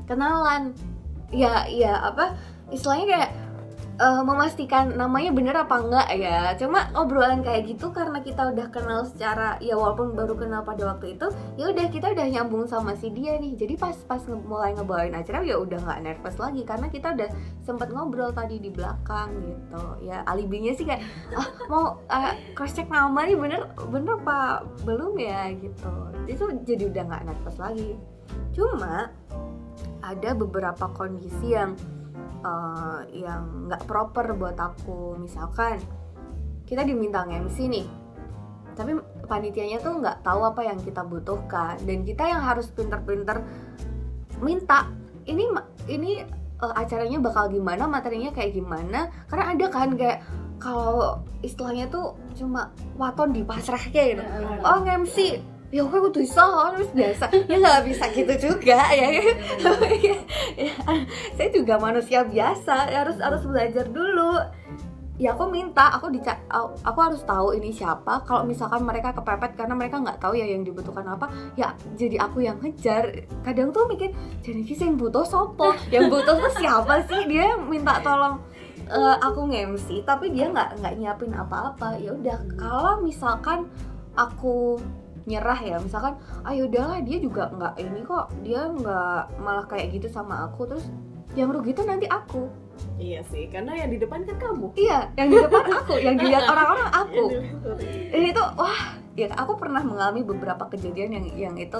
Kenalan. 0.06 0.72
Ya 1.28 1.68
ya 1.68 2.08
apa 2.08 2.40
istilahnya 2.72 3.06
kayak 3.08 3.30
uh, 3.98 4.22
memastikan 4.22 4.94
namanya 4.94 5.30
bener 5.34 5.54
apa 5.58 5.76
enggak 5.82 6.08
ya. 6.16 6.54
Cuma 6.56 6.88
obrolan 6.94 7.42
kayak 7.42 7.68
gitu 7.74 7.90
karena 7.90 8.22
kita 8.22 8.54
udah 8.54 8.66
kenal 8.70 9.02
secara 9.04 9.58
ya 9.58 9.74
walaupun 9.74 10.14
baru 10.14 10.38
kenal 10.38 10.62
pada 10.62 10.94
waktu 10.94 11.18
itu 11.18 11.26
ya 11.58 11.70
udah 11.70 11.86
kita 11.90 12.14
udah 12.14 12.26
nyambung 12.30 12.64
sama 12.70 12.94
si 12.94 13.10
dia 13.12 13.36
nih. 13.36 13.58
Jadi 13.58 13.74
pas 13.74 13.94
pas 14.06 14.22
nge 14.22 14.38
mulai 14.46 14.72
ngebawain 14.78 15.14
acara 15.14 15.42
ya 15.42 15.58
udah 15.58 15.78
nggak 15.82 16.00
nervous 16.02 16.36
lagi 16.38 16.62
karena 16.62 16.86
kita 16.88 17.14
udah 17.14 17.28
sempet 17.62 17.88
ngobrol 17.90 18.30
tadi 18.30 18.62
di 18.62 18.70
belakang 18.70 19.34
gitu. 19.42 19.82
Ya 20.06 20.22
alibinya 20.24 20.72
sih 20.72 20.86
kayak 20.86 21.02
ah, 21.34 21.48
mau 21.66 21.98
uh, 22.08 22.32
cross 22.54 22.74
check 22.74 22.88
nama 22.88 23.26
nih 23.26 23.36
bener 23.36 23.68
bener 23.90 24.16
apa 24.22 24.64
belum 24.86 25.18
ya? 25.18 25.50
Gitu. 25.58 25.92
Itu 26.30 26.44
jadi 26.62 26.88
udah 26.88 27.02
nggak 27.04 27.24
nervous 27.26 27.58
lagi. 27.58 27.98
Cuma 28.54 29.10
ada 30.02 30.30
beberapa 30.32 30.88
kondisi 30.94 31.52
yang 31.52 31.76
uh, 32.42 33.02
yang 33.10 33.70
nggak 33.70 33.84
proper 33.86 34.34
buat 34.34 34.58
aku. 34.58 35.18
Misalkan 35.22 35.80
kita 36.68 36.84
diminta 36.84 37.24
MC 37.24 37.68
nih 37.68 37.88
tapi 38.78 38.94
panitianya 39.26 39.82
tuh 39.82 39.98
nggak 39.98 40.22
tahu 40.22 40.46
apa 40.46 40.62
yang 40.62 40.78
kita 40.78 41.02
butuhkan. 41.02 41.74
Dan 41.82 42.06
kita 42.06 42.22
yang 42.30 42.42
harus 42.46 42.70
pinter-pinter 42.70 43.42
minta 44.38 44.86
ini 45.26 45.50
ini 45.90 46.22
uh, 46.62 46.74
acaranya 46.78 47.18
bakal 47.18 47.50
gimana 47.50 47.90
materinya 47.90 48.30
kayak 48.30 48.54
gimana. 48.54 49.10
Karena 49.26 49.44
ada 49.58 49.66
kan 49.66 49.98
kayak 49.98 50.22
kalau 50.58 51.22
istilahnya 51.40 51.86
tuh 51.90 52.18
cuma 52.34 52.74
waton 52.98 53.30
di 53.30 53.46
pasrah 53.46 53.78
kayak 53.78 54.18
gitu 54.18 54.24
oh 54.66 54.82
MC 54.82 55.38
ya 55.68 55.84
gue 55.84 55.98
kudu 56.00 56.20
iso 56.24 56.40
harus 56.40 56.88
biasa. 56.96 57.28
Ya 57.48 57.56
nggak 57.60 57.84
bisa 57.84 58.04
gitu 58.12 58.34
juga 58.52 58.80
ya. 58.88 59.08
ya, 59.20 60.16
ya. 60.56 60.74
Saya 61.36 61.48
juga 61.52 61.76
manusia 61.76 62.24
biasa 62.24 62.88
harus 62.88 63.20
harus 63.20 63.42
belajar 63.44 63.84
dulu. 63.88 64.40
Ya 65.18 65.34
aku 65.34 65.50
minta 65.50 65.90
aku 65.90 66.14
dica 66.14 66.38
aku 66.86 66.98
harus 67.02 67.20
tahu 67.26 67.52
ini 67.58 67.74
siapa. 67.74 68.22
Kalau 68.24 68.46
misalkan 68.46 68.86
mereka 68.86 69.12
kepepet 69.12 69.58
karena 69.58 69.74
mereka 69.74 69.98
nggak 69.98 70.22
tahu 70.22 70.38
ya 70.38 70.46
yang 70.46 70.62
dibutuhkan 70.62 71.04
apa 71.04 71.26
ya 71.58 71.74
jadi 71.98 72.22
aku 72.22 72.46
yang 72.46 72.56
ngejar. 72.62 73.28
Kadang 73.44 73.74
tuh 73.74 73.84
mikir 73.90 74.14
jadi 74.40 74.62
kisah 74.62 74.88
yang 74.88 74.96
butuh 74.96 75.26
sopo 75.26 75.74
yang 75.92 76.08
butuh 76.08 76.38
tuh 76.38 76.52
siapa 76.56 77.02
sih? 77.10 77.28
Dia 77.28 77.58
minta 77.58 77.98
tolong 78.00 78.40
uh, 78.88 79.16
aku 79.20 79.50
nge-MC 79.52 80.06
tapi 80.06 80.32
dia 80.32 80.48
nggak 80.48 80.80
nggak 80.80 80.94
nyiapin 80.96 81.34
apa-apa. 81.34 81.98
Ya 81.98 82.14
udah 82.14 82.38
kalau 82.54 83.02
misalkan 83.02 83.66
aku 84.14 84.78
nyerah 85.28 85.60
ya 85.60 85.76
misalkan 85.76 86.16
ayo 86.42 86.48
ah, 86.48 86.52
ya 86.56 86.62
udahlah 86.64 86.98
dia 87.04 87.18
juga 87.20 87.52
nggak 87.52 87.74
ini 87.76 88.00
kok 88.02 88.26
dia 88.40 88.60
nggak 88.64 89.22
malah 89.44 89.66
kayak 89.68 89.92
gitu 89.92 90.08
sama 90.08 90.48
aku 90.48 90.64
terus 90.64 90.88
yang 91.36 91.52
rugi 91.52 91.76
itu 91.76 91.84
nanti 91.84 92.08
aku 92.08 92.48
Iya 92.98 93.26
sih, 93.30 93.50
karena 93.50 93.74
yang 93.74 93.90
di 93.90 93.98
depan 93.98 94.22
kan 94.22 94.38
kamu. 94.38 94.70
Iya, 94.78 95.10
yang 95.18 95.28
di 95.34 95.38
depan 95.38 95.66
aku, 95.82 95.94
yang 95.98 96.14
dilihat 96.14 96.46
orang-orang 96.46 96.90
aku. 96.94 97.24
Ini 98.14 98.28
tuh 98.30 98.46
wah, 98.54 98.98
ya 99.18 99.26
aku 99.34 99.58
pernah 99.58 99.82
mengalami 99.82 100.22
beberapa 100.22 100.66
kejadian 100.70 101.10
yang 101.18 101.26
yang 101.34 101.54
itu 101.58 101.78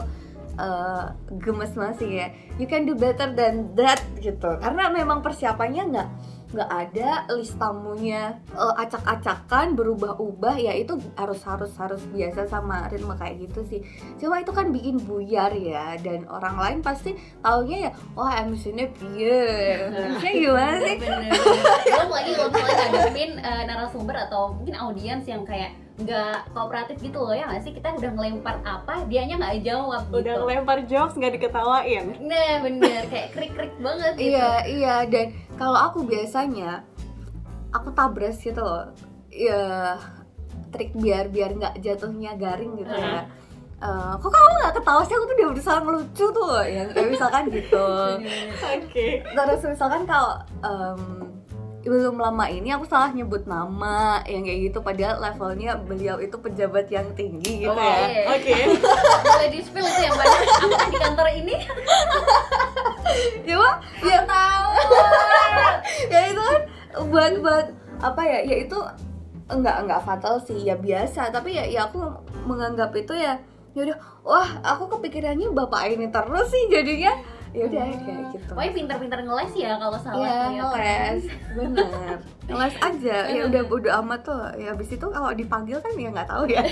uh, 0.59 1.15
gemes 1.39 1.75
banget 1.75 1.97
sih 2.03 2.11
ya. 2.19 2.27
You 2.59 2.67
can 2.67 2.87
do 2.87 2.99
better 2.99 3.31
than 3.31 3.79
that 3.79 4.03
gitu. 4.19 4.59
Karena 4.59 4.91
memang 4.91 5.23
persiapannya 5.23 5.83
nggak 5.91 6.09
nggak 6.53 6.71
ada 6.71 7.29
list 7.37 7.57
tamunya. 7.61 8.39
Uh, 8.55 8.73
acak-acakan 8.79 9.77
berubah-ubah 9.77 10.57
ya 10.57 10.73
itu 10.77 10.97
harus 11.19 11.41
harus 11.45 11.73
harus 11.77 12.03
biasa 12.09 12.49
sama 12.49 12.89
ritme 12.89 13.13
kayak 13.17 13.49
gitu 13.49 13.61
sih. 13.69 13.81
Cuma 14.17 14.41
itu 14.41 14.53
kan 14.53 14.73
bikin 14.73 14.97
buyar 15.03 15.53
ya 15.53 15.97
dan 16.01 16.25
orang 16.31 16.57
lain 16.57 16.79
pasti 16.81 17.17
taunya 17.45 17.89
ya 17.89 17.91
wah 18.17 18.33
MC-nya 18.45 18.87
piye? 18.97 19.43
MC 19.91 20.25
gimana 20.45 20.79
sih? 20.85 20.97
Belum 21.03 22.11
lagi 22.13 22.31
kalau 22.37 22.51
misalnya 22.53 22.87
ngadepin 22.89 23.31
uh, 23.41 23.63
narasumber 23.69 24.17
atau 24.17 24.57
mungkin 24.57 24.75
audiens 24.79 25.25
yang 25.29 25.45
kayak 25.45 25.88
nggak 25.99 26.55
kooperatif 26.55 26.97
gitu 27.03 27.19
loh 27.19 27.35
ya 27.35 27.51
nggak 27.51 27.63
sih? 27.67 27.73
Kita 27.75 27.99
udah 27.99 28.11
ngelempar 28.15 28.57
apa 28.63 29.03
dianya 29.11 29.35
nggak 29.43 29.67
jawab 29.67 30.03
gitu. 30.07 30.19
udah 30.23 30.35
ngelempar 30.47 30.79
jokes 30.87 31.15
nggak 31.19 31.33
diketawain. 31.39 32.07
Nah 32.23 32.53
bener 32.63 33.03
kayak 33.11 33.29
krik 33.35 33.53
krik 33.59 33.75
banget 33.83 34.13
gitu. 34.15 34.39
Iya 34.39 34.53
iya 34.71 34.97
dan 35.11 35.35
kalau 35.59 35.79
aku 35.91 36.07
biasanya 36.07 36.87
aku 37.75 37.91
tabras 37.91 38.39
gitu 38.39 38.63
loh. 38.63 38.95
Ya 39.29 39.99
trik 40.71 40.95
biar 40.95 41.33
biar 41.35 41.59
nggak 41.59 41.83
jatuhnya 41.83 42.39
garing 42.39 42.79
gitu 42.79 42.95
ya. 42.95 43.27
Uh, 43.79 44.19
kok 44.19 44.31
kamu 44.35 44.55
nggak 44.59 44.75
ketawa 44.75 45.03
sih? 45.07 45.15
Aku 45.15 45.25
tuh 45.27 45.35
udah 45.39 45.49
berusaha 45.55 45.79
ngelucu 45.83 46.27
tuh. 46.35 46.63
Ya 46.67 46.83
kayak 46.91 47.11
misalkan 47.15 47.43
gitu. 47.51 47.91
Oke. 48.19 48.83
Okay. 48.91 49.11
terus 49.23 49.63
misalkan 49.67 50.03
kalau 50.07 50.43
um, 50.67 51.18
belum 51.87 52.19
lama 52.19 52.51
ini 52.51 52.75
aku 52.75 52.85
salah 52.91 53.15
nyebut 53.15 53.47
nama 53.47 54.21
yang 54.27 54.43
kayak 54.43 54.61
gitu 54.71 54.79
padahal 54.83 55.23
levelnya 55.23 55.79
beliau 55.79 56.19
itu 56.19 56.35
pejabat 56.35 56.91
yang 56.91 57.07
tinggi 57.15 57.65
gitu 57.65 57.71
oh, 57.71 57.79
ya. 57.79 58.35
Oke. 58.35 58.51
Okay. 58.51 58.63
Boleh 59.23 59.49
di 59.55 59.61
spill 59.63 59.87
itu 59.87 60.01
yang 60.03 60.17
mana? 60.19 60.37
Apa 60.43 60.85
di 60.91 60.99
kantor 60.99 61.29
ini? 61.33 61.55
ya 63.49 63.63
ya 64.03 64.21
tahu. 64.27 64.69
ya 66.13 66.21
itu 66.35 66.43
kan 66.43 66.61
buat 67.09 67.33
buat 67.41 67.67
apa 68.03 68.23
ya? 68.27 68.39
Ya 68.43 68.57
itu 68.67 68.79
enggak 69.49 69.77
enggak 69.87 70.05
fatal 70.05 70.37
sih 70.45 70.59
ya 70.61 70.77
biasa 70.77 71.33
tapi 71.33 71.57
ya 71.57 71.65
ya 71.65 71.89
aku 71.89 72.05
menganggap 72.45 72.93
itu 72.93 73.17
ya 73.17 73.41
ya 73.73 73.81
udah 73.89 73.99
wah 74.27 74.49
aku 74.61 74.99
kepikirannya 74.99 75.49
bapak 75.57 75.97
ini 75.97 76.13
terus 76.13 76.53
sih 76.53 76.69
jadinya 76.69 77.17
ya 77.57 77.63
udah 77.65 77.85
hmm. 77.85 78.03
kayak 78.05 78.23
gitu. 78.37 78.51
Pokoknya 78.53 78.73
pintar-pintar 78.77 79.19
ngeles 79.25 79.53
ya 79.57 79.73
kalau 79.81 79.99
salah 80.01 80.27
ya, 80.27 80.41
ngeles. 80.53 81.23
Bener. 81.57 82.17
Ngeles 82.49 82.77
aja. 82.81 83.17
Ya 83.29 83.43
udah 83.49 83.63
bodo 83.65 83.89
amat 84.05 84.21
tuh. 84.25 84.43
Ya 84.61 84.69
abis 84.77 84.89
itu 84.93 85.07
kalau 85.09 85.31
dipanggil 85.33 85.79
kan 85.81 85.93
ya 85.97 86.09
nggak 86.13 86.29
tahu 86.29 86.45
ya. 86.49 86.63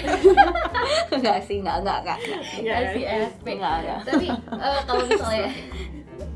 Nggak 1.20 1.38
sih 1.48 1.56
nggak 1.64 1.76
nggak 1.84 1.98
nggak. 2.04 2.18
Nggak 2.60 2.80
sih 2.92 3.02
SP. 3.04 3.46
Nggak 3.56 3.76
tapi 4.04 4.26
uh, 4.52 4.80
kalau 4.84 5.02
misalnya 5.10 5.48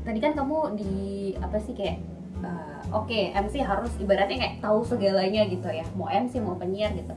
tadi 0.01 0.19
kan 0.19 0.31
kamu 0.33 0.57
di 0.77 0.93
apa 1.37 1.57
sih 1.61 1.73
kayak 1.77 2.01
uh, 2.41 2.81
oke 2.91 3.07
okay, 3.07 3.31
MC 3.37 3.61
harus 3.61 3.91
ibaratnya 4.01 4.37
kayak 4.37 4.55
tahu 4.59 4.81
segalanya 4.81 5.45
gitu 5.47 5.67
ya. 5.69 5.85
Mau 5.93 6.09
MC 6.09 6.41
mau 6.41 6.57
penyiar 6.57 6.93
gitu. 6.97 7.13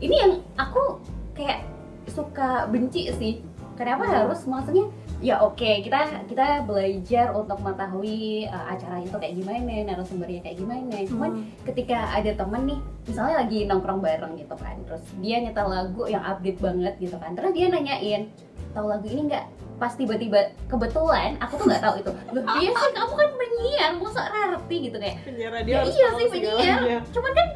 Ini 0.00 0.14
yang 0.14 0.32
aku 0.56 1.00
kayak 1.36 1.64
suka 2.08 2.68
benci 2.68 3.12
sih. 3.14 3.34
Kenapa 3.74 4.06
hmm. 4.06 4.14
harus? 4.14 4.40
Maksudnya 4.46 4.86
ya 5.24 5.40
oke. 5.40 5.56
Okay. 5.56 5.80
kita 5.80 6.28
kita 6.28 6.68
belajar 6.68 7.32
untuk 7.32 7.56
mengetahui 7.64 8.44
uh, 8.52 8.76
acara 8.76 9.00
itu 9.00 9.16
kayak 9.16 9.34
gimana 9.40 9.72
narasumbernya 9.88 10.40
kayak 10.44 10.60
gimana. 10.60 10.96
Cuman 11.08 11.30
hmm. 11.40 11.64
ketika 11.72 12.12
ada 12.12 12.30
temen 12.36 12.62
nih 12.68 12.80
misalnya 13.08 13.34
lagi 13.40 13.58
nongkrong 13.64 14.00
bareng 14.04 14.32
gitu 14.36 14.54
kan 14.60 14.76
terus 14.84 15.04
dia 15.24 15.36
nyetel 15.40 15.68
lagu 15.68 16.02
yang 16.08 16.24
update 16.24 16.60
banget 16.60 16.94
gitu 17.00 17.16
kan 17.20 17.36
terus 17.36 17.52
dia 17.52 17.68
nanyain 17.72 18.28
tahu 18.76 18.86
lagu 18.90 19.06
ini 19.08 19.32
nggak? 19.32 19.46
Pas 19.74 19.92
tiba-tiba 19.96 20.54
kebetulan 20.70 21.40
aku 21.40 21.58
tuh 21.58 21.66
nggak 21.72 21.82
tahu 21.82 21.94
itu. 22.04 22.10
Loh 22.36 22.42
iya 22.60 22.70
sih 22.70 22.90
kamu 22.92 23.14
kan 23.16 23.30
penyiar 23.32 23.92
masa 23.96 24.22
ngerti 24.28 24.76
gitu 24.90 24.96
kayak. 25.00 25.16
Penyiar 25.24 25.52
ya, 25.64 25.80
iya 25.88 26.08
sih 26.20 26.26
penyiar. 26.28 27.00
cuman 27.08 27.32
kan 27.32 27.48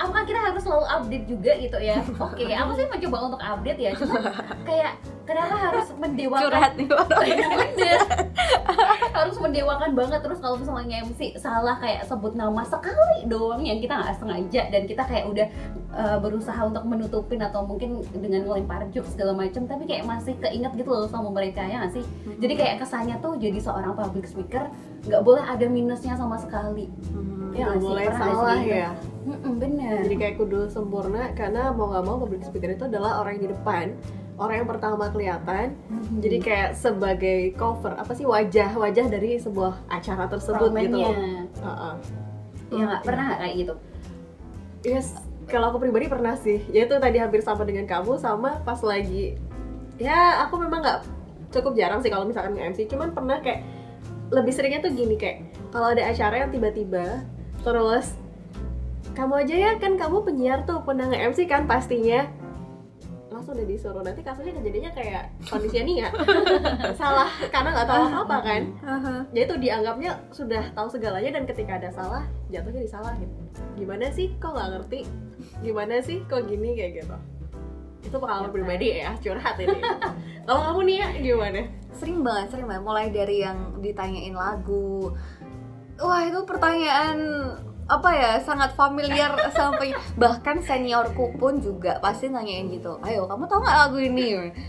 apakah 0.00 0.24
kita 0.24 0.40
harus 0.40 0.62
selalu 0.64 0.86
update 0.88 1.26
juga 1.28 1.52
gitu 1.60 1.78
ya. 1.78 2.00
Oke 2.24 2.48
okay, 2.48 2.56
aku 2.56 2.72
sih 2.80 2.86
mencoba 2.88 3.16
untuk 3.28 3.40
update 3.44 3.80
ya. 3.80 3.90
Cuma 3.92 4.16
kayak 4.68 4.92
kenapa 5.28 5.54
harus 5.60 5.86
mendewakan? 6.00 6.44
Curhat 6.48 6.72
nih 6.80 6.88
harus 9.20 9.36
mendewakan 9.36 9.92
banget 9.92 10.20
terus 10.24 10.40
kalau 10.40 10.56
misalnya 10.56 11.04
MC 11.04 11.36
salah 11.36 11.76
kayak 11.76 12.08
sebut 12.08 12.32
nama 12.32 12.64
sekali 12.64 13.28
doang 13.28 13.60
yang 13.60 13.76
kita 13.76 14.00
nggak 14.00 14.16
sengaja 14.16 14.62
dan 14.72 14.82
kita 14.88 15.02
kayak 15.04 15.28
udah 15.28 15.46
uh, 15.92 16.16
berusaha 16.16 16.56
untuk 16.64 16.88
menutupin 16.88 17.44
atau 17.44 17.68
mungkin 17.68 18.00
dengan 18.16 18.48
ngelempar 18.48 18.88
jokes 18.96 19.12
segala 19.12 19.36
macam 19.36 19.68
tapi 19.68 19.84
kayak 19.84 20.08
masih 20.08 20.32
keinget 20.40 20.72
gitu 20.72 20.88
loh 20.88 21.04
sama 21.04 21.28
mereka 21.28 21.60
ya 21.60 21.84
gak 21.84 22.00
sih? 22.00 22.04
Hmm. 22.04 22.40
jadi 22.40 22.54
kayak 22.56 22.76
kesannya 22.80 23.16
tuh 23.20 23.36
jadi 23.36 23.60
seorang 23.60 23.92
public 23.92 24.24
speaker 24.24 24.72
nggak 25.04 25.22
boleh 25.24 25.44
ada 25.44 25.66
minusnya 25.68 26.16
sama 26.16 26.40
sekali. 26.40 26.88
Hmm, 27.12 27.52
ya 27.52 27.76
gak 27.76 27.82
boleh 27.82 28.06
salah 28.16 28.60
ya 28.60 28.88
Mm-mm, 29.20 29.60
bener. 29.60 30.00
Jadi 30.08 30.16
kayak 30.16 30.34
kudu 30.40 30.72
sempurna 30.72 31.36
karena 31.36 31.72
mau 31.76 31.92
nggak 31.92 32.04
mau 32.08 32.16
public 32.24 32.42
speaker 32.44 32.72
itu 32.72 32.88
adalah 32.88 33.20
orang 33.20 33.36
yang 33.36 33.44
di 33.48 33.52
depan 33.52 33.86
orang 34.40 34.64
yang 34.64 34.68
pertama 34.72 35.04
kelihatan. 35.12 35.76
Mm-hmm. 35.76 36.18
jadi 36.24 36.38
kayak 36.40 36.70
sebagai 36.72 37.40
cover 37.60 37.92
apa 37.92 38.12
sih 38.16 38.24
wajah 38.24 38.72
wajah 38.72 39.06
dari 39.12 39.36
sebuah 39.36 39.84
acara 39.92 40.24
tersebut 40.32 40.72
gitu 40.80 40.96
uh-uh. 41.60 41.94
ya 42.72 42.82
nggak 42.88 43.02
pernah 43.04 43.24
gak 43.36 43.40
kayak 43.44 43.54
gitu? 43.60 43.74
Yes 44.80 45.12
kalau 45.50 45.74
aku 45.74 45.82
pribadi 45.82 46.06
pernah 46.06 46.38
sih. 46.38 46.62
Yaitu 46.70 46.96
tadi 46.96 47.18
hampir 47.18 47.42
sama 47.42 47.66
dengan 47.66 47.84
kamu 47.84 48.16
sama 48.16 48.62
pas 48.62 48.80
lagi. 48.80 49.36
Ya 50.00 50.40
aku 50.46 50.56
memang 50.56 50.80
nggak 50.80 51.00
cukup 51.50 51.74
jarang 51.74 52.00
sih 52.00 52.08
kalau 52.08 52.24
misalkan 52.24 52.54
nge-MC 52.54 52.86
cuman 52.86 53.10
pernah 53.10 53.42
kayak 53.42 53.66
lebih 54.30 54.54
seringnya 54.54 54.80
tuh 54.86 54.94
gini 54.94 55.18
kayak 55.18 55.50
kalau 55.74 55.90
ada 55.90 56.06
acara 56.06 56.46
yang 56.46 56.50
tiba-tiba 56.54 57.26
terus 57.66 58.14
kamu 59.14 59.34
aja 59.46 59.54
ya 59.54 59.72
kan 59.76 59.98
kamu 59.98 60.22
penyiar 60.22 60.62
tuh 60.64 60.80
pernah 60.86 61.10
nge-MC 61.10 61.50
kan 61.50 61.66
pastinya. 61.66 62.26
Langsung 63.30 63.56
udah 63.56 63.66
disuruh 63.66 64.02
nanti 64.04 64.20
kasusnya 64.20 64.52
kejadiannya 64.58 64.92
kayak 64.92 65.24
kondisinya 65.48 65.84
nih 65.86 65.96
ya 66.02 66.08
salah 67.00 67.30
karena 67.48 67.68
nggak 67.72 67.88
tahu 67.88 68.04
apa 68.10 68.36
kan. 68.42 68.62
jadi 69.32 69.44
tuh 69.48 69.58
dianggapnya 69.58 70.10
sudah 70.34 70.62
tahu 70.76 70.88
segalanya 70.92 71.40
dan 71.40 71.44
ketika 71.48 71.78
ada 71.80 71.90
salah 71.94 72.22
jatuhnya 72.52 72.84
disalahin 72.84 73.30
gimana 73.80 74.12
sih? 74.12 74.34
Kok 74.36 74.52
nggak 74.52 74.68
ngerti? 74.76 75.00
Gimana 75.64 75.94
sih? 76.04 76.20
Kok 76.28 76.44
gini? 76.46 76.76
Kayak 76.76 76.92
gitu. 77.04 77.16
Itu 78.04 78.16
pengalaman 78.16 78.52
pribadi 78.52 79.00
ya 79.00 79.16
curhat 79.20 79.56
ini. 79.56 79.80
Kalau 80.46 80.60
kamu 80.68 80.80
nih 80.84 80.96
ya 81.00 81.08
gimana? 81.20 81.60
Sering 81.96 82.20
banget 82.20 82.46
sering 82.52 82.66
banget. 82.68 82.84
Mulai 82.84 83.06
dari 83.08 83.36
yang 83.40 83.80
ditanyain 83.80 84.36
lagu. 84.36 85.16
Wah 86.00 86.24
itu 86.24 86.40
pertanyaan 86.48 87.16
apa 87.90 88.10
ya 88.14 88.32
sangat 88.38 88.70
familiar 88.78 89.34
sampai 89.50 89.90
bahkan 90.14 90.62
seniorku 90.62 91.34
pun 91.34 91.58
juga 91.58 91.98
pasti 91.98 92.30
nanyain 92.30 92.70
gitu 92.70 93.02
ayo 93.02 93.26
kamu 93.26 93.50
tahu 93.50 93.58
nggak 93.66 93.78
lagu 93.82 93.98
ini? 93.98 94.26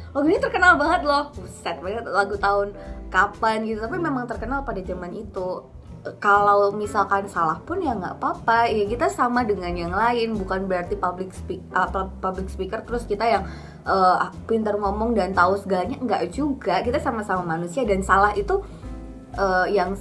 Lagu 0.09 0.25
ini 0.25 0.39
terkenal 0.41 0.73
banget 0.81 1.01
loh. 1.05 1.29
Buset 1.37 1.77
banget 1.77 2.05
lagu 2.09 2.35
tahun 2.41 2.73
kapan 3.13 3.67
gitu 3.69 3.85
tapi 3.85 3.97
memang 4.01 4.25
terkenal 4.25 4.65
pada 4.65 4.81
zaman 4.81 5.13
itu. 5.13 5.69
Kalau 6.17 6.73
misalkan 6.73 7.29
salah 7.29 7.61
pun 7.61 7.77
ya 7.77 7.93
nggak 7.93 8.17
apa-apa 8.17 8.73
ya 8.73 8.89
kita 8.89 9.05
sama 9.05 9.45
dengan 9.45 9.69
yang 9.77 9.93
lain 9.93 10.33
bukan 10.33 10.65
berarti 10.65 10.97
public 10.97 11.29
speak 11.29 11.61
uh, 11.77 11.85
public 12.17 12.49
speaker 12.49 12.81
terus 12.81 13.05
kita 13.05 13.21
yang 13.21 13.45
uh, 13.85 14.33
pintar 14.49 14.81
ngomong 14.81 15.13
dan 15.13 15.29
tahu 15.37 15.61
segalanya 15.61 16.01
nggak 16.01 16.33
juga. 16.33 16.81
Kita 16.81 16.97
sama-sama 16.97 17.45
manusia 17.45 17.85
dan 17.85 18.01
salah 18.01 18.33
itu 18.33 18.65
uh, 19.37 19.69
yang 19.69 19.93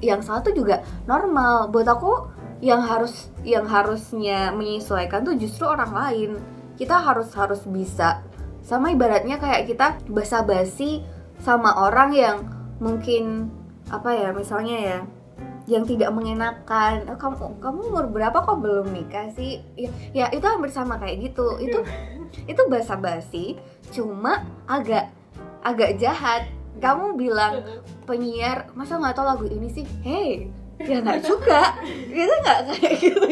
yang 0.00 0.24
salah 0.24 0.40
tuh 0.40 0.56
juga 0.56 0.80
normal. 1.04 1.68
Buat 1.68 2.00
aku 2.00 2.12
yang 2.62 2.78
harus 2.78 3.26
yang 3.42 3.66
harusnya 3.66 4.54
menyesuaikan 4.54 5.26
tuh 5.26 5.34
justru 5.34 5.66
orang 5.66 5.90
lain. 5.90 6.30
Kita 6.78 7.02
harus 7.02 7.34
harus 7.34 7.66
bisa. 7.66 8.22
Sama 8.62 8.94
ibaratnya 8.94 9.42
kayak 9.42 9.66
kita 9.66 9.98
basa-basi 10.06 11.02
sama 11.42 11.74
orang 11.74 12.14
yang 12.14 12.36
mungkin 12.78 13.50
apa 13.90 14.14
ya 14.14 14.30
misalnya 14.30 14.78
ya 14.78 14.98
yang 15.66 15.82
tidak 15.82 16.14
mengenakan. 16.14 17.10
Oh, 17.10 17.18
kamu 17.18 17.58
kamu 17.58 17.78
umur 17.90 18.06
berapa 18.14 18.38
kok 18.46 18.62
belum 18.62 18.94
nikah 18.94 19.34
sih? 19.34 19.66
Ya, 19.74 19.90
ya 20.14 20.26
itu 20.30 20.46
hampir 20.46 20.70
sama 20.70 21.02
kayak 21.02 21.34
gitu. 21.34 21.58
Itu 21.58 21.82
itu 22.46 22.62
basa-basi 22.70 23.58
cuma 23.90 24.46
agak 24.70 25.10
agak 25.66 25.98
jahat. 25.98 26.46
Kamu 26.78 27.18
bilang 27.18 27.82
penyiar 28.06 28.70
masa 28.78 29.02
nggak 29.02 29.18
tahu 29.18 29.26
lagu 29.26 29.46
ini 29.50 29.66
sih? 29.66 29.86
Hey 30.06 30.61
ya 30.86 30.98
nggak 31.00 31.20
juga. 31.22 31.62
Kita 32.12 32.34
nggak 32.42 32.58
kayak 32.74 32.94
gitu. 32.98 33.26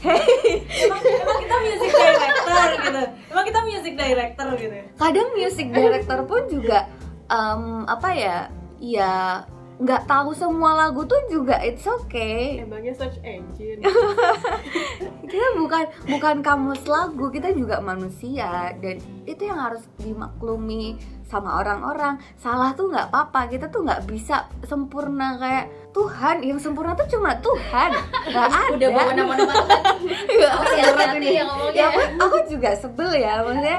Hey. 0.00 0.64
Emang, 0.86 1.00
emang 1.00 1.38
kita 1.42 1.56
music 1.62 1.90
director 1.92 2.68
gitu. 2.80 3.02
Emang 3.32 3.44
kita 3.44 3.60
music 3.64 3.94
director 3.94 4.48
gitu 4.56 4.76
kadang 4.96 5.28
music 5.36 5.68
director 5.70 6.18
pun 6.24 6.42
juga 6.48 6.88
um, 7.28 7.84
apa 7.84 8.10
ya 8.16 8.38
ya 8.80 9.44
nggak 9.76 10.08
tahu 10.08 10.32
semua 10.32 10.72
lagu 10.72 11.04
tuh 11.04 11.20
juga 11.28 11.60
it's 11.60 11.84
okay. 11.84 12.64
Emangnya 12.64 12.96
search 12.96 13.20
engine. 13.20 13.84
Kita 15.30 15.48
bukan 15.60 15.84
bukan 16.08 16.36
kamus 16.40 16.80
lagu 16.88 17.28
kita 17.28 17.52
juga 17.52 17.84
manusia. 17.84 18.72
Dan 18.80 19.04
itu 19.28 19.44
yang 19.44 19.60
harus 19.60 19.84
dimaklumi 20.00 20.96
sama 21.26 21.58
orang-orang. 21.58 22.22
Salah 22.38 22.72
tuh 22.72 22.88
nggak 22.90 23.10
apa-apa. 23.10 23.50
Kita 23.50 23.66
tuh 23.68 23.82
nggak 23.82 24.06
bisa 24.06 24.46
sempurna 24.62 25.34
kayak 25.36 25.66
Tuhan. 25.90 26.46
Yang 26.46 26.70
sempurna 26.70 26.94
tuh 26.94 27.06
cuma 27.18 27.34
Tuhan. 27.42 27.90
Nggak 28.30 28.46
ada. 28.54 28.72
udah 28.72 28.88
bawa 28.94 29.10
nama-nama 29.12 29.54
ya, 30.30 30.50
hati-hati 30.54 31.28
ya 31.34 31.42
ngomongnya. 31.50 31.74
Ya, 31.74 31.86
aku, 31.90 32.00
aku 32.22 32.36
juga 32.50 32.70
sebel 32.78 33.10
ya. 33.18 33.42
Maksudnya 33.42 33.78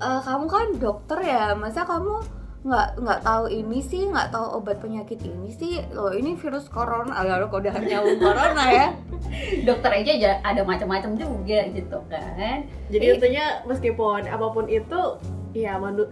uh, 0.00 0.20
kamu 0.24 0.46
kan 0.48 0.66
dokter 0.80 1.18
ya. 1.20 1.52
Masa 1.52 1.84
kamu 1.84 2.24
nggak 2.58 2.88
nggak 2.96 3.20
tahu 3.22 3.44
ini 3.52 3.78
sih? 3.84 4.08
Nggak 4.08 4.32
tahu 4.32 4.46
obat 4.58 4.80
penyakit 4.80 5.20
ini 5.20 5.52
sih? 5.52 5.84
Loh 5.92 6.16
ini 6.16 6.32
virus 6.32 6.72
corona. 6.72 7.12
Agak 7.12 7.52
kok 7.52 7.60
udah 7.60 7.76
nyambung 7.76 8.18
corona 8.24 8.64
ya? 8.72 8.86
Dokter 9.68 9.90
aja 10.00 10.40
ada 10.40 10.64
macam-macam 10.64 11.12
juga 11.12 11.60
gitu 11.76 11.98
kan. 12.08 12.64
Jadi 12.88 13.04
intinya 13.04 13.62
meskipun 13.68 14.24
apa 14.24 14.46
pun 14.48 14.64
itu 14.64 15.20
ya 15.56 15.80
manu 15.80 16.06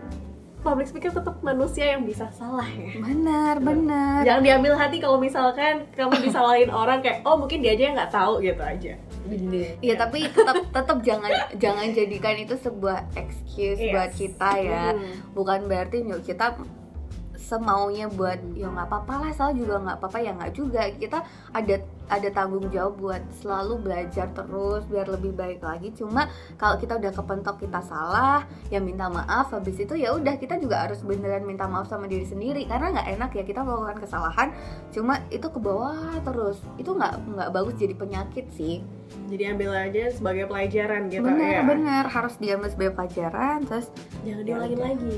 public 0.66 0.90
speaker 0.90 1.14
tetap 1.14 1.38
manusia 1.46 1.94
yang 1.94 2.02
bisa 2.02 2.26
salah 2.34 2.66
ya 2.66 2.98
benar 2.98 3.62
benar 3.62 4.26
jangan 4.26 4.42
diambil 4.42 4.74
hati 4.74 4.98
kalau 4.98 5.22
misalkan 5.22 5.86
kamu 5.94 6.26
disalahin 6.26 6.70
orang 6.74 6.98
kayak 6.98 7.22
oh 7.22 7.38
mungkin 7.38 7.62
dia 7.62 7.78
aja 7.78 7.82
yang 7.86 7.94
nggak 7.94 8.10
tahu 8.12 8.42
gitu 8.42 8.62
aja 8.66 8.94
Iya 9.82 9.94
tapi 9.98 10.30
tetap 10.30 10.70
tetap 10.70 10.98
jangan 11.02 11.30
jangan 11.58 11.90
jadikan 11.90 12.38
itu 12.38 12.54
sebuah 12.54 13.10
excuse 13.18 13.82
yes. 13.82 13.90
buat 13.90 14.10
kita 14.14 14.50
ya. 14.62 14.84
Hmm. 14.94 15.34
Bukan 15.34 15.66
berarti 15.66 16.06
yuk 16.06 16.22
kita 16.22 16.54
semaunya 17.36 18.10
buat 18.10 18.42
ya 18.58 18.66
nggak 18.66 18.88
apa-apa 18.90 19.14
lah 19.22 19.30
salah 19.30 19.54
juga 19.54 19.78
nggak 19.78 20.02
apa-apa 20.02 20.18
ya 20.18 20.30
nggak 20.34 20.52
juga 20.56 20.82
kita 20.98 21.22
ada 21.54 21.76
ada 22.06 22.28
tanggung 22.30 22.70
jawab 22.70 22.94
buat 23.02 23.22
selalu 23.42 23.82
belajar 23.82 24.30
terus 24.30 24.86
biar 24.86 25.10
lebih 25.10 25.34
baik 25.34 25.60
lagi. 25.62 25.90
Cuma 25.94 26.30
kalau 26.54 26.78
kita 26.78 26.98
udah 26.98 27.12
kepentok 27.12 27.56
kita 27.62 27.80
salah 27.82 28.46
ya 28.70 28.78
minta 28.78 29.10
maaf 29.10 29.50
habis 29.50 29.78
itu 29.78 29.98
ya 29.98 30.14
udah 30.14 30.38
kita 30.38 30.58
juga 30.62 30.86
harus 30.86 31.02
beneran 31.02 31.42
minta 31.42 31.66
maaf 31.66 31.90
sama 31.90 32.06
diri 32.06 32.26
sendiri. 32.26 32.66
Karena 32.70 32.94
nggak 32.94 33.08
enak 33.18 33.30
ya 33.34 33.44
kita 33.44 33.60
melakukan 33.66 33.98
kesalahan 34.02 34.48
cuma 34.94 35.18
itu 35.34 35.46
ke 35.50 35.58
bawah 35.58 36.14
terus. 36.22 36.62
Itu 36.78 36.94
nggak 36.94 37.36
nggak 37.36 37.50
bagus 37.50 37.74
jadi 37.78 37.94
penyakit 37.98 38.46
sih. 38.54 38.82
Jadi 39.26 39.42
ambil 39.54 39.70
aja 39.74 40.10
sebagai 40.10 40.46
pelajaran 40.50 41.10
gitu 41.10 41.26
bener 41.26 41.62
ya? 41.62 41.62
bener. 41.66 42.04
Harus 42.06 42.38
diambil 42.38 42.70
sebagai 42.70 42.94
pelajaran 42.94 43.66
terus 43.66 43.90
jangan 44.22 44.44
diulangin 44.46 44.80
lagi. 44.82 45.16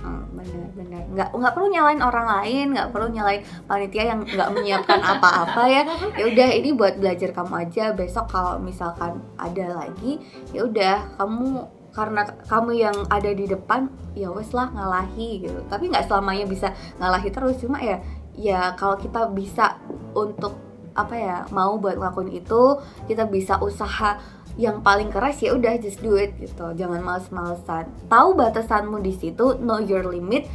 Uh, 0.00 0.24
bener 0.32 0.68
bener. 0.72 1.02
Nggak 1.12 1.28
nggak 1.36 1.52
perlu 1.52 1.68
nyalain 1.68 2.00
orang 2.00 2.26
lain 2.28 2.66
nggak 2.72 2.88
perlu 2.88 3.08
nyalain 3.12 3.42
panitia 3.68 4.04
yang 4.16 4.20
nggak 4.24 4.50
menyiapkan 4.56 5.00
apa-apa 5.12 5.62
ya. 5.68 5.82
Ya 6.16 6.24
udah 6.30 6.48
ini 6.54 6.70
buat 6.72 6.96
belajar 6.96 7.34
kamu 7.34 7.54
aja. 7.68 7.84
Besok 7.92 8.26
kalau 8.30 8.62
misalkan 8.62 9.20
ada 9.36 9.84
lagi 9.84 10.22
ya 10.54 10.64
udah 10.66 11.18
kamu 11.18 11.66
karena 11.90 12.22
kamu 12.46 12.70
yang 12.78 12.96
ada 13.10 13.30
di 13.34 13.50
depan 13.50 13.90
ya 14.14 14.30
wes 14.30 14.54
lah 14.54 14.70
ngalahi 14.70 15.44
gitu. 15.46 15.60
Tapi 15.66 15.90
nggak 15.90 16.06
selamanya 16.06 16.46
bisa 16.46 16.68
ngalahi 17.02 17.28
terus. 17.34 17.58
Cuma 17.58 17.82
ya 17.82 17.98
ya 18.38 18.72
kalau 18.78 18.96
kita 18.96 19.28
bisa 19.34 19.76
untuk 20.14 20.54
apa 20.94 21.14
ya 21.14 21.36
mau 21.54 21.78
buat 21.78 21.98
ngelakuin 21.98 22.34
itu 22.34 22.82
kita 23.06 23.30
bisa 23.30 23.62
usaha 23.62 24.18
yang 24.58 24.82
paling 24.82 25.08
keras 25.08 25.38
ya 25.38 25.54
udah 25.54 25.78
just 25.78 26.02
do 26.02 26.18
it 26.18 26.34
gitu. 26.38 26.74
Jangan 26.74 27.02
males-malesan. 27.02 27.90
Tahu 28.10 28.34
batasanmu 28.34 28.98
di 29.02 29.14
situ 29.14 29.58
know 29.62 29.78
your 29.78 30.06
limit. 30.06 30.46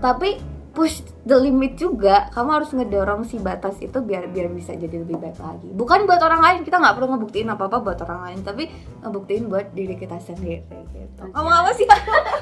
Tapi 0.00 0.59
push 0.70 1.02
the 1.26 1.34
limit 1.34 1.74
juga 1.74 2.30
kamu 2.30 2.62
harus 2.62 2.70
ngedorong 2.70 3.26
si 3.26 3.42
batas 3.42 3.74
itu 3.82 3.98
biar 3.98 4.30
biar 4.30 4.46
bisa 4.54 4.70
jadi 4.78 5.02
lebih 5.02 5.18
baik 5.18 5.38
lagi. 5.42 5.68
Bukan 5.74 6.06
buat 6.06 6.22
orang 6.22 6.40
lain 6.40 6.58
kita 6.62 6.78
nggak 6.78 6.94
perlu 6.94 7.08
ngebuktiin 7.10 7.50
apa 7.50 7.66
apa 7.66 7.78
buat 7.82 7.98
orang 8.06 8.20
lain 8.30 8.38
tapi 8.46 8.70
ngebuktiin 9.02 9.50
buat 9.50 9.74
diri 9.74 9.98
kita 9.98 10.22
sendiri 10.22 10.62
gitu. 10.94 11.22
Ngomong 11.34 11.54
apa 11.66 11.70
sih? 11.74 11.86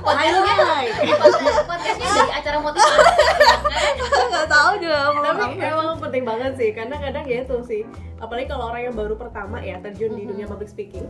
Highlight 0.04 0.92
podcastnya 1.68 2.08
dari 2.12 2.32
acara 2.36 2.58
motivasi. 2.60 3.00
Nggak 4.28 4.48
tahu 4.52 4.70
juga 4.84 4.98
tapi 5.24 5.56
emang 5.64 5.98
penting 5.98 6.24
banget 6.28 6.52
sih 6.60 6.70
karena 6.76 6.96
kadang 7.00 7.24
ya 7.24 7.44
itu 7.44 7.56
sih 7.64 7.82
apalagi 8.20 8.46
kalau 8.50 8.68
orang 8.68 8.92
yang 8.92 8.94
baru 8.96 9.14
pertama 9.16 9.62
ya 9.64 9.80
terjun 9.80 10.12
di 10.18 10.28
dunia 10.28 10.44
public 10.44 10.68
speaking 10.68 11.06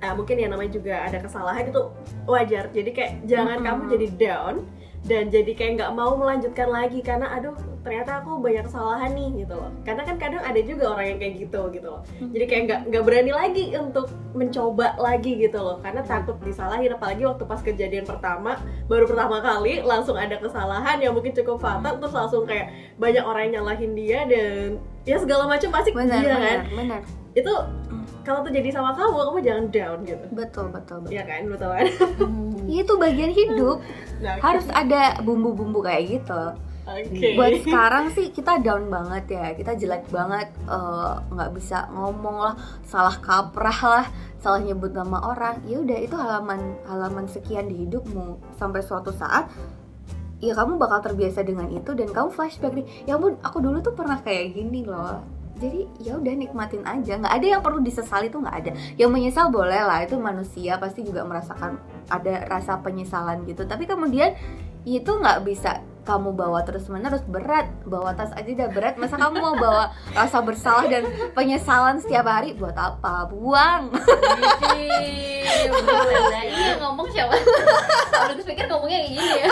uh, 0.00 0.14
mungkin 0.16 0.40
ya 0.40 0.48
namanya 0.48 0.72
juga 0.72 0.94
ada 1.04 1.20
kesalahan 1.20 1.68
itu 1.68 1.82
wajar. 2.24 2.72
Jadi 2.72 2.90
kayak 2.92 3.12
jangan 3.28 3.60
kamu 3.60 3.82
jadi 3.92 4.06
down 4.16 4.54
dan 5.08 5.32
jadi 5.32 5.52
kayak 5.56 5.72
nggak 5.80 5.92
mau 5.96 6.12
melanjutkan 6.12 6.68
lagi 6.68 7.00
karena 7.00 7.32
aduh 7.32 7.56
ternyata 7.80 8.20
aku 8.20 8.36
banyak 8.36 8.68
kesalahan 8.68 9.16
nih 9.16 9.44
gitu 9.44 9.56
loh 9.56 9.72
karena 9.88 10.02
kan 10.04 10.16
kadang 10.20 10.42
ada 10.44 10.60
juga 10.60 10.92
orang 10.92 11.16
yang 11.16 11.18
kayak 11.18 11.34
gitu 11.48 11.60
gitu 11.72 11.88
loh 11.88 12.02
hmm. 12.20 12.30
jadi 12.36 12.44
kayak 12.44 12.62
nggak 12.68 12.80
nggak 12.92 13.04
berani 13.08 13.32
lagi 13.32 13.64
untuk 13.80 14.12
mencoba 14.36 15.00
lagi 15.00 15.32
gitu 15.40 15.56
loh 15.56 15.80
karena 15.80 16.04
takut 16.04 16.36
disalahin 16.44 16.92
apalagi 16.92 17.24
waktu 17.24 17.44
pas 17.48 17.60
kejadian 17.64 18.04
pertama 18.04 18.60
baru 18.92 19.08
pertama 19.08 19.40
kali 19.40 19.80
langsung 19.80 20.20
ada 20.20 20.36
kesalahan 20.36 21.00
yang 21.00 21.16
mungkin 21.16 21.32
cukup 21.32 21.56
fatal 21.64 21.96
terus 21.96 22.12
langsung 22.12 22.44
kayak 22.44 22.68
banyak 23.00 23.24
orang 23.24 23.48
yang 23.48 23.64
nyalahin 23.64 23.96
dia 23.96 24.28
dan 24.28 24.76
ya 25.08 25.16
segala 25.16 25.48
macam 25.48 25.72
pasti 25.72 25.96
benar, 25.96 26.20
dia 26.20 26.28
benar, 26.28 26.40
kan 26.44 26.58
benar. 26.76 27.00
itu 27.32 27.52
kalau 28.22 28.40
terjadi 28.46 28.68
sama 28.74 28.92
kamu 28.94 29.16
kamu 29.16 29.38
jangan 29.42 29.64
down 29.72 29.98
gitu. 30.04 30.24
Betul 30.32 30.66
betul 30.70 30.98
betul. 31.04 31.14
Ya 31.14 31.24
kan? 31.24 31.48
Betul 31.48 31.70
kan? 31.72 31.86
Hmm. 32.20 32.64
itu 32.70 32.92
bagian 32.96 33.32
hidup. 33.32 33.78
Nah, 34.20 34.36
harus 34.36 34.68
ada 34.68 35.16
bumbu-bumbu 35.24 35.80
kayak 35.80 36.20
gitu. 36.20 36.52
Oke. 36.84 37.40
buat 37.40 37.56
sekarang 37.64 38.12
sih 38.12 38.28
kita 38.36 38.60
down 38.60 38.92
banget 38.92 39.32
ya. 39.32 39.56
Kita 39.56 39.72
jelek 39.80 40.12
banget 40.12 40.52
eh, 40.68 41.12
nggak 41.32 41.56
bisa 41.56 41.88
ngomong 41.88 42.36
lah. 42.36 42.54
Salah 42.84 43.16
kaprah 43.16 43.80
lah. 43.80 44.06
Salah 44.44 44.60
nyebut 44.60 44.92
nama 44.92 45.24
orang. 45.24 45.64
Ya 45.64 45.80
udah 45.80 45.98
itu 46.04 46.12
halaman 46.20 46.76
halaman 46.84 47.24
sekian 47.32 47.72
di 47.72 47.88
hidupmu. 47.88 48.60
Sampai 48.60 48.84
suatu 48.84 49.08
saat 49.08 49.48
ya 50.40 50.52
kamu 50.52 50.76
bakal 50.76 51.00
terbiasa 51.00 51.40
dengan 51.40 51.68
itu 51.72 51.92
dan 51.96 52.12
kamu 52.12 52.28
flashback 52.32 52.72
nih 52.72 52.88
ya 53.04 53.20
ampun 53.20 53.36
aku 53.44 53.60
dulu 53.60 53.84
tuh 53.84 53.92
pernah 53.92 54.16
kayak 54.24 54.56
gini 54.56 54.88
loh 54.88 55.20
jadi 55.60 55.80
ya 56.00 56.16
udah 56.16 56.34
nikmatin 56.34 56.82
aja. 56.88 57.20
Nggak 57.20 57.34
ada 57.36 57.46
yang 57.46 57.62
perlu 57.62 57.84
disesali 57.84 58.32
tuh 58.32 58.40
nggak 58.40 58.56
ada. 58.64 58.72
Yang 58.96 59.10
menyesal 59.12 59.52
boleh 59.52 59.84
lah 59.84 60.00
itu 60.00 60.16
manusia 60.16 60.80
pasti 60.80 61.04
juga 61.04 61.22
merasakan 61.28 61.76
ada 62.08 62.48
rasa 62.48 62.80
penyesalan 62.80 63.44
gitu. 63.44 63.68
Tapi 63.68 63.84
kemudian 63.84 64.32
itu 64.88 65.12
nggak 65.12 65.44
bisa 65.44 65.84
kamu 66.00 66.32
bawa 66.32 66.64
terus 66.64 66.88
menerus 66.88 67.20
berat 67.28 67.68
bawa 67.84 68.16
tas 68.16 68.32
aja 68.32 68.48
udah 68.48 68.68
berat. 68.72 68.96
Masa 68.96 69.20
kamu 69.20 69.36
mau 69.36 69.54
bawa 69.60 69.92
rasa 70.16 70.40
bersalah 70.40 70.88
dan 70.88 71.04
penyesalan 71.36 72.00
setiap 72.00 72.24
hari? 72.24 72.56
Buat 72.56 72.74
apa? 72.80 73.28
Buang. 73.28 73.92
Bener, 75.60 76.46
iya 76.48 76.72
ngomong 76.80 77.04
siapa? 77.12 77.36
Kalau 78.10 78.32
gue 78.32 78.46
pikir 78.48 78.64
ngomongnya 78.64 78.98
kayak 79.04 79.12
gini 79.12 79.36
ya. 79.44 79.48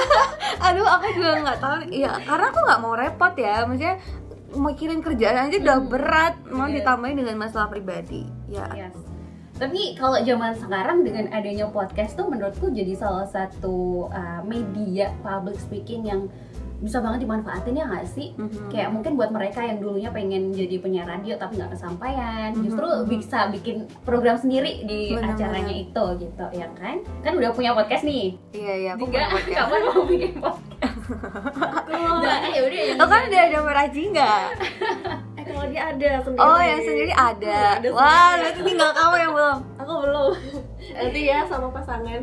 aduh 0.58 0.88
aku 0.88 1.06
juga 1.12 1.30
nggak 1.44 1.58
tahu. 1.60 1.76
Ya 1.92 2.16
karena 2.24 2.46
aku 2.48 2.58
nggak 2.64 2.80
mau 2.80 2.94
repot 2.96 3.34
ya. 3.36 3.68
Maksudnya 3.68 4.00
mikirin 4.50 5.00
kerjaan 5.00 5.46
aja 5.46 5.56
udah 5.58 5.78
Hmm. 5.78 5.88
berat 5.88 6.34
mau 6.46 6.64
Iya. 6.64 6.80
ditambahin 6.80 7.18
dengan 7.18 7.37
masalah 7.38 7.66
pribadi 7.66 8.24
ya 8.46 8.64
Yes. 8.72 8.96
Tapi 9.54 9.92
kalau 9.92 10.14
zaman 10.16 10.54
sekarang 10.54 11.02
dengan 11.02 11.26
adanya 11.30 11.66
podcast 11.66 12.14
tuh 12.14 12.26
menurutku 12.26 12.70
jadi 12.70 12.94
salah 12.94 13.26
satu 13.26 14.06
uh, 14.06 14.38
media 14.42 15.11
public 15.18 15.58
speaking 15.58 16.06
yang 16.06 16.30
bisa 16.78 17.02
banget 17.02 17.26
dimanfaatin 17.26 17.74
ya 17.74 17.90
nggak 17.90 18.06
sih? 18.06 18.38
Mhm. 18.38 18.70
Kayak 18.70 18.94
mungkin 18.94 19.18
buat 19.18 19.34
mereka 19.34 19.58
yang 19.61 19.82
dulunya 19.82 20.14
pengen 20.14 20.54
jadi 20.54 20.78
penyiar 20.78 21.11
radio 21.11 21.34
tapi 21.34 21.58
nggak 21.58 21.74
kesampaian, 21.74 22.54
Mhm, 22.54 22.62
justru 22.62 22.87
bisa 23.11 23.50
bikin 23.50 23.76
program 24.06 24.38
sendiri 24.38 24.87
di 24.87 25.11
Benar, 25.11 25.34
acaranya 25.34 25.74
itu 25.74 26.04
gitu 26.20 26.44
ya 26.54 26.70
kan? 26.72 27.02
Kan 27.18 27.32
udah 27.34 27.50
punya 27.50 27.74
podcast 27.74 28.06
nih. 28.06 28.38
iya 28.54 28.74
iya 28.78 28.90
aku 28.94 29.11
Tiga, 29.11 29.26
kapan 29.58 29.80
mau 29.84 30.06
bikin 30.06 30.32
podcast? 30.38 30.67
Nah, 31.08 32.44
ya 32.52 32.60
udah 32.68 32.82
lo 33.00 33.04
kan 33.08 33.20
udah 33.28 33.42
ada 33.48 33.58
meraji 33.64 34.02
nggak 34.12 34.44
Eh 35.38 35.42
kalau 35.48 35.64
dia 35.72 35.82
ada 35.88 36.10
sendiri. 36.20 36.44
oh 36.44 36.60
yang 36.60 36.82
sendiri 36.84 37.12
ada 37.16 37.58
Ada 37.80 37.88
wah 37.90 38.32
berarti 38.36 38.60
tinggal 38.60 38.90
kamu 38.92 39.14
yang 39.16 39.32
belum 39.32 39.58
Aku 39.80 39.92
belum. 40.04 40.32
Nanti 40.92 41.20
ya 41.24 41.48
sama 41.48 41.72
pasangan. 41.72 42.20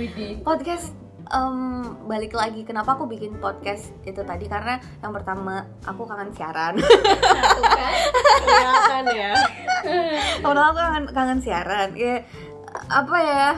Podcast 0.48 0.92
em, 1.32 1.96
balik 2.06 2.36
lagi 2.36 2.62
kenapa 2.62 2.94
aku 2.94 3.08
bikin 3.08 3.40
podcast 3.40 3.90
itu 4.06 4.20
tadi 4.22 4.46
karena 4.46 4.78
yang 5.02 5.10
pertama 5.10 5.64
aku 5.82 6.06
kangen 6.06 6.30
siaran 6.36 6.76
Satu 6.78 7.62
kan? 7.66 9.04
Ya. 9.10 9.32
kalau 10.44 10.60
aku 10.60 10.78
kangen 10.78 11.04
kangen 11.10 11.40
siaran 11.42 11.96
ya 11.98 12.22
apa 12.92 13.16
ya 13.24 13.48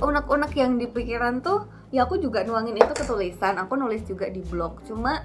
unek-unek 0.00 0.52
yang 0.56 0.80
di 0.80 0.88
pikiran 0.88 1.44
tuh 1.44 1.68
ya 1.90 2.06
aku 2.06 2.18
juga 2.22 2.46
nuangin 2.46 2.78
itu 2.78 2.92
ke 2.94 3.04
tulisan 3.04 3.58
aku 3.58 3.74
nulis 3.74 4.02
juga 4.06 4.30
di 4.30 4.42
blog. 4.46 4.82
Cuma 4.86 5.22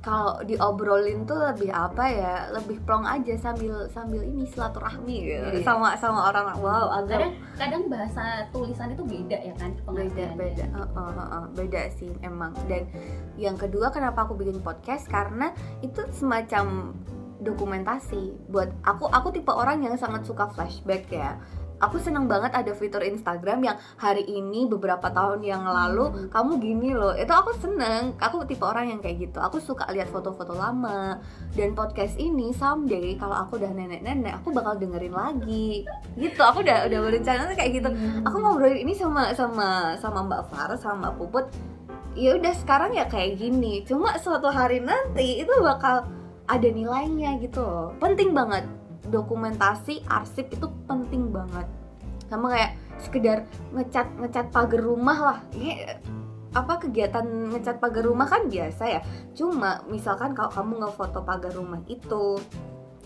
kalau 0.00 0.40
diobrolin 0.48 1.28
tuh 1.28 1.36
lebih 1.36 1.68
apa 1.68 2.04
ya 2.08 2.48
lebih 2.56 2.80
plong 2.88 3.04
aja 3.04 3.36
sambil 3.36 3.84
sambil 3.92 4.24
ini 4.24 4.48
silaturahmi 4.48 5.16
gitu. 5.28 5.60
Iya. 5.60 5.60
sama 5.60 5.92
sama 6.00 6.32
orang. 6.32 6.56
Wow 6.56 6.88
agak 7.04 7.20
Kadang 7.20 7.34
kadang 7.60 7.82
bahasa 7.92 8.48
tulisan 8.48 8.96
itu 8.96 9.04
beda 9.04 9.38
ya 9.44 9.52
kan 9.60 9.76
beda 9.84 10.26
beda. 10.40 10.64
Heeh, 10.72 10.88
heeh, 10.96 11.12
heeh. 11.20 11.44
beda 11.52 11.82
sih 12.00 12.10
emang. 12.24 12.56
Dan 12.64 12.88
yang 13.36 13.60
kedua 13.60 13.92
kenapa 13.92 14.24
aku 14.24 14.40
bikin 14.40 14.64
podcast? 14.64 15.04
Karena 15.04 15.52
itu 15.84 16.00
semacam 16.16 16.96
dokumentasi 17.44 18.48
buat 18.48 18.72
aku. 18.80 19.04
Aku 19.12 19.28
tipe 19.36 19.52
orang 19.52 19.84
yang 19.84 20.00
sangat 20.00 20.24
suka 20.24 20.48
flashback 20.48 21.12
ya 21.12 21.36
aku 21.80 21.96
seneng 21.96 22.28
banget 22.28 22.52
ada 22.52 22.72
fitur 22.76 23.00
Instagram 23.00 23.64
yang 23.64 23.76
hari 23.96 24.22
ini 24.28 24.68
beberapa 24.68 25.08
tahun 25.08 25.40
yang 25.40 25.64
lalu 25.64 26.12
Hmm. 26.12 26.28
kamu 26.28 26.52
gini 26.60 26.90
loh. 26.92 27.16
Itu 27.16 27.32
aku 27.32 27.56
seneng. 27.56 28.14
Aku 28.20 28.44
tipe 28.44 28.62
orang 28.62 28.92
yang 28.92 29.00
kayak 29.00 29.28
gitu. 29.28 29.40
Aku 29.40 29.56
suka 29.58 29.88
lihat 29.90 30.12
foto-foto 30.12 30.52
lama. 30.52 31.18
Dan 31.56 31.72
podcast 31.72 32.20
ini 32.20 32.52
someday 32.52 33.16
kalau 33.16 33.34
aku 33.34 33.56
udah 33.56 33.72
nenek-nenek 33.72 34.36
aku 34.44 34.52
bakal 34.52 34.76
dengerin 34.76 35.16
lagi. 35.16 35.88
Gitu. 36.14 36.40
Aku 36.40 36.60
udah 36.60 36.86
udah 36.86 36.98
berencana 37.00 37.52
kayak 37.56 37.80
gitu. 37.80 37.88
Hmm. 37.90 38.22
aku 38.28 38.36
ngobrolin 38.38 38.84
ini 38.84 38.92
sama 38.92 39.32
sama 39.32 39.96
sama 39.96 40.20
Mbak 40.28 40.42
Farah 40.52 40.78
sama 40.78 41.08
Mbak 41.08 41.12
Puput. 41.16 41.46
Ya 42.12 42.36
udah 42.36 42.52
sekarang 42.52 42.92
ya 42.92 43.08
kayak 43.08 43.40
gini. 43.40 43.86
Cuma 43.88 44.18
suatu 44.20 44.50
hari 44.52 44.84
nanti 44.84 45.40
itu 45.40 45.52
bakal 45.62 46.04
ada 46.44 46.68
nilainya 46.68 47.38
gitu 47.40 47.62
loh. 47.62 47.94
Penting 48.02 48.34
banget 48.34 48.66
dokumentasi 49.08 50.04
arsip 50.10 50.52
itu 50.52 50.68
penting 50.84 51.32
banget. 51.32 51.64
Sama 52.28 52.52
kayak 52.52 52.72
sekedar 53.00 53.48
ngecat 53.72 54.06
ngecat 54.20 54.46
pagar 54.52 54.82
rumah 54.84 55.18
lah. 55.18 55.38
Ini 55.56 55.70
apa 56.50 56.82
kegiatan 56.82 57.24
ngecat 57.54 57.78
pagar 57.80 58.04
rumah 58.04 58.28
kan 58.28 58.50
biasa 58.50 58.84
ya. 58.86 59.00
Cuma 59.32 59.80
misalkan 59.88 60.36
kalau 60.36 60.52
kamu 60.52 60.84
ngefoto 60.84 61.24
pagar 61.24 61.54
rumah 61.56 61.80
itu 61.88 62.38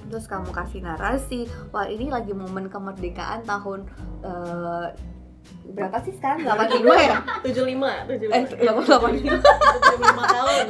terus 0.08 0.28
kamu 0.28 0.52
kasih 0.52 0.84
narasi 0.84 1.48
wah 1.72 1.88
ini 1.88 2.12
lagi 2.12 2.36
momen 2.36 2.68
kemerdekaan 2.68 3.40
tahun 3.48 3.88
eh, 4.20 4.86
berapa 5.74 5.96
sih 6.06 6.14
sekarang? 6.16 6.46
85 6.46 6.86
ya? 6.94 7.18
75, 7.42 8.06
75. 8.06 8.30
eh 8.30 8.44
85 8.68 9.42
75 9.42 10.34
tahun. 10.34 10.64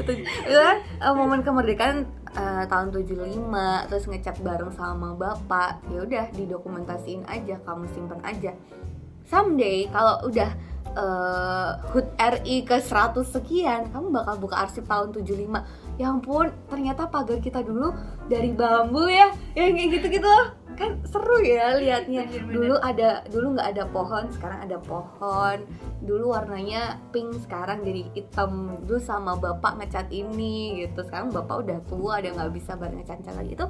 itu 0.00 0.56
kan 0.58 0.76
eh, 0.82 1.14
momen 1.14 1.40
kemerdekaan 1.46 2.08
eh, 2.34 2.64
tahun 2.66 2.88
75 2.94 3.88
terus 3.90 4.04
ngecat 4.08 4.36
bareng 4.42 4.72
sama 4.74 5.14
bapak. 5.14 5.84
Ya 5.92 6.00
udah 6.02 6.24
didokumentasiin 6.34 7.26
aja 7.28 7.60
kamu 7.62 7.84
simpen 7.92 8.20
aja. 8.24 8.56
Someday 9.28 9.86
kalau 9.92 10.26
udah 10.26 10.50
eh, 10.96 11.70
HUT 11.94 12.06
RI 12.18 12.56
ke 12.66 12.82
100 12.82 13.20
sekian 13.26 13.90
kamu 13.94 14.10
bakal 14.10 14.34
buka 14.42 14.66
arsip 14.66 14.86
tahun 14.88 15.14
75 15.14 16.00
ya 16.00 16.08
ampun 16.08 16.48
ternyata 16.72 17.04
pagar 17.12 17.36
kita 17.44 17.60
dulu 17.60 17.92
dari 18.24 18.56
bambu 18.56 19.04
ya 19.12 19.28
yang 19.52 19.76
kayak 19.76 20.00
gitu-gitu. 20.00 20.24
loh 20.24 20.59
kan 20.80 20.96
seru 21.04 21.44
ya 21.44 21.76
liatnya. 21.76 22.24
Dulu 22.48 22.80
ada 22.80 23.20
dulu 23.28 23.52
nggak 23.52 23.68
ada 23.76 23.84
pohon 23.92 24.24
sekarang 24.32 24.64
ada 24.64 24.80
pohon. 24.80 25.68
Dulu 26.00 26.32
warnanya 26.32 26.96
pink 27.12 27.36
sekarang 27.44 27.84
jadi 27.84 28.08
hitam. 28.16 28.80
Dulu 28.88 28.96
sama 28.96 29.36
bapak 29.36 29.76
ngecat 29.76 30.08
ini 30.08 30.80
gitu. 30.88 31.04
Sekarang 31.04 31.28
bapak 31.28 31.68
udah 31.68 31.78
tua 31.84 32.24
udah 32.24 32.32
nggak 32.32 32.52
bisa 32.56 32.72
bareng 32.80 33.04
ngecat 33.04 33.20
lagi. 33.36 33.52
Itu 33.52 33.68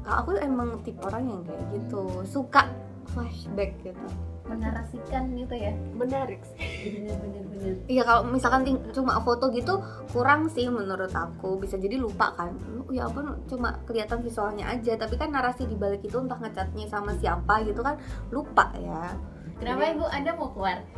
kalau 0.00 0.16
aku 0.24 0.30
emang 0.40 0.80
tipe 0.80 1.04
orang 1.04 1.28
yang 1.28 1.40
kayak 1.44 1.64
gitu. 1.76 2.24
Suka 2.24 2.72
flashback 3.12 3.76
gitu 3.84 4.08
menarasikan 4.46 5.30
gitu 5.34 5.54
ya. 5.54 5.72
Menarik. 5.94 6.40
bener-bener 6.82 7.42
bener 7.50 7.74
Iya 7.86 8.02
kalau 8.06 8.22
misalkan 8.30 8.62
ting- 8.62 8.84
cuma 8.94 9.18
foto 9.20 9.50
gitu 9.50 9.82
kurang 10.10 10.46
sih 10.48 10.70
menurut 10.70 11.10
aku. 11.10 11.58
Bisa 11.58 11.76
jadi 11.76 11.98
lupa 11.98 12.32
kan. 12.34 12.54
Lu, 12.70 12.86
ya 12.94 13.10
ampun 13.10 13.34
cuma 13.46 13.82
kelihatan 13.84 14.22
visualnya 14.22 14.70
aja. 14.70 14.94
Tapi 14.94 15.18
kan 15.18 15.34
narasi 15.34 15.66
di 15.66 15.74
balik 15.74 16.06
itu 16.06 16.16
entah 16.16 16.38
ngecatnya 16.38 16.86
sama 16.86 17.12
siapa 17.18 17.66
gitu 17.66 17.82
kan 17.82 17.98
lupa 18.30 18.70
ya. 18.78 19.10
Kenapa 19.56 19.88
ibu? 19.88 20.04
Anda 20.06 20.30
mau 20.36 20.52
keluar? 20.52 20.78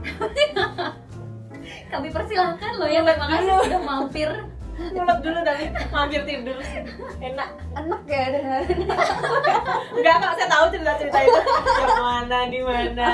Kami 1.92 2.08
persilahkan 2.08 2.80
loh 2.80 2.88
ya 2.88 3.04
terima 3.04 3.28
kasih 3.28 3.52
sudah 3.68 3.82
mampir 3.82 4.28
Ngulek 4.78 5.18
dulu 5.20 5.38
tapi 5.42 5.64
mampir 5.88 6.22
tidur. 6.22 6.54
Enak. 7.18 7.48
enak 7.74 8.00
ya 8.04 8.24
dengar 8.30 8.62
Enggak 9.90 10.14
kok, 10.16 10.32
saya 10.34 10.48
tahu 10.48 10.64
cerita-cerita 10.70 11.18
itu. 11.20 11.40
Yang 11.76 11.98
mana 11.98 12.38
di 12.46 12.60
mana. 12.60 13.08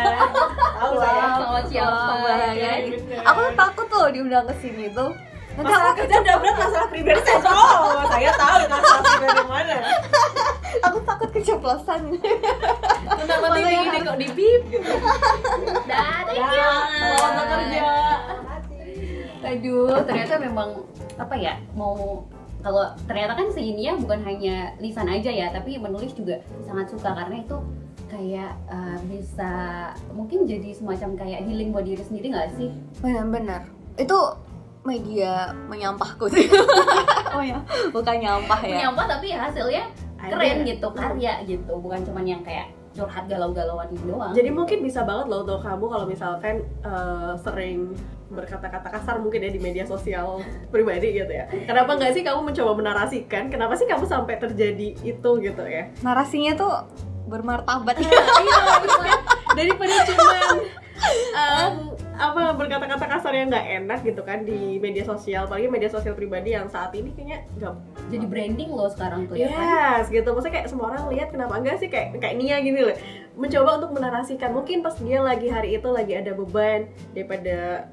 Tahu 0.75 0.93
saya. 0.99 1.25
sama 1.35 1.61
siapa 1.65 2.13
bahaya. 2.15 2.53
ya? 2.53 2.73
Bener. 2.87 3.21
aku 3.23 3.39
tuh 3.41 3.55
takut 3.55 3.87
tuh 3.87 4.05
diundang 4.11 4.45
ke 4.45 4.55
sini 4.59 4.87
tuh 4.91 5.11
nanti 5.55 5.71
Masalah 5.71 5.87
aku 5.89 5.99
kerja 6.03 6.17
udah 6.19 6.37
berat, 6.37 6.57
masalah 6.59 6.89
pribadi 6.89 7.21
saya 7.23 7.39
tahu. 7.47 7.85
Saya 8.09 8.31
tahu 8.35 8.55
itu 8.59 8.75
masalah 8.75 9.03
pribadi 9.07 9.43
mana. 9.47 9.77
aku 10.83 10.99
takut 11.01 11.29
keceplosan 11.31 12.01
Makanya 13.15 13.47
begini 13.79 13.99
kok 14.03 14.17
di 14.19 14.29
bip 14.29 14.63
gitu. 14.69 14.93
dah 15.87 16.27
thank 16.27 16.35
you 16.35 16.43
Ya, 16.43 16.71
selamat 17.15 17.45
kerja. 17.47 17.87
Aduh 19.45 20.03
ternyata 20.09 20.35
memang 20.41 20.69
apa 21.21 21.35
ya 21.37 21.61
mau 21.77 22.25
kalau 22.65 22.97
ternyata 23.05 23.37
kan 23.37 23.49
si 23.53 23.77
Nia 23.77 23.93
bukan 24.01 24.25
hanya 24.25 24.73
lisan 24.81 25.05
aja 25.05 25.29
ya 25.29 25.53
tapi 25.53 25.77
menulis 25.77 26.17
juga 26.17 26.41
sangat 26.65 26.89
suka 26.89 27.13
karena 27.13 27.45
itu 27.45 27.57
kayak 28.09 28.53
uh, 28.71 28.99
bisa 29.11 29.53
mungkin 30.15 30.47
jadi 30.47 30.71
semacam 30.73 31.19
kayak 31.19 31.45
healing 31.45 31.75
buat 31.75 31.85
diri 31.85 32.01
sendiri 32.01 32.31
nggak 32.31 32.51
sih? 32.57 32.71
Benar-benar 33.03 33.67
itu 33.99 34.19
media 34.87 35.53
menyampahku 35.69 36.29
sih. 36.31 36.49
Oh 37.35 37.43
ya. 37.43 37.59
Bukan 37.91 38.23
nyampah 38.23 38.63
ya. 38.63 38.79
Menyampah 38.79 39.19
tapi 39.19 39.35
hasilnya 39.35 39.91
Ada. 40.23 40.39
keren 40.39 40.63
gitu 40.63 40.87
karya 40.95 41.43
gitu. 41.51 41.73
Bukan 41.83 42.07
cuman 42.07 42.23
yang 42.23 42.43
kayak 42.47 42.71
curhat 42.95 43.27
galau-galauan 43.27 43.91
ini 43.91 44.07
doang 44.07 44.31
Jadi 44.31 44.49
mungkin 44.49 44.79
bisa 44.81 45.03
banget 45.03 45.27
loh 45.27 45.43
untuk 45.43 45.59
kamu 45.61 45.85
kalau 45.85 46.07
misalkan 46.07 46.63
eh, 46.81 47.33
sering 47.43 47.91
berkata-kata 48.31 48.89
kasar 48.89 49.19
mungkin 49.19 49.43
ya 49.43 49.51
di 49.51 49.59
media 49.59 49.85
sosial 49.85 50.39
pribadi 50.71 51.13
gitu 51.13 51.29
ya. 51.29 51.47
Kenapa 51.67 51.95
nggak 51.95 52.11
sih 52.11 52.23
kamu 52.23 52.51
mencoba 52.51 52.73
menarasikan? 52.75 53.47
Kenapa 53.47 53.75
sih 53.75 53.87
kamu 53.87 54.07
sampai 54.07 54.39
terjadi 54.39 54.95
itu 54.97 55.31
gitu 55.39 55.63
ya? 55.63 55.91
narasinya 56.01 56.55
tuh 56.55 56.73
bermartabat 57.25 57.95
Iya, 58.05 58.11
iya. 58.11 59.15
daripada 59.55 59.95
cuman 60.05 60.51
em, 61.35 61.75
apa 62.15 62.55
berkata-kata 62.55 63.11
kasar 63.11 63.35
yang 63.35 63.51
nggak 63.51 63.67
enak 63.83 64.01
gitu 64.07 64.23
kan 64.23 64.47
di 64.47 64.79
media 64.79 65.03
sosial, 65.03 65.51
apalagi 65.51 65.67
media 65.67 65.91
sosial 65.91 66.15
pribadi 66.15 66.55
yang 66.55 66.71
saat 66.71 66.95
ini 66.95 67.11
kayaknya 67.11 67.43
nggak 67.59 67.75
jadi 68.15 68.27
branding 68.31 68.71
lo 68.71 68.87
sekarang 68.87 69.27
tuh 69.27 69.35
ya 69.35 69.51
kan 69.51 69.99
Yes, 70.05 70.11
gitu. 70.11 70.29
Maksudnya 70.31 70.55
kayak 70.61 70.69
semua 70.71 70.95
orang 70.95 71.11
lihat 71.11 71.29
kenapa 71.35 71.59
enggak 71.59 71.77
sih 71.83 71.89
kayak 71.91 72.19
kayak 72.23 72.35
Nia 72.39 72.63
gini 72.63 72.81
loh. 72.83 72.97
Mencoba 73.35 73.83
untuk 73.83 73.91
menarasikan. 73.99 74.51
Mungkin 74.55 74.83
pas 74.87 74.95
dia 74.99 75.19
lagi 75.19 75.51
hari 75.51 75.79
itu 75.79 75.89
lagi 75.91 76.15
ada 76.15 76.33
beban 76.35 76.87
daripada 77.15 77.89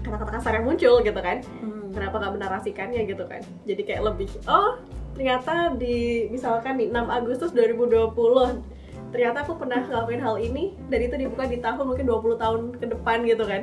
kata-kata 0.00 0.32
kasar 0.40 0.52
yang 0.60 0.66
muncul 0.68 1.04
gitu 1.04 1.20
kan. 1.20 1.44
Hmm. 1.60 1.92
Kenapa 1.92 2.16
nggak 2.16 2.34
menarasikannya 2.40 3.02
gitu 3.04 3.24
kan? 3.28 3.44
Jadi 3.68 3.82
kayak 3.84 4.02
lebih 4.08 4.28
oh 4.48 4.80
ternyata 5.12 5.74
di 5.76 6.30
misalkan 6.30 6.78
di 6.78 6.88
6 6.88 6.96
Agustus 7.10 7.50
2020 7.52 8.79
ternyata 9.10 9.42
aku 9.42 9.58
pernah 9.58 9.82
ngelakuin 9.82 10.22
hal 10.22 10.36
ini 10.38 10.78
dan 10.86 11.00
itu 11.02 11.14
dibuka 11.18 11.44
di 11.46 11.58
tahun 11.58 11.82
mungkin 11.82 12.06
20 12.06 12.42
tahun 12.42 12.60
ke 12.78 12.86
depan 12.94 13.18
gitu 13.26 13.44
kan. 13.44 13.62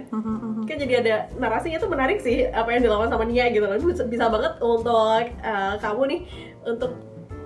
Kan 0.67 0.77
jadi 0.77 0.93
ada 0.99 1.15
narasinya 1.39 1.79
tuh 1.79 1.89
menarik 1.89 2.19
sih 2.19 2.47
apa 2.51 2.67
yang 2.75 2.83
dilakukan 2.83 3.11
sama 3.15 3.25
Nia 3.25 3.47
gitu 3.51 3.63
kan. 3.63 3.79
Bisa, 3.79 4.03
bisa 4.05 4.25
banget 4.27 4.53
untuk 4.59 5.23
uh, 5.41 5.73
kamu 5.79 6.01
nih 6.11 6.19
untuk 6.67 6.91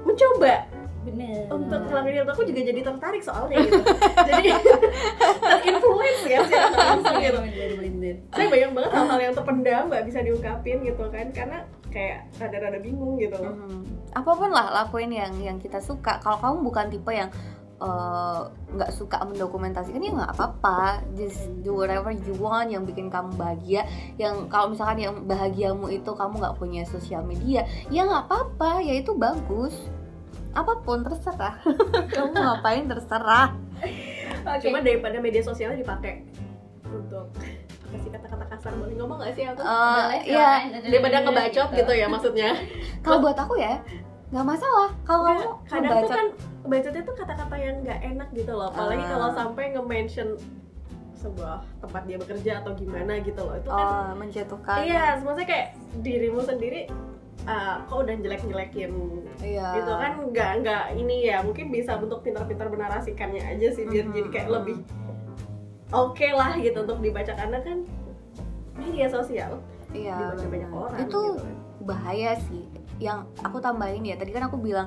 mencoba. 0.02 0.66
Bener. 1.02 1.50
Untuk 1.50 1.82
ngelakuin 1.90 2.14
itu 2.22 2.30
aku 2.30 2.44
juga 2.46 2.62
jadi 2.62 2.82
tertarik 2.86 3.22
soalnya 3.26 3.58
gitu. 3.66 3.82
Jadi 4.30 4.50
terinfluence 5.42 6.24
ya 6.30 6.40
secara 6.46 6.78
langsung 6.94 7.18
gitu. 7.18 7.40
Saya 8.30 8.48
banyak 8.54 8.70
banget 8.78 8.92
hal-hal 8.94 9.20
yang 9.22 9.34
terpendam 9.34 9.84
nggak 9.90 10.06
bisa 10.06 10.20
diungkapin 10.22 10.78
gitu 10.86 11.04
kan 11.10 11.26
karena 11.34 11.66
kayak 11.90 12.30
rada-rada 12.38 12.80
bingung 12.80 13.18
gitu 13.18 13.36
loh. 13.36 13.54
Mhm. 13.54 13.82
apa 14.12 14.32
pun 14.36 14.52
lah 14.52 14.68
lakuin 14.84 15.10
yang 15.10 15.34
yang 15.40 15.58
kita 15.58 15.80
suka. 15.80 16.20
Kalau 16.20 16.38
kamu 16.38 16.68
bukan 16.68 16.86
tipe 16.92 17.12
yang 17.16 17.32
eh, 17.82 18.42
nggak 18.78 18.92
suka 18.94 19.26
mendokumentasikan 19.26 19.98
ya 19.98 20.12
nggak 20.14 20.32
apa-apa. 20.38 21.02
Just 21.18 21.50
do 21.66 21.82
whatever 21.82 22.14
you 22.14 22.38
want 22.38 22.70
yang 22.70 22.86
bikin 22.86 23.10
kamu 23.10 23.34
bahagia. 23.36 23.90
Yang 24.22 24.48
kalau 24.48 24.72
misalkan 24.72 25.02
yang 25.02 25.16
bahagiamu 25.26 25.90
itu 25.90 26.12
kamu 26.14 26.38
nggak 26.38 26.58
punya 26.62 26.86
sosial 26.86 27.26
media 27.26 27.66
ya 27.90 28.06
nggak 28.06 28.30
apa-apa. 28.30 28.86
Ya 28.86 29.02
itu 29.02 29.18
bagus. 29.18 29.74
Apa 30.54 30.84
pun 30.84 31.00
terserah. 31.02 31.64
Kamu 32.16 32.36
ngapain 32.36 32.84
terserah. 32.84 33.56
Oke. 34.42 34.68
cuma 34.68 34.84
daripada 34.84 35.18
media 35.24 35.40
sosialnya 35.40 35.80
dipakai 35.80 36.28
untuk 36.92 37.32
kasih 37.88 38.12
kata-kata 38.12 38.46
kasar. 38.52 38.72
Boleh 38.76 38.96
ngomong 39.00 39.18
nggak 39.24 39.32
sih 39.32 39.48
aku 39.48 39.64
Eh, 39.64 39.68
Boleh, 39.68 40.22
ya 40.28 40.50
daripada 40.84 41.24
ngebacot 41.24 41.70
gitu 41.72 41.92
ya 41.96 42.08
maksudnya. 42.12 42.52
Kalau 43.00 43.24
buat 43.24 43.40
aku 43.40 43.56
ya 43.64 43.80
nggak 44.32 44.46
masalah 44.48 44.90
kalau 45.04 45.60
kamu 45.68 45.68
kadang 45.68 45.92
tuh 46.00 46.10
kan 46.10 46.28
bacotnya 46.64 47.02
tuh 47.04 47.16
kata-kata 47.20 47.56
yang 47.60 47.76
nggak 47.84 48.00
enak 48.02 48.30
gitu 48.32 48.54
loh. 48.56 48.72
Apalagi 48.72 49.04
Ah. 49.04 49.10
kalau 49.12 49.30
sampai 49.36 49.64
nge-mention 49.76 50.30
sebuah 51.14 51.62
tempat 51.78 52.02
dia 52.08 52.18
bekerja 52.18 52.52
atau 52.64 52.72
gimana 52.74 53.20
gitu 53.20 53.42
loh. 53.44 53.60
Itu 53.60 53.70
kan 53.70 53.86
oh, 53.86 54.16
menjatuhkan. 54.16 54.78
Iya 54.82 55.20
maksudnya 55.20 55.48
kayak 55.48 55.68
dirimu 56.00 56.42
sendiri 56.42 56.88
ah, 57.44 57.84
kok 57.86 57.98
udah 58.02 58.16
jelek-jelekin 58.16 58.92
iya. 59.44 59.68
gitu 59.76 59.92
kan? 59.94 60.12
Nggak 60.32 60.52
nggak 60.64 60.84
ini 60.96 61.28
ya 61.28 61.44
mungkin 61.44 61.68
bisa 61.68 62.00
bentuk 62.00 62.24
pintar-pintar 62.24 62.72
menarasikannya 62.72 63.44
aja 63.44 63.68
sih 63.70 63.84
biar 63.84 64.08
Mhm, 64.08 64.16
jadi 64.16 64.30
kayak 64.32 64.48
mhm. 64.48 64.56
lebih 64.56 64.78
oke 65.92 66.28
lah 66.32 66.56
gitu 66.56 66.78
untuk 66.80 67.00
dibaca. 67.00 67.34
Karena 67.36 67.60
kan 67.60 67.78
media 68.80 69.08
sosial 69.08 69.60
iya 69.92 70.16
dibaca 70.16 70.46
banyak 70.48 70.72
orang 70.72 71.00
itu 71.04 71.20
gitu 71.20 71.44
kan. 71.44 71.56
bahaya 71.84 72.32
sih 72.40 72.64
yang 73.02 73.26
aku 73.42 73.58
tambahin 73.58 74.06
ya. 74.06 74.16
Tadi 74.16 74.30
kan 74.30 74.46
aku 74.46 74.62
bilang 74.62 74.86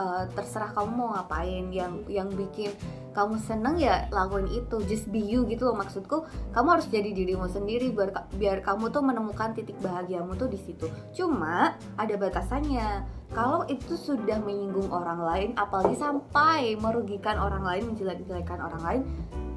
eh, 0.00 0.24
terserah 0.32 0.72
kamu 0.72 0.90
mau 0.90 1.08
ngapain. 1.12 1.68
Yang 1.68 1.92
yang 2.08 2.28
bikin 2.32 2.72
kamu 3.12 3.36
seneng 3.44 3.76
ya 3.76 4.08
lakuin 4.08 4.48
itu. 4.48 4.80
Just 4.88 5.12
be 5.12 5.20
you 5.20 5.44
gitu 5.44 5.68
loh 5.68 5.76
maksudku. 5.76 6.24
Kamu 6.56 6.80
harus 6.80 6.88
jadi 6.88 7.12
dirimu 7.12 7.44
sendiri 7.46 7.92
biar 7.92 8.10
biar 8.34 8.58
kamu 8.64 8.88
tuh 8.88 9.04
menemukan 9.04 9.52
titik 9.52 9.76
bahagiamu 9.84 10.32
tuh 10.40 10.48
di 10.48 10.56
situ. 10.56 10.88
Cuma 11.12 11.76
ada 12.00 12.14
batasannya 12.16 13.04
kalau 13.34 13.66
itu 13.66 13.98
sudah 13.98 14.38
menyinggung 14.40 14.88
orang 14.94 15.20
lain 15.20 15.50
apalagi 15.58 15.98
sampai 15.98 16.78
merugikan 16.78 17.36
orang 17.36 17.66
lain 17.66 17.92
menjelek-jelekan 17.92 18.62
orang 18.62 18.82
lain 18.86 19.02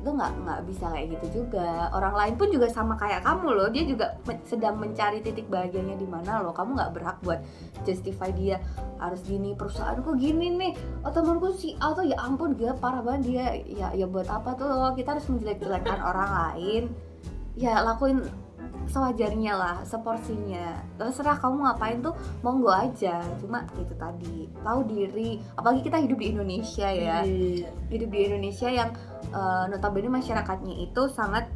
itu 0.08 0.16
nggak 0.16 0.34
nggak 0.48 0.62
bisa 0.72 0.86
kayak 0.88 1.08
gitu 1.20 1.44
juga. 1.44 1.92
Orang 1.92 2.16
lain 2.16 2.40
pun 2.40 2.48
juga 2.48 2.72
sama 2.72 2.96
kayak 2.96 3.28
kamu 3.28 3.48
loh. 3.52 3.68
Dia 3.68 3.84
juga 3.84 4.16
sedang 4.48 4.80
mencari 4.80 5.20
titik 5.20 5.52
bahagianya 5.52 6.00
di 6.00 6.08
mana 6.08 6.40
loh. 6.40 6.56
Kamu 6.56 6.80
nggak 6.80 6.92
berhak 6.96 7.18
buat 7.28 7.44
justify 7.84 8.32
dia 8.32 8.64
harus 9.04 9.20
gini 9.28 9.52
perusahaanku 9.52 10.16
gini 10.16 10.48
nih. 10.56 10.74
Oh 11.04 11.12
temanku 11.12 11.52
si 11.52 11.76
A 11.84 11.92
tuh 11.92 12.08
ya 12.08 12.16
ampun 12.24 12.56
dia 12.56 12.72
parah 12.80 13.04
banget 13.04 13.22
dia. 13.28 13.46
Ya 13.68 13.88
ya 13.92 14.08
buat 14.08 14.32
apa 14.32 14.56
tuh? 14.56 14.72
Loh 14.72 14.96
kita 14.96 15.20
harus 15.20 15.28
menjelek-jelekan 15.28 16.00
orang 16.00 16.32
lain. 16.32 16.84
Ya 17.60 17.84
lakuin 17.84 18.24
sewajarnya 18.88 19.54
lah 19.54 19.78
seporsinya. 19.84 20.80
Terserah 20.96 21.38
kamu 21.38 21.68
ngapain 21.68 22.00
tuh 22.00 22.16
monggo 22.42 22.72
aja. 22.72 23.22
Cuma 23.38 23.68
itu 23.78 23.94
tadi 24.00 24.48
tahu 24.64 24.80
diri. 24.88 25.40
Apalagi 25.60 25.86
kita 25.86 25.98
hidup 26.02 26.18
di 26.18 26.28
Indonesia 26.34 26.88
ya. 26.90 27.24
Iya. 27.28 27.70
hidup 27.92 28.10
di 28.12 28.20
Indonesia 28.28 28.68
yang 28.72 28.90
eh, 29.32 29.64
notabene 29.70 30.10
masyarakatnya 30.12 30.76
itu 30.88 31.02
sangat 31.12 31.48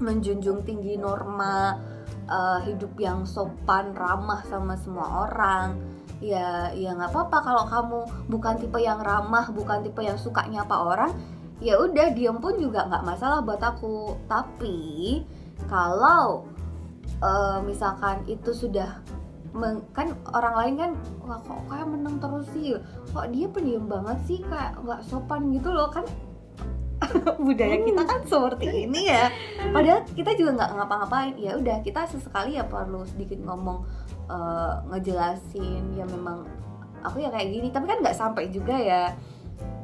menjunjung 0.00 0.64
tinggi 0.64 0.96
norma 0.96 1.76
eh, 2.24 2.58
hidup 2.70 2.96
yang 2.96 3.26
sopan 3.26 3.92
ramah 3.92 4.42
sama 4.46 4.78
semua 4.78 5.28
orang. 5.28 5.76
Ya 6.20 6.68
ya 6.76 6.92
nggak 6.92 7.16
apa-apa 7.16 7.38
kalau 7.40 7.64
kamu 7.64 8.00
bukan 8.28 8.54
tipe 8.60 8.78
yang 8.80 9.00
ramah 9.00 9.48
bukan 9.50 9.80
tipe 9.80 10.04
yang 10.04 10.20
suka 10.20 10.44
nyapa 10.52 10.76
orang 10.76 11.12
ya 11.60 11.76
udah 11.76 12.12
diem 12.16 12.40
pun 12.40 12.56
juga 12.56 12.88
nggak 12.88 13.04
masalah 13.04 13.40
buat 13.44 13.60
aku. 13.60 14.16
Tapi 14.28 15.20
kalau 15.68 16.49
eh, 17.20 17.58
misalkan 17.64 18.24
itu 18.24 18.50
sudah 18.52 19.00
meng- 19.50 19.86
kan 19.90 20.14
orang 20.30 20.54
lain 20.62 20.74
kan 20.78 20.90
wah 21.26 21.38
kok 21.42 21.60
kayak 21.66 21.88
menang 21.90 22.16
terus 22.22 22.46
sih? 22.54 22.78
Kok 23.10 23.26
dia 23.34 23.46
pendiam 23.50 23.84
banget 23.90 24.18
sih? 24.26 24.38
Kayak 24.46 24.78
nggak 24.82 25.00
sopan 25.06 25.50
gitu 25.54 25.70
loh. 25.70 25.90
Kan 25.90 26.06
budaya 27.46 27.76
kita 27.80 28.02
kan 28.06 28.20
seperti 28.28 28.86
ini 28.86 29.10
ya. 29.10 29.32
Padahal 29.72 30.04
kita 30.14 30.30
juga 30.38 30.50
nggak 30.62 30.70
ngapa-ngapain. 30.78 31.34
Ya 31.40 31.58
udah 31.58 31.82
kita 31.82 32.06
sesekali 32.06 32.56
ya 32.56 32.64
perlu 32.64 33.02
sedikit 33.08 33.40
ngomong 33.42 33.84
eh, 34.30 34.74
ngejelasin. 34.94 35.84
Ya 35.98 36.04
memang 36.06 36.46
aku 37.02 37.24
ya 37.24 37.28
kayak 37.34 37.48
gini. 37.50 37.68
Tapi 37.74 37.84
kan 37.90 37.98
nggak 38.00 38.16
sampai 38.16 38.48
juga 38.52 38.76
ya. 38.78 39.12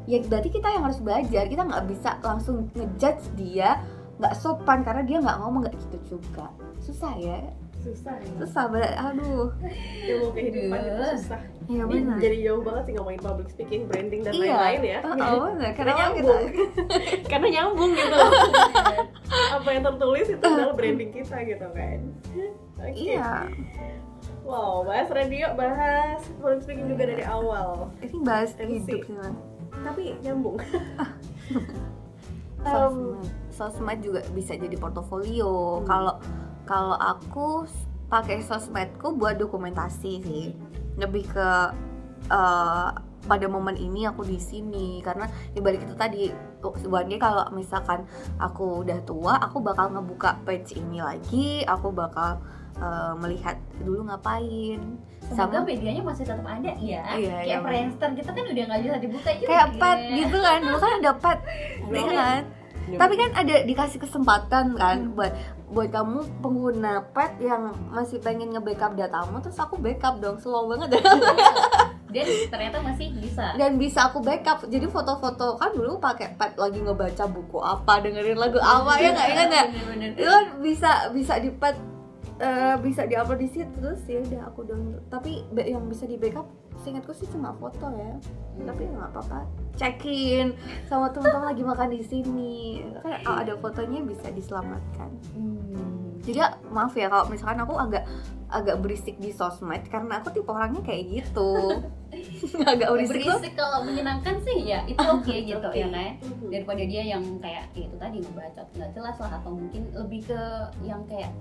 Ya 0.06 0.22
berarti 0.22 0.54
kita 0.54 0.70
yang 0.70 0.86
harus 0.86 1.02
belajar. 1.02 1.50
Kita 1.50 1.66
nggak 1.66 1.84
bisa 1.90 2.22
langsung 2.22 2.70
ngejudge 2.78 3.34
dia 3.34 3.82
nggak 4.16 4.32
sopan 4.40 4.80
karena 4.80 5.02
dia 5.04 5.20
nggak 5.20 5.36
ngomong 5.44 5.68
nggak 5.68 5.76
gitu 5.76 6.16
juga 6.16 6.48
susah 6.86 7.12
ya? 7.18 7.38
Susah 7.82 8.14
ya. 8.18 8.30
Susah 8.38 8.64
banget 8.70 8.92
aduh. 8.94 9.50
Ilmu 10.10 10.28
kehidupan 10.34 10.80
itu 10.80 10.94
Iya. 10.94 11.08
susah. 11.18 11.40
Iya 11.66 11.82
Ini 11.90 11.98
jadi 12.22 12.36
jauh 12.46 12.62
banget 12.62 12.82
sih 12.86 12.92
ngomongin 12.94 13.20
public 13.22 13.48
speaking 13.50 13.82
branding 13.90 14.20
dan 14.22 14.32
iya. 14.34 14.54
lain-lain 14.54 14.82
ya. 14.86 14.98
Oh, 15.02 15.14
oh, 15.14 15.40
bener. 15.50 15.70
karena 15.78 15.92
Kenapa 15.92 16.02
nyambung. 16.14 16.42
Kita 16.46 16.96
karena 17.30 17.48
nyambung 17.50 17.90
gitu 17.94 18.18
apa 19.26 19.68
yang 19.74 19.82
tertulis 19.82 20.26
itu 20.30 20.44
adalah 20.46 20.74
branding 20.78 21.10
kita 21.10 21.36
gitu 21.42 21.66
kan. 21.74 21.98
Oke. 22.78 22.94
Iya. 22.94 23.30
Wow 24.46 24.86
bahas 24.86 25.10
radio 25.10 25.50
bahas 25.58 26.22
public 26.38 26.62
speaking 26.62 26.86
juga 26.86 27.10
dari 27.10 27.24
awal. 27.26 27.90
Ini 27.98 28.16
bahas 28.22 28.54
MC. 28.54 28.86
hidup 28.86 28.86
sih 28.86 29.00
tapi 29.84 30.02
nyambung. 30.24 30.56
Um, 32.66 32.66
sosmed. 32.66 33.22
Sosmed 33.54 33.98
juga 34.02 34.20
bisa 34.34 34.58
jadi 34.58 34.74
portofolio. 34.74 35.84
Kalau 35.86 36.18
kalau 36.66 36.98
aku 36.98 37.64
pakai 38.06 38.42
sosmedku 38.42 39.14
buat 39.14 39.38
dokumentasi 39.38 40.12
sih. 40.20 40.46
Lebih 40.98 41.24
ke 41.30 41.48
eh, 42.28 42.88
pada 43.26 43.46
momen 43.50 43.74
ini 43.74 44.06
aku 44.06 44.22
di 44.22 44.38
sini. 44.38 45.00
Karena 45.00 45.26
dibalik 45.54 45.82
itu 45.82 45.94
tadi 45.94 46.30
sebenarnya 46.82 47.18
kalau 47.18 47.44
misalkan 47.54 48.02
aku 48.38 48.82
udah 48.82 48.98
tua 49.06 49.38
aku 49.38 49.62
bakal 49.62 49.94
ngebuka 49.94 50.38
page 50.42 50.74
ini 50.74 50.98
lagi. 50.98 51.62
Aku 51.66 51.90
bakal 51.90 52.42
eh, 52.78 53.14
melihat 53.18 53.56
dulu 53.82 54.06
ngapain. 54.06 54.82
Semoga 55.26 55.58
sama 55.58 55.66
medianya 55.66 56.06
masih 56.06 56.22
tetap 56.22 56.46
ada 56.46 56.70
ya. 56.78 57.02
Iya, 57.18 57.34
Kayak 57.42 57.46
iya, 57.46 57.58
Friendster 57.62 58.10
kita 58.14 58.30
kan 58.30 58.44
udah 58.46 58.64
nggak 58.70 58.80
bisa 58.86 58.96
dibuka 59.02 59.30
juga. 59.34 59.48
kayak 59.50 59.68
pet 59.74 59.98
gitu 60.14 60.36
kan. 60.38 60.58
Dulu 60.62 60.78
kan 60.78 60.92
ada 61.02 61.12
pet 61.18 61.38
Belum. 61.90 61.94
iya 61.94 62.14
kan? 62.14 62.42
Tapi 62.86 63.14
kan 63.18 63.30
ada 63.34 63.54
dikasih 63.66 63.98
kesempatan 63.98 64.64
kan 64.78 64.98
buat 65.18 65.34
buat 65.66 65.90
kamu 65.90 66.42
pengguna 66.42 67.02
pet 67.10 67.42
yang 67.42 67.74
masih 67.90 68.22
pengen 68.22 68.54
nge-backup 68.54 68.94
datamu 68.94 69.42
terus 69.42 69.58
aku 69.58 69.74
backup 69.78 70.22
dong. 70.22 70.38
Slow 70.38 70.70
banget 70.70 70.98
ya. 70.98 71.02
Dan 72.14 72.26
ternyata 72.48 72.78
masih 72.80 73.12
bisa. 73.18 73.52
Dan 73.58 73.76
bisa 73.76 74.08
aku 74.08 74.22
backup. 74.22 74.62
Jadi 74.70 74.86
foto-foto 74.86 75.58
kan 75.58 75.74
dulu 75.74 75.98
pakai 75.98 76.38
pad 76.38 76.54
lagi 76.54 76.78
ngebaca 76.78 77.26
buku 77.26 77.58
apa 77.58 77.98
dengerin 78.00 78.38
lagu 78.38 78.62
apa 78.62 78.94
ya 79.02 79.10
nggak? 79.10 79.28
Ingat 79.34 79.50
ya? 79.50 79.64
itu 80.16 80.30
kan 80.30 80.44
bisa 80.62 80.90
bisa 81.10 81.34
di 81.42 81.50
pad 81.50 81.76
eh, 82.40 82.76
bisa 82.80 83.08
diupload 83.08 83.40
di 83.40 83.48
situ 83.48 83.76
terus 83.80 84.02
ya 84.04 84.20
udah 84.20 84.42
aku 84.52 84.60
download. 84.68 85.02
Tapi 85.08 85.44
yang 85.56 85.88
bisa 85.88 86.04
di 86.04 86.16
backup 86.20 86.48
seingatku 86.84 87.12
sih 87.16 87.28
cuma 87.32 87.56
foto 87.56 87.88
ya. 87.96 88.12
Tapi 88.64 88.80
ya 88.84 88.90
nggak 88.92 89.10
apa-apa. 89.12 89.40
Cekin 89.76 90.56
sama 90.88 91.12
teman-teman 91.12 91.52
lagi 91.52 91.62
makan 91.64 91.88
di 91.92 92.02
sini. 92.04 92.84
Kan 93.00 93.24
ada 93.24 93.54
fotonya 93.56 94.00
bisa 94.04 94.28
diselamatkan. 94.32 95.10
Hmm. 95.36 95.64
jadi 96.26 96.58
maaf 96.74 96.90
ya 96.98 97.06
kalau 97.06 97.30
misalkan 97.30 97.62
aku 97.62 97.78
agak 97.78 98.02
agak 98.50 98.82
berisik 98.82 99.14
di 99.22 99.30
sosmed 99.30 99.86
karena 99.86 100.18
aku 100.18 100.34
tipe 100.34 100.50
orangnya 100.50 100.82
kayak 100.82 101.06
gitu. 101.06 101.82
Agak 102.66 102.88
berisik, 102.94 103.26
tuh 103.26 103.38
berisik 103.38 103.54
kalau 103.58 103.82
menyenangkan 103.82 104.38
sih 104.42 104.70
ya 104.70 104.86
itu 104.86 104.98
oke 105.18 105.34
gitu 105.34 105.68
Oke. 105.68 105.78
ya 105.78 105.86
kan 105.90 106.16
daripada 106.48 106.82
dia 106.86 107.02
yang 107.02 107.22
kayak 107.42 107.68
ya 107.74 107.84
itu 107.90 107.96
tadi 107.98 108.16
ngebaca 108.22 108.62
nggak 108.78 108.90
jelas 108.94 109.16
lah 109.18 109.30
atau 109.42 109.50
mungkin 109.52 109.82
lebih 109.92 110.30
ke 110.30 110.40
yang 110.86 111.02
kayak 111.10 111.34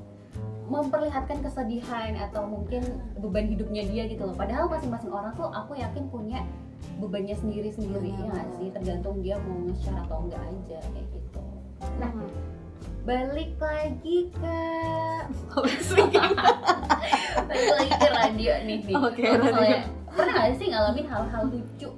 memperlihatkan 0.66 1.46
kesedihan 1.46 2.18
atau 2.18 2.42
mungkin 2.44 2.82
beban 3.22 3.46
hidupnya 3.46 3.86
dia 3.86 4.04
gitu 4.10 4.26
loh. 4.26 4.34
Padahal 4.34 4.66
masing-masing 4.66 5.14
orang 5.14 5.30
tuh 5.34 5.46
aku 5.48 5.78
yakin 5.78 6.10
punya 6.10 6.42
bebannya 6.98 7.38
sendiri-sendiri 7.38 8.10
ya 8.12 8.26
nggak 8.26 8.48
sih? 8.58 8.68
Tergantung 8.74 9.22
dia 9.22 9.38
mau 9.42 9.62
nge-share 9.64 10.00
atau 10.02 10.26
enggak 10.26 10.42
aja 10.42 10.80
kayak 10.90 11.08
gitu. 11.14 11.42
Nah 12.02 12.10
Hmm. 12.10 12.30
balik 13.06 13.54
lagi 13.62 14.34
ke 14.34 14.58
balik 17.48 17.70
lagi 17.70 17.94
ke 17.94 18.08
radio 18.10 18.54
nih 18.66 18.78
nih 18.82 18.96
Oke, 18.98 19.22
Kalau 19.22 19.46
radio. 19.46 19.78
pernah 20.10 20.34
nggak 20.34 20.58
sih 20.58 20.68
ngalamin 20.74 21.06
hal-hal 21.06 21.44
lucu 21.46 21.90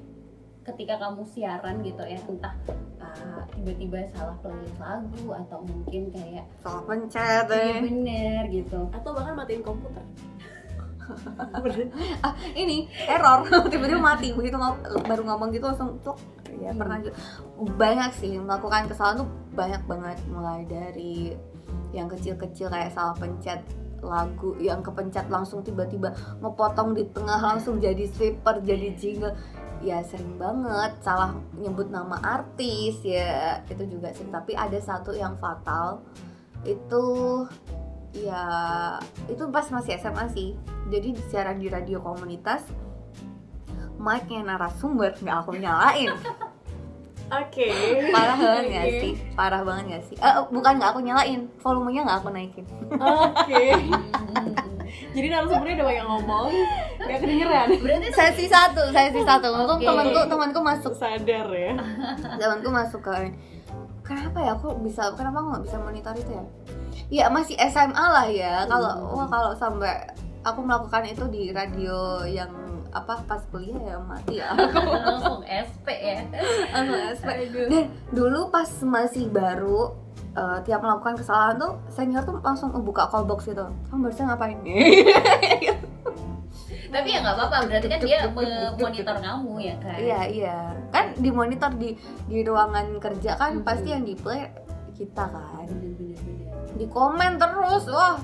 ketika 0.66 1.00
kamu 1.00 1.24
siaran 1.24 1.80
gitu 1.80 2.04
ya? 2.04 2.20
Entah 2.20 2.54
tiba-tiba 3.58 4.00
salah 4.14 4.38
playlist 4.40 4.78
lagu 4.78 5.24
atau 5.34 5.60
mungkin 5.66 6.02
kayak 6.14 6.46
salah 6.62 6.84
pencet 6.86 7.46
iya 7.50 7.78
eh. 7.78 7.82
bener 7.82 8.42
gitu. 8.54 8.80
Atau 8.94 9.12
bahkan 9.18 9.34
matiin 9.36 9.64
komputer. 9.66 10.04
Ah 12.20 12.36
ini 12.52 12.92
error. 13.08 13.48
Tiba-tiba 13.72 13.96
mati 13.96 14.36
begitu 14.36 14.60
ngom- 14.60 14.84
baru 15.08 15.24
ngomong 15.24 15.56
gitu 15.56 15.72
langsung 15.72 15.96
cuk. 16.04 16.20
Ya 16.60 16.76
pernah 16.76 17.00
juga. 17.00 17.16
Banyak 17.80 18.12
sih 18.12 18.36
melakukan 18.36 18.92
kesalahan 18.92 19.24
tuh 19.24 19.30
banyak 19.56 19.80
banget. 19.88 20.18
Mulai 20.28 20.68
dari 20.68 21.32
yang 21.96 22.12
kecil-kecil 22.12 22.68
kayak 22.68 22.92
salah 22.92 23.16
pencet 23.16 23.64
lagu 24.04 24.54
yang 24.62 24.86
kepencet 24.86 25.26
langsung 25.28 25.66
tiba-tiba 25.66 26.14
ngepotong 26.44 26.94
di 26.94 27.04
tengah 27.12 27.42
langsung 27.42 27.82
jadi 27.82 28.06
sweeper 28.14 28.62
jadi 28.62 28.94
jingle 28.94 29.34
ya 29.82 30.02
sering 30.02 30.36
banget 30.42 30.98
salah 31.06 31.38
nyebut 31.58 31.90
nama 31.90 32.18
artis 32.22 33.02
ya 33.06 33.62
itu 33.70 33.84
juga 33.88 34.14
sih. 34.14 34.26
Tapi 34.30 34.58
ada 34.58 34.78
satu 34.82 35.14
yang 35.14 35.38
fatal 35.38 36.02
itu 36.66 37.06
ya 38.18 38.44
itu 39.30 39.44
pas 39.54 39.68
masih 39.70 39.98
SMA 40.00 40.26
sih. 40.34 40.50
Jadi 40.88 41.14
siaran 41.30 41.60
di 41.60 41.68
radio 41.68 42.00
komunitas 42.00 42.64
mic-nya 43.98 44.46
narasumber 44.46 45.18
nggak 45.18 45.38
aku 45.46 45.52
nyalain. 45.58 46.14
Oke. 47.28 47.68
Parah 48.16 48.40
banget 48.40 48.64
nggak 48.72 48.88
Oke. 48.88 49.00
sih? 49.04 49.14
Parah 49.36 49.62
banget 49.68 49.84
nggak 49.92 50.04
sih? 50.08 50.16
Eh, 50.16 50.34
bukan 50.48 50.80
nggak 50.80 50.90
aku 50.96 51.02
nyalain 51.04 51.42
volumenya 51.60 52.02
nggak 52.08 52.20
aku 52.24 52.30
naikin. 52.32 52.66
Oke. 52.96 53.66
Hmm, 53.76 54.48
jadi 55.18 55.28
narasumbernya 55.34 55.76
udah 55.82 55.88
banyak 55.90 56.06
ngomong 56.06 56.50
nggak 57.02 57.20
kedengeran. 57.26 57.68
Berarti 57.82 58.08
sesi 58.14 58.46
satu 58.46 58.84
sesi 58.94 59.22
satu. 59.26 59.48
Untung 59.50 59.82
Oke. 59.82 59.90
temanku 59.90 60.20
temanku 60.30 60.60
masuk. 60.62 60.94
Sadar 60.94 61.50
ya. 61.50 61.74
Temanku 62.40 62.70
masuk 62.70 63.02
ke 63.02 63.34
kenapa 64.06 64.38
ya 64.46 64.54
aku 64.54 64.78
bisa 64.86 65.10
kenapa 65.18 65.42
aku 65.42 65.48
nggak 65.58 65.66
bisa 65.66 65.78
monitor 65.82 66.14
itu 66.14 66.32
ya? 66.38 66.46
Ya 67.08 67.26
masih 67.34 67.58
SMA 67.58 68.06
lah 68.14 68.30
ya. 68.30 68.70
Kalau 68.70 69.18
wah 69.18 69.26
kalau 69.26 69.58
sampai 69.58 70.06
aku 70.46 70.60
melakukan 70.62 71.10
itu 71.10 71.26
di 71.34 71.50
radio 71.50 72.22
yang 72.30 72.54
apa 72.94 73.20
pas 73.26 73.42
kuliah 73.50 73.98
ya 73.98 73.98
mati 73.98 74.38
ya. 74.38 74.54
Langsung 75.10 75.42
SP 75.50 75.88
ya. 75.98 76.22
Langsung 76.78 77.02
SP 77.18 77.30
dan 77.50 77.90
dulu 78.14 78.54
pas 78.54 78.70
masih 78.86 79.34
baru 79.34 79.98
eh, 80.38 80.58
tiap 80.64 80.80
melakukan 80.80 81.18
kesalahan 81.18 81.58
tuh 81.58 81.82
senior 81.90 82.22
tuh 82.22 82.38
langsung 82.40 82.70
buka 82.86 83.10
call 83.10 83.26
box 83.26 83.50
gitu. 83.50 83.66
Kamu 83.90 84.06
barusan 84.06 84.30
ngapain? 84.30 84.58
Tapi 86.88 87.08
ya 87.12 87.20
nggak 87.20 87.36
apa-apa 87.36 87.58
berarti 87.68 87.88
kan 87.92 88.00
dia 88.00 88.20
memonitor 88.32 89.16
kamu 89.20 89.54
ya 89.60 89.76
kan? 89.84 89.98
Iya 90.00 90.22
iya. 90.32 90.58
Kan 90.96 91.06
dimonitor 91.20 91.72
di 91.76 92.00
di 92.32 92.48
ruangan 92.48 92.96
kerja 92.98 93.36
kan 93.36 93.60
Mhm. 93.60 93.66
pasti 93.68 93.92
yang 93.92 94.08
di 94.08 94.16
play 94.16 94.48
kita 94.96 95.28
kan. 95.28 95.68
Di 96.74 96.86
komen 96.88 97.36
terus 97.36 97.92
wah. 97.92 98.16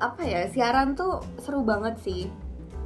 Apa 0.00 0.24
ya 0.24 0.48
siaran 0.48 0.96
tuh 0.96 1.20
seru 1.38 1.62
banget 1.62 2.00
sih. 2.00 2.32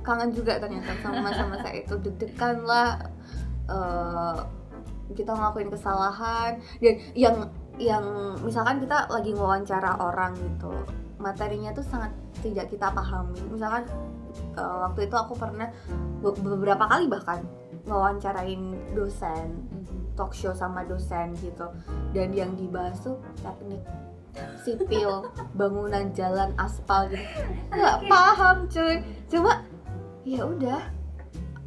Kangen 0.02 0.34
juga 0.34 0.58
ternyata 0.58 0.90
sama 1.00 1.30
masa-masa 1.30 1.70
itu. 1.70 1.94
Deg-degan 2.02 2.66
lah 2.66 2.98
eh, 3.66 4.36
kita 5.14 5.32
ngelakuin 5.32 5.70
kesalahan. 5.70 6.58
Dan 6.82 6.94
yang 7.14 7.46
yang 7.76 8.36
misalkan 8.40 8.80
kita 8.80 9.04
lagi 9.12 9.36
wawancara 9.36 10.00
orang 10.00 10.32
gitu 10.36 10.72
materinya 11.16 11.72
tuh 11.72 11.84
sangat 11.84 12.12
tidak 12.44 12.68
kita 12.70 12.92
pahami. 12.92 13.40
Misalkan 13.48 13.84
eh, 14.56 14.76
waktu 14.84 15.08
itu 15.08 15.16
aku 15.16 15.32
pernah 15.36 15.68
be- 16.20 16.38
beberapa 16.40 16.84
kali 16.86 17.08
bahkan 17.08 17.40
ngewawancarain 17.86 18.74
dosen 18.92 19.48
talk 20.16 20.32
show 20.32 20.52
sama 20.52 20.84
dosen 20.84 21.32
gitu. 21.40 21.68
Dan 22.12 22.32
yang 22.32 22.52
dibahas 22.56 23.00
tuh 23.00 23.20
teknik 23.40 23.80
sipil 24.60 25.32
bangunan 25.58 26.12
jalan 26.12 26.52
aspal 26.60 27.08
gitu. 27.08 27.24
Nggak 27.72 27.96
paham 28.08 28.56
cuy. 28.68 28.96
Cuma 29.28 29.64
ya 30.26 30.44
udah 30.44 30.80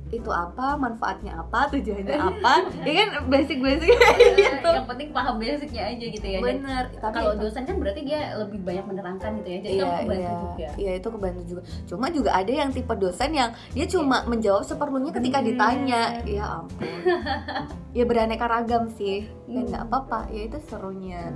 itu 0.09 0.25
apa 0.27 0.73
manfaatnya 0.73 1.37
apa 1.37 1.69
tujuannya 1.69 2.17
apa 2.33 2.53
ya 2.81 2.93
kan 3.05 3.09
basic 3.27 3.61
basic 3.61 3.93
gitu 3.93 4.65
yang 4.65 4.85
penting 4.85 5.09
paham 5.13 5.37
basicnya 5.37 5.83
aja 5.85 6.05
gitu 6.09 6.25
ya 6.25 6.39
bener 6.39 6.83
tapi 6.97 7.13
kalau 7.13 7.33
dosen 7.35 7.63
kan 7.63 7.77
berarti 7.77 8.01
dia 8.03 8.33
lebih 8.35 8.59
banyak 8.61 8.85
menerangkan 8.85 9.37
gitu 9.37 9.49
ya 9.49 9.59
jadi 9.61 9.69
Iya, 9.69 9.85
kebantu 9.85 10.13
iya, 10.15 10.31
juga 10.33 10.67
iya 10.75 10.91
itu 10.93 11.07
kebantu 11.09 11.41
juga. 11.45 11.61
Cuma 11.85 12.05
juga 12.09 12.29
ada 12.33 12.51
yang 12.51 12.69
tipe 12.69 12.93
dosen 12.93 13.31
yang 13.31 13.49
dia 13.71 13.85
cuma 13.85 14.25
menjawab 14.25 14.63
seperlunya 14.63 15.11
ketika 15.11 15.39
Bener. 15.39 15.49
ditanya. 15.53 16.01
Ya 16.25 16.45
ampun. 16.57 16.99
ya 17.97 18.03
beraneka 18.03 18.45
ragam 18.45 18.89
sih. 18.91 19.29
Dan 19.45 19.63
Hmm. 19.63 19.69
nggak 19.69 19.83
apa-apa. 19.87 20.19
Ya 20.29 20.41
itu 20.45 20.57
serunya, 20.65 21.31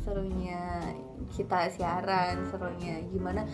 serunya 0.00 0.62
kita 1.30 1.70
siaran, 1.70 2.46
serunya 2.48 2.98
gimana 3.06 3.46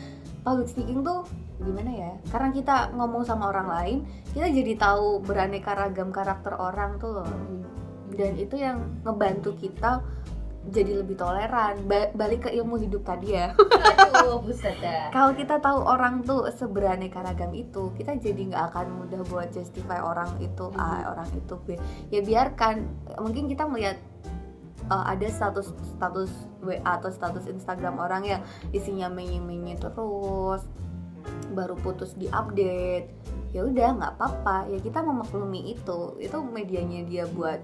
public 0.47 0.70
speaking 0.70 1.03
tuh 1.03 1.26
gimana 1.59 1.90
ya? 1.90 2.12
Karena 2.30 2.55
kita 2.55 2.94
ngomong 2.94 3.26
sama 3.26 3.51
orang 3.51 3.68
lain, 3.68 3.99
kita 4.30 4.47
jadi 4.47 4.78
tahu 4.78 5.26
beraneka 5.26 5.74
ragam 5.74 6.14
karakter 6.14 6.55
orang 6.55 7.03
tuh 7.03 7.18
loh. 7.18 7.30
Dan 8.14 8.38
itu 8.38 8.55
yang 8.55 9.03
ngebantu 9.03 9.59
kita 9.59 10.07
jadi 10.70 11.03
lebih 11.03 11.18
toleran. 11.18 11.82
Ba- 11.90 12.14
balik 12.14 12.47
ke 12.47 12.51
ilmu 12.55 12.78
hidup 12.78 13.03
tadi 13.03 13.34
ya. 13.34 13.51
aduh 14.26 14.42
buset 14.42 14.76
dah 14.82 15.14
kalau 15.14 15.32
kita 15.38 15.62
tahu 15.62 15.78
orang 15.86 16.26
tuh 16.26 16.51
seberaneka 16.51 17.22
ragam 17.22 17.55
itu 17.55 17.94
kita 17.94 18.18
jadi 18.18 18.40
nggak 18.53 18.64
akan 18.74 18.86
mudah 19.05 19.22
buat 19.30 19.49
justify 19.55 20.03
orang 20.03 20.34
itu 20.42 20.66
A 20.74 21.14
orang 21.14 21.28
itu 21.30 21.55
B 21.62 21.78
ya 22.11 22.20
biarkan 22.26 22.82
mungkin 23.22 23.47
kita 23.47 23.70
melihat 23.70 23.97
uh, 24.91 25.05
ada 25.07 25.26
status 25.30 25.72
status 25.97 26.30
WA 26.62 26.80
atau 26.82 27.11
status 27.11 27.47
Instagram 27.47 27.99
orang 27.99 28.22
yang 28.26 28.41
isinya 28.70 29.07
menye-menye 29.11 29.78
terus 29.78 30.66
baru 31.55 31.74
putus 31.82 32.14
di 32.14 32.30
update 32.30 33.11
ya 33.57 33.64
udah 33.64 33.89
nggak 33.97 34.12
apa-apa. 34.20 34.68
Ya 34.68 34.78
kita 34.84 35.01
memaklumi 35.01 35.72
itu. 35.72 36.12
Itu 36.20 36.45
medianya 36.45 37.09
dia 37.09 37.24
buat. 37.24 37.61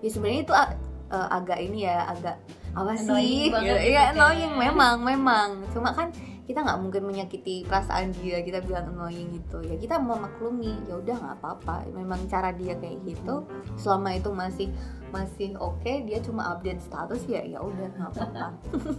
Ya 0.00 0.08
sebenarnya 0.08 0.40
itu 0.48 0.54
uh, 0.56 1.28
agak 1.28 1.58
ini 1.60 1.84
ya 1.84 2.08
agak 2.08 2.36
apa 2.74 2.96
sih? 2.96 3.52
ya, 3.52 3.76
ya. 3.84 4.02
annoying. 4.16 4.56
Memang 4.56 5.04
memang. 5.04 5.48
Cuma 5.76 5.92
kan 5.92 6.08
kita 6.44 6.60
nggak 6.60 6.80
mungkin 6.80 7.02
menyakiti 7.08 7.64
perasaan 7.64 8.12
dia 8.20 8.44
kita 8.44 8.60
bilang 8.60 8.92
annoying 8.92 9.32
gitu. 9.32 9.64
Ya 9.64 9.80
kita 9.80 9.96
memaklumi 9.96 10.76
ya 10.84 11.00
udah 11.00 11.16
nggak 11.16 11.36
apa-apa. 11.40 11.88
Memang 11.88 12.20
cara 12.28 12.52
dia 12.52 12.76
kayak 12.76 13.00
gitu 13.08 13.48
selama 13.80 14.12
itu 14.12 14.28
masih 14.28 14.68
masih 15.08 15.54
oke 15.62 16.10
dia 16.10 16.18
cuma 16.18 16.42
update 16.52 16.82
status 16.82 17.22
ya 17.30 17.40
ya 17.48 17.64
udah 17.64 17.88
nggak 17.96 18.10
apa-apa. 18.12 18.46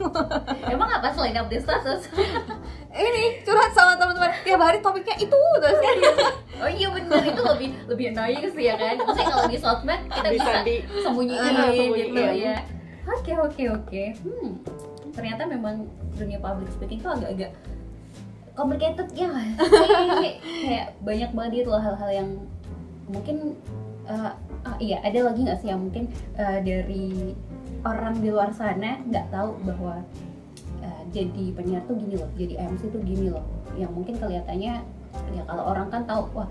Emang 0.73 0.89
apa 0.89 1.13
selain 1.13 1.37
update 1.37 1.61
status? 1.69 2.09
Ini 2.95 3.45
curhat 3.45 3.77
sama 3.77 3.93
teman-teman. 3.93 4.33
Tiap 4.41 4.61
hari 4.65 4.81
topiknya 4.81 5.13
itu 5.21 5.39
terus 5.61 5.79
ya 5.85 5.93
oh 6.65 6.71
iya 6.71 6.87
bener 6.87 7.21
itu 7.29 7.41
lebih 7.45 7.69
lebih 7.85 8.05
annoying 8.15 8.49
sih 8.49 8.65
ya 8.73 8.75
kan? 8.79 8.97
Maksudnya 8.97 9.27
kalau 9.29 9.45
di 9.45 9.57
sosmed 9.61 10.01
kita 10.09 10.29
bisa 10.33 10.49
bisa, 10.49 10.65
di 10.65 10.75
sembunyiin 11.03 11.53
gitu 11.93 12.21
ya. 12.41 12.57
oke 13.05 13.33
oke 13.37 13.63
oke. 13.69 14.03
Hmm 14.25 14.85
ternyata 15.15 15.47
memang 15.47 15.87
dunia 16.19 16.37
public 16.43 16.67
speaking 16.75 16.99
tuh 16.99 17.15
agak-agak 17.15 17.55
complicated 18.55 19.07
ya. 19.15 19.31
Kayak 20.63 20.87
banyak 21.03 21.31
banget 21.35 21.51
itu 21.63 21.69
loh 21.71 21.83
hal-hal 21.83 22.09
yang 22.11 22.29
mungkin 23.07 23.55
uh, 24.07 24.33
ah, 24.65 24.77
iya 24.81 24.99
ada 25.03 25.31
lagi 25.31 25.45
nggak 25.45 25.59
sih 25.61 25.69
yang 25.69 25.87
mungkin 25.87 26.09
uh, 26.39 26.59
dari 26.63 27.35
orang 27.85 28.17
di 28.17 28.33
luar 28.33 28.49
sana 28.49 28.97
nggak 29.05 29.29
tahu 29.29 29.53
bahwa 29.61 30.01
uh, 30.81 31.01
jadi 31.13 31.53
penyiar 31.53 31.85
tuh 31.85 31.95
gini 31.99 32.17
loh 32.17 32.29
jadi 32.35 32.53
MC 32.67 32.91
tuh 32.91 33.01
gini 33.03 33.31
loh. 33.31 33.45
Yang 33.75 33.91
mungkin 33.91 34.15
kelihatannya 34.19 34.73
ya 35.31 35.43
kalau 35.47 35.63
orang 35.71 35.87
kan 35.91 36.03
tahu 36.07 36.27
wah 36.35 36.47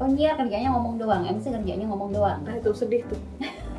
penyiar 0.00 0.34
kerjanya 0.36 0.72
ngomong 0.72 1.00
doang 1.00 1.22
MC 1.28 1.52
kerjanya 1.52 1.86
ngomong 1.88 2.10
doang. 2.12 2.40
Nah 2.44 2.56
itu 2.56 2.72
sedih 2.72 3.04
tuh. 3.08 3.20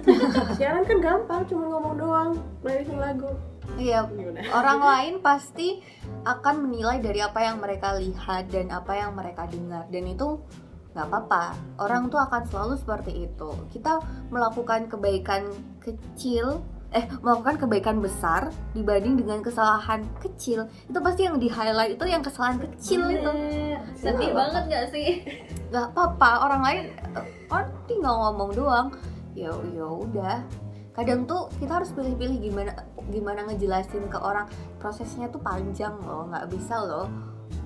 Siaran 0.60 0.84
kan 0.84 1.00
gampang 1.00 1.42
cuma 1.48 1.70
ngomong 1.74 1.96
doang 1.96 2.30
mainin 2.60 3.00
lagu 3.00 3.32
Iya, 3.80 4.08
orang 4.60 4.80
lain 4.82 5.14
pasti 5.20 5.82
akan 6.24 6.68
menilai 6.68 7.04
dari 7.04 7.20
apa 7.20 7.40
yang 7.44 7.60
mereka 7.60 7.96
lihat 7.98 8.52
dan 8.52 8.72
apa 8.72 8.94
yang 8.96 9.12
mereka 9.16 9.48
dengar. 9.50 9.88
Dan 9.90 10.08
itu 10.08 10.40
nggak 10.94 11.08
apa-apa. 11.10 11.58
Orang 11.82 12.08
tuh 12.14 12.22
akan 12.22 12.46
selalu 12.48 12.74
seperti 12.78 13.26
itu. 13.26 13.50
Kita 13.74 14.00
melakukan 14.30 14.88
kebaikan 14.88 15.50
kecil 15.82 16.62
eh 16.94 17.10
melakukan 17.26 17.58
kebaikan 17.58 17.98
besar 17.98 18.54
dibanding 18.78 19.18
dengan 19.18 19.42
kesalahan 19.42 20.06
kecil. 20.22 20.70
Itu 20.86 21.02
pasti 21.02 21.26
yang 21.26 21.42
di 21.42 21.50
highlight 21.50 21.98
itu 21.98 22.06
yang 22.06 22.22
kesalahan 22.22 22.62
kecil 22.62 23.10
itu. 23.10 23.32
Sedih 23.98 24.30
ya, 24.30 24.38
banget 24.38 24.64
gak 24.70 24.86
sih? 24.94 25.26
Nggak 25.74 25.90
apa-apa. 25.90 26.30
Orang 26.46 26.62
lain 26.62 26.94
orang 27.50 27.70
tinggal 27.90 28.14
ngomong 28.30 28.50
doang. 28.54 28.88
Ya 29.34 29.50
ya 29.74 29.90
udah 29.90 30.46
kadang 30.94 31.26
tuh 31.26 31.50
kita 31.58 31.82
harus 31.82 31.90
pilih-pilih 31.92 32.38
gimana 32.38 32.72
gimana 33.10 33.42
ngejelasin 33.50 34.08
ke 34.08 34.18
orang. 34.22 34.46
Prosesnya 34.78 35.28
tuh 35.28 35.42
panjang 35.42 35.98
loh 36.06 36.30
nggak 36.30 36.48
bisa 36.54 36.78
loh. 36.80 37.10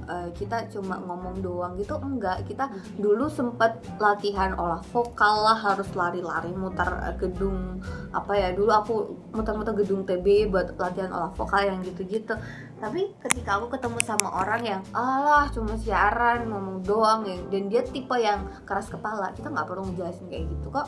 Uh, 0.07 0.31
kita 0.31 0.71
cuma 0.71 0.95
ngomong 1.03 1.43
doang 1.43 1.75
gitu 1.75 1.99
enggak. 1.99 2.47
Kita 2.47 2.71
dulu 2.95 3.27
sempet 3.27 3.75
latihan 3.99 4.55
olah 4.55 4.79
vokal 4.95 5.43
lah 5.43 5.59
harus 5.59 5.91
lari-lari 5.91 6.55
muter 6.55 6.87
uh, 6.87 7.11
gedung 7.19 7.83
apa 8.15 8.31
ya 8.31 8.55
dulu 8.55 8.71
aku 8.71 8.93
muter-muter 9.35 9.75
gedung 9.83 10.07
TB 10.07 10.47
buat 10.47 10.79
latihan 10.79 11.11
olah 11.11 11.31
vokal 11.35 11.67
yang 11.67 11.83
gitu-gitu. 11.83 12.39
Tapi 12.79 13.11
ketika 13.19 13.59
aku 13.59 13.75
ketemu 13.75 13.99
sama 13.99 14.31
orang 14.31 14.63
yang 14.63 14.81
alah 14.95 15.51
cuma 15.51 15.75
siaran 15.75 16.47
ngomong 16.47 16.87
doang 16.87 17.27
ya 17.27 17.35
dan 17.51 17.67
dia 17.67 17.83
tipe 17.83 18.15
yang 18.15 18.47
keras 18.63 18.87
kepala 18.87 19.35
kita 19.35 19.51
nggak 19.51 19.67
perlu 19.67 19.91
ngejelasin 19.91 20.31
kayak 20.31 20.47
gitu 20.47 20.71
kok. 20.71 20.87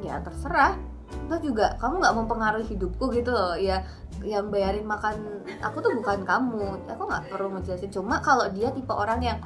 Ya 0.00 0.24
terserah 0.24 0.91
Lo 1.28 1.36
juga 1.40 1.76
kamu 1.80 2.02
nggak 2.02 2.16
mempengaruhi 2.18 2.66
hidupku 2.72 3.12
gitu 3.14 3.30
loh. 3.32 3.54
Ya 3.56 3.84
yang 4.22 4.52
bayarin 4.52 4.86
makan 4.86 5.42
aku 5.64 5.82
tuh 5.82 5.92
bukan 5.96 6.22
kamu. 6.22 6.86
Aku 6.88 7.02
nggak 7.08 7.32
perlu 7.32 7.48
ngejelasin. 7.58 7.90
Cuma 7.90 8.20
kalau 8.20 8.48
dia 8.50 8.70
tipe 8.70 8.92
orang 8.92 9.20
yang 9.22 9.38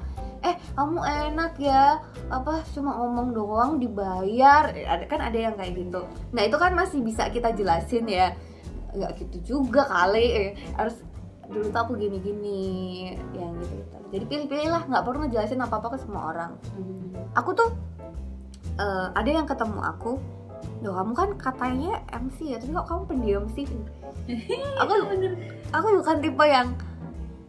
eh 0.44 0.56
kamu 0.74 1.00
enak 1.02 1.52
ya. 1.58 2.00
Apa 2.28 2.62
cuma 2.74 2.96
ngomong 3.00 3.34
doang 3.34 3.70
dibayar. 3.78 4.70
Ada 4.70 5.04
kan 5.08 5.20
ada 5.22 5.38
yang 5.38 5.54
kayak 5.54 5.74
gitu. 5.76 6.00
Nah 6.34 6.42
itu 6.44 6.56
kan 6.58 6.72
masih 6.74 7.00
bisa 7.02 7.28
kita 7.30 7.54
jelasin 7.54 8.06
ya. 8.06 8.34
Nggak 8.92 9.22
gitu 9.22 9.56
juga 9.58 9.86
kali. 9.86 10.26
Eh, 10.32 10.50
harus 10.74 10.96
dulu 11.46 11.70
tuh 11.70 11.78
aku 11.78 11.92
gini-gini 11.94 13.14
yang 13.30 13.54
gitu, 13.62 13.78
gitu. 13.78 13.96
jadi 14.10 14.24
pilih-pilih 14.26 14.66
lah 14.66 14.82
nggak 14.82 15.04
perlu 15.06 15.18
ngejelasin 15.26 15.62
apa 15.62 15.78
apa 15.78 15.94
ke 15.94 15.98
semua 16.02 16.34
orang. 16.34 16.58
Aku 17.38 17.54
tuh 17.54 17.70
uh, 18.82 19.08
ada 19.14 19.30
yang 19.30 19.46
ketemu 19.46 19.80
aku 19.82 20.18
Loh 20.84 20.92
kamu 20.92 21.12
kan 21.16 21.30
katanya 21.40 22.04
MC 22.12 22.52
ya, 22.52 22.56
tapi 22.60 22.72
kok 22.76 22.88
kamu 22.88 23.02
pendiam 23.08 23.44
sih? 23.56 23.64
aku 24.80 24.92
aku 25.72 25.86
bukan 26.02 26.16
tipe 26.20 26.44
yang 26.44 26.76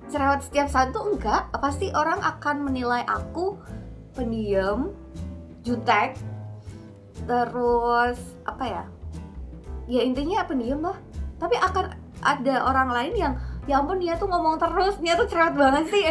cerewet 0.08 0.42
setiap 0.44 0.68
saat 0.72 0.96
tuh 0.96 1.04
enggak. 1.12 1.52
Pasti 1.52 1.92
orang 1.92 2.24
akan 2.24 2.64
menilai 2.64 3.04
aku 3.04 3.60
pendiam, 4.16 4.96
jutek, 5.68 6.16
terus 7.28 8.20
apa 8.48 8.64
ya? 8.64 8.84
Ya 9.88 10.02
intinya 10.04 10.48
pendiam 10.48 10.80
lah. 10.84 10.98
Tapi 11.38 11.56
akan 11.60 11.86
ada 12.24 12.56
orang 12.66 12.90
lain 12.90 13.14
yang 13.14 13.34
ya 13.68 13.84
ampun 13.84 14.00
dia 14.00 14.16
tuh 14.16 14.32
ngomong 14.32 14.58
terus, 14.58 14.98
dia 15.04 15.20
tuh 15.20 15.28
cerewet 15.28 15.56
banget 15.60 15.86
sih. 15.92 16.04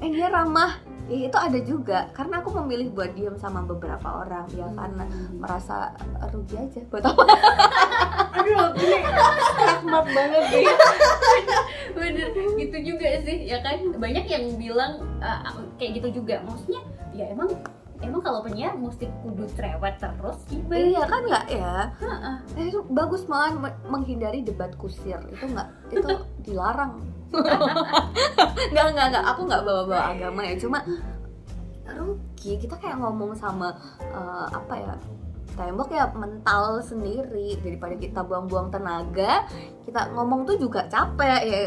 Eh 0.00 0.08
dia 0.12 0.28
ramah, 0.28 0.76
itu 1.10 1.36
ada 1.36 1.58
juga. 1.58 2.06
Karena 2.14 2.38
aku 2.38 2.54
memilih 2.62 2.94
buat 2.94 3.10
diem 3.18 3.34
sama 3.34 3.66
beberapa 3.66 4.22
orang 4.22 4.46
ya 4.54 4.66
hmm. 4.70 4.76
karena 4.78 5.04
merasa 5.34 5.90
rugi 6.30 6.56
aja 6.56 6.80
buat 6.86 7.04
apa? 7.04 7.22
Aduh 8.40 8.70
ini 8.78 8.98
rahmat 9.58 10.06
banget 10.06 10.44
sih. 10.54 10.64
Bener 11.98 12.28
gitu 12.54 12.78
juga 12.94 13.08
sih 13.26 13.36
ya 13.50 13.58
kan? 13.60 13.78
Banyak 13.98 14.24
yang 14.30 14.44
bilang 14.54 15.02
uh, 15.18 15.42
kayak 15.76 15.98
gitu 15.98 16.22
juga. 16.22 16.38
Maksudnya 16.46 16.82
ya 17.10 17.26
emang 17.34 17.50
emang 18.00 18.22
kalau 18.24 18.40
penyiar 18.40 18.78
mesti 18.78 19.10
kudu 19.26 19.44
cerewet 19.58 19.98
terus 20.00 20.38
gimana? 20.48 20.78
Iya 20.78 21.02
kan 21.04 21.20
nggak 21.26 21.46
ya? 21.52 21.74
Eh, 22.56 22.64
itu 22.72 22.80
bagus 22.88 23.28
malah 23.28 23.74
menghindari 23.88 24.40
debat 24.46 24.72
kusir. 24.80 25.20
Itu 25.28 25.44
nggak 25.50 25.68
itu 25.92 26.08
dilarang 26.46 27.19
nggak 28.72 28.86
nggak 28.94 29.06
nggak. 29.14 29.24
Aku 29.34 29.40
nggak 29.46 29.62
bawa 29.62 29.82
bawa 29.86 30.02
agama 30.14 30.40
ya. 30.46 30.54
cuma 30.58 30.78
rugi 31.90 32.54
kita 32.54 32.78
kayak 32.78 33.02
ngomong 33.02 33.34
sama 33.34 33.74
uh, 34.14 34.46
apa 34.54 34.74
ya 34.78 34.94
tembok 35.58 35.90
ya 35.90 36.10
mental 36.14 36.82
sendiri. 36.82 37.58
Daripada 37.60 37.94
kita 37.98 38.20
buang-buang 38.22 38.70
tenaga 38.70 39.46
kita 39.86 40.10
ngomong 40.14 40.46
tuh 40.46 40.56
juga 40.58 40.86
capek 40.90 41.40
ya. 41.46 41.62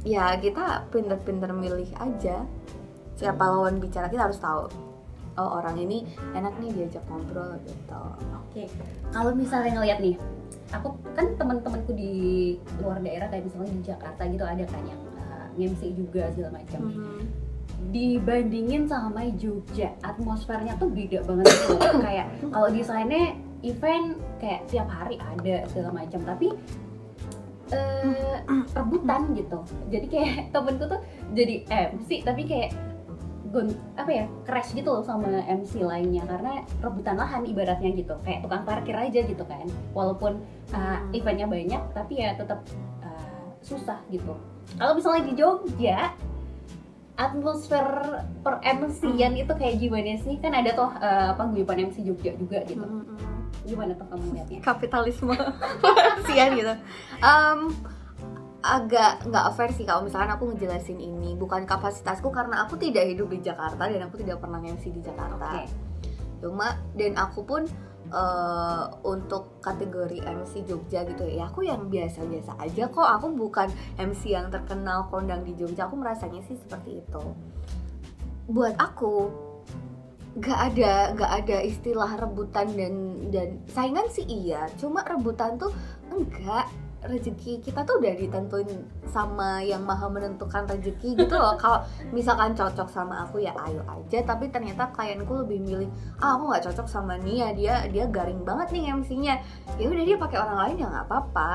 Ya 0.00 0.24
kita 0.40 0.88
pinter-pinter 0.88 1.52
milih 1.52 1.90
aja. 2.00 2.46
Siapa 3.20 3.44
lawan 3.44 3.76
bicara 3.78 4.08
kita 4.08 4.32
harus 4.32 4.40
tahu 4.40 4.89
oh 5.40 5.56
orang 5.56 5.76
ini 5.80 6.04
enak 6.36 6.52
nih 6.60 6.70
diajak 6.76 7.04
ngobrol 7.08 7.56
gitu. 7.64 8.02
Oke 8.44 8.68
kalau 9.08 9.32
misalnya 9.32 9.80
ngeliat 9.80 9.98
nih 10.04 10.16
aku 10.76 10.94
kan 11.16 11.26
teman-temanku 11.40 11.96
di 11.96 12.12
luar 12.78 13.00
daerah 13.00 13.26
kayak 13.32 13.48
misalnya 13.48 13.72
di 13.72 13.82
Jakarta 13.88 14.22
gitu 14.28 14.44
ada 14.44 14.64
kan 14.68 14.82
yang 14.84 15.02
uh, 15.16 15.48
MC 15.56 15.96
juga 15.96 16.28
segala 16.36 16.60
macam. 16.60 16.80
Mm 16.84 16.92
-hmm. 16.92 17.20
dibandingin 17.80 18.84
sama 18.84 19.24
Jogja 19.40 19.96
atmosfernya 20.04 20.76
tuh 20.76 20.92
beda 20.92 21.24
banget 21.24 21.48
gitu 21.48 21.80
kayak 22.04 22.28
kalau 22.52 22.68
di 22.68 22.84
sana 22.84 23.32
event 23.64 24.20
kayak 24.36 24.68
tiap 24.68 24.84
hari 24.84 25.16
ada 25.16 25.64
segala 25.72 26.04
macam 26.04 26.20
tapi 26.28 26.52
uh, 27.72 28.36
rebutan 28.76 29.32
gitu. 29.36 29.58
Jadi 29.90 30.06
kayak 30.12 30.34
temenku 30.54 30.84
tuh 30.86 31.00
jadi 31.32 31.64
MC 31.94 32.26
tapi 32.26 32.42
kayak 32.46 32.70
gon 33.50 33.74
apa 33.98 34.10
ya 34.10 34.24
crash 34.46 34.72
gitu 34.72 34.88
loh 34.94 35.04
sama 35.04 35.42
MC 35.46 35.82
lainnya. 35.82 36.22
Karena 36.26 36.62
rebutan 36.82 37.18
lahan 37.18 37.42
ibaratnya 37.46 37.90
gitu. 37.94 38.14
Kayak 38.22 38.46
tukang 38.46 38.62
parkir 38.62 38.96
aja 38.96 39.20
gitu 39.26 39.44
kan. 39.46 39.66
Walaupun 39.92 40.38
uh, 40.72 40.98
eventnya 41.10 41.50
banyak 41.50 41.82
tapi 41.92 42.22
ya 42.22 42.38
tetap 42.38 42.62
uh, 43.02 43.50
susah 43.60 43.98
gitu. 44.08 44.38
Kalau 44.78 44.94
misalnya 44.94 45.22
di 45.26 45.34
Jogja 45.34 46.14
atmosfer 47.20 47.84
per 48.40 48.64
MC-an 48.64 49.36
itu 49.36 49.52
kayak 49.52 49.76
gimana 49.76 50.16
sih? 50.24 50.40
Kan 50.40 50.56
ada 50.56 50.70
tuh 50.72 50.90
uh, 50.96 51.36
paguyuban 51.36 51.90
MC 51.90 52.06
Jogja 52.06 52.32
juga 52.38 52.64
gitu. 52.64 52.86
Gimana 53.66 53.92
tuh 53.92 54.08
kamu 54.08 54.40
lihatnya 54.40 54.58
kapitalisme 54.64 55.36
sian 56.26 56.56
gitu. 56.56 56.74
Um, 57.20 57.74
agak 58.60 59.24
nggak 59.24 59.46
fair 59.56 59.72
sih 59.72 59.88
kalau 59.88 60.04
misalkan 60.04 60.30
aku 60.36 60.52
ngejelasin 60.52 61.00
ini. 61.00 61.32
Bukan 61.36 61.64
kapasitasku 61.64 62.28
karena 62.28 62.64
aku 62.64 62.76
tidak 62.76 63.08
hidup 63.08 63.32
di 63.32 63.40
Jakarta 63.40 63.88
dan 63.88 64.00
aku 64.04 64.20
tidak 64.20 64.40
pernah 64.40 64.60
MC 64.60 64.92
di 64.92 65.00
Jakarta. 65.00 65.64
Okay. 65.64 65.66
Cuma 66.40 66.76
dan 66.96 67.16
aku 67.16 67.40
pun 67.44 67.64
uh, 68.12 68.84
untuk 69.04 69.60
kategori 69.64 70.24
MC 70.24 70.68
Jogja 70.68 71.04
gitu 71.08 71.24
ya 71.24 71.48
aku 71.48 71.64
yang 71.64 71.88
biasa-biasa 71.88 72.60
aja 72.60 72.84
kok. 72.92 73.08
Aku 73.20 73.32
bukan 73.32 73.72
MC 73.96 74.36
yang 74.36 74.52
terkenal 74.52 75.08
kondang 75.08 75.40
di 75.44 75.56
Jogja. 75.56 75.88
Aku 75.88 75.96
merasanya 75.96 76.44
sih 76.44 76.60
seperti 76.60 77.00
itu. 77.00 77.22
Buat 78.50 78.76
aku 78.76 79.48
gak 80.38 80.74
ada 80.74 81.10
gak 81.18 81.32
ada 81.42 81.58
istilah 81.58 82.14
rebutan 82.14 82.70
dan 82.76 82.94
dan 83.32 83.48
saingan 83.72 84.06
sih 84.12 84.28
iya. 84.28 84.68
Cuma 84.76 85.00
rebutan 85.00 85.56
tuh 85.56 85.72
enggak 86.12 86.68
rezeki 87.00 87.64
kita 87.64 87.80
tuh 87.88 87.96
udah 87.96 88.12
ditentuin 88.12 88.68
sama 89.08 89.64
yang 89.64 89.80
maha 89.84 90.06
menentukan 90.12 90.68
rezeki 90.68 91.16
gitu 91.16 91.34
loh. 91.36 91.56
Kalau 91.56 91.80
misalkan 92.12 92.52
cocok 92.52 92.88
sama 92.92 93.24
aku 93.24 93.40
ya 93.40 93.56
ayo 93.68 93.80
aja. 93.88 94.20
Tapi 94.24 94.52
ternyata 94.52 94.92
klienku 94.92 95.32
lebih 95.46 95.64
milih 95.64 95.88
ah 96.20 96.36
aku 96.36 96.52
nggak 96.52 96.64
cocok 96.68 96.86
sama 96.86 97.16
Nia. 97.16 97.56
Dia 97.56 97.88
dia 97.88 98.04
garing 98.04 98.44
banget 98.44 98.76
nih 98.76 98.92
MC-nya 99.00 99.34
ya 99.80 99.86
udah 99.88 100.04
dia 100.04 100.16
pakai 100.20 100.38
orang 100.40 100.58
lain 100.68 100.76
ya 100.82 100.86
nggak 100.92 101.06
apa-apa. 101.08 101.52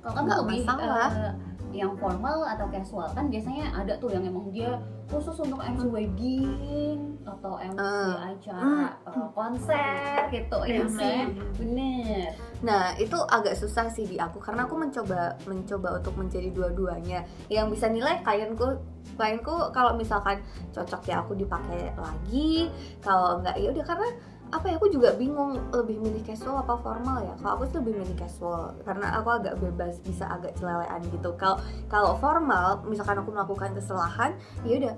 Kalau 0.00 0.12
kamu 0.16 0.28
lebih 0.46 0.58
masalah. 0.64 1.10
Uh, 1.12 1.49
yang 1.70 1.94
formal 1.96 2.42
atau 2.44 2.66
casual 2.66 3.06
kan 3.14 3.30
biasanya 3.30 3.70
ada 3.72 3.94
tuh 3.96 4.10
yang 4.10 4.26
emang 4.26 4.50
dia 4.50 4.74
khusus 5.06 5.34
untuk 5.38 5.58
MC 5.58 5.86
wedding 5.90 7.18
atau 7.26 7.58
MC 7.58 7.78
Ah. 7.78 8.30
acara 8.30 8.94
uh, 9.06 9.28
konser 9.34 10.30
gitu 10.30 10.58
ya 10.66 10.86
MC. 10.86 10.98
kan 10.98 11.28
bener 11.58 12.30
Nah 12.60 12.92
itu 12.94 13.16
agak 13.26 13.56
susah 13.56 13.88
sih 13.88 14.04
di 14.04 14.20
aku 14.20 14.36
karena 14.38 14.68
aku 14.68 14.76
mencoba 14.76 15.32
mencoba 15.48 15.96
untuk 15.96 16.14
menjadi 16.20 16.52
dua-duanya. 16.52 17.24
Yang 17.48 17.66
bisa 17.78 17.86
nilai 17.88 18.20
klienku 18.20 18.76
klienku 19.16 19.72
kalau 19.72 19.96
misalkan 19.96 20.44
cocok 20.70 21.02
ya 21.08 21.24
aku 21.24 21.32
dipakai 21.34 21.88
lagi, 21.96 22.68
kalau 23.00 23.40
enggak 23.40 23.56
ya 23.56 23.72
udah 23.72 23.84
karena 23.84 24.08
apa 24.50 24.66
ya 24.66 24.74
aku 24.76 24.90
juga 24.90 25.14
bingung 25.14 25.58
lebih 25.70 26.02
milih 26.02 26.22
casual 26.26 26.62
apa 26.62 26.74
formal 26.82 27.22
ya. 27.22 27.34
Kalau 27.38 27.52
aku 27.58 27.64
sih 27.70 27.76
lebih 27.78 28.02
milih 28.02 28.16
casual 28.18 28.74
karena 28.82 29.06
aku 29.14 29.28
agak 29.30 29.54
bebas 29.62 30.02
bisa 30.02 30.26
agak 30.26 30.58
celelean 30.58 31.00
gitu. 31.06 31.30
Kalau 31.38 31.62
kalau 31.86 32.18
formal 32.18 32.82
misalkan 32.86 33.22
aku 33.22 33.30
melakukan 33.30 33.70
kesalahan, 33.78 34.34
ya 34.66 34.82
udah 34.82 34.94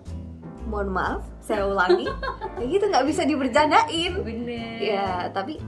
mohon 0.66 0.88
maaf 0.88 1.22
saya 1.44 1.68
ulangi. 1.68 2.08
Kayak 2.56 2.68
gitu 2.80 2.84
nggak 2.88 3.06
bisa 3.06 3.22
dibercandain. 3.28 4.12
Bener. 4.24 4.76
Ya 4.80 5.28
tapi 5.28 5.60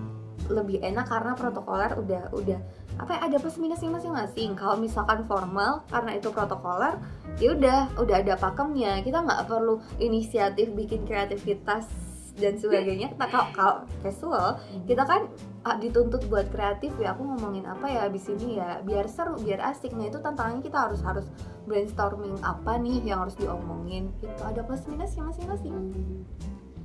lebih 0.49 0.85
enak 0.85 1.09
karena 1.09 1.33
protokoler 1.33 1.97
udah 1.97 2.29
udah 2.37 2.61
apa 2.95 3.11
ya 3.17 3.21
ada 3.27 3.37
plus 3.43 3.59
minusnya 3.59 3.91
masing-masing. 3.91 4.55
Kalau 4.57 4.81
misalkan 4.81 5.27
formal 5.29 5.83
karena 5.91 6.17
itu 6.17 6.31
protokoler 6.33 6.97
ya 7.37 7.53
udah 7.53 8.01
udah 8.01 8.17
ada 8.17 8.35
pakemnya. 8.41 9.03
Kita 9.05 9.25
nggak 9.25 9.45
perlu 9.51 9.83
inisiatif 10.01 10.73
bikin 10.73 11.05
kreativitas 11.05 12.04
dan 12.39 12.59
sebagainya. 12.59 13.15
Kita 13.15 13.27
kalau, 13.31 13.49
kalau 13.55 13.75
casual 14.03 14.49
kita 14.87 15.03
kan 15.07 15.31
ah, 15.63 15.77
dituntut 15.79 16.27
buat 16.27 16.51
kreatif 16.51 16.95
ya 16.99 17.15
aku 17.15 17.23
ngomongin 17.23 17.65
apa 17.65 17.87
ya 17.87 18.05
di 18.11 18.19
sini 18.19 18.59
ya 18.59 18.83
biar 18.83 19.07
seru 19.07 19.39
biar 19.39 19.63
asik. 19.71 19.95
Nah 19.95 20.11
itu 20.11 20.19
tantangannya 20.19 20.63
kita 20.63 20.79
harus 20.91 21.01
harus 21.03 21.27
brainstorming 21.65 22.35
apa 22.43 22.77
nih 22.83 23.01
yang 23.07 23.23
harus 23.23 23.39
diomongin 23.39 24.11
gitu. 24.19 24.43
Ada 24.43 24.67
plus 24.67 24.85
minusnya 24.91 25.23
masing-masing. 25.27 25.73
Hmm. 25.75 26.23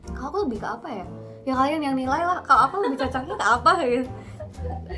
kalau 0.10 0.34
aku 0.34 0.38
lebih 0.50 0.60
ke 0.66 0.68
apa 0.68 0.88
ya? 0.90 1.06
Ya 1.46 1.54
kalian 1.54 1.82
yang 1.86 1.96
nilai 1.98 2.22
lah. 2.26 2.42
Kalau 2.46 2.62
aku 2.66 2.76
lebih 2.86 2.98
cocoknya 3.02 3.36
ke 3.38 3.46
apa 3.46 3.72
gitu. 3.86 4.10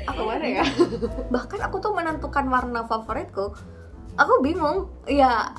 Apa 0.08 0.20
mana 0.24 0.46
ya? 0.48 0.64
bahkan 1.34 1.60
aku 1.60 1.76
tuh 1.80 1.92
menentukan 1.92 2.44
warna 2.48 2.84
favoritku 2.88 3.52
aku 4.16 4.32
bingung. 4.44 4.88
Ya 5.08 5.52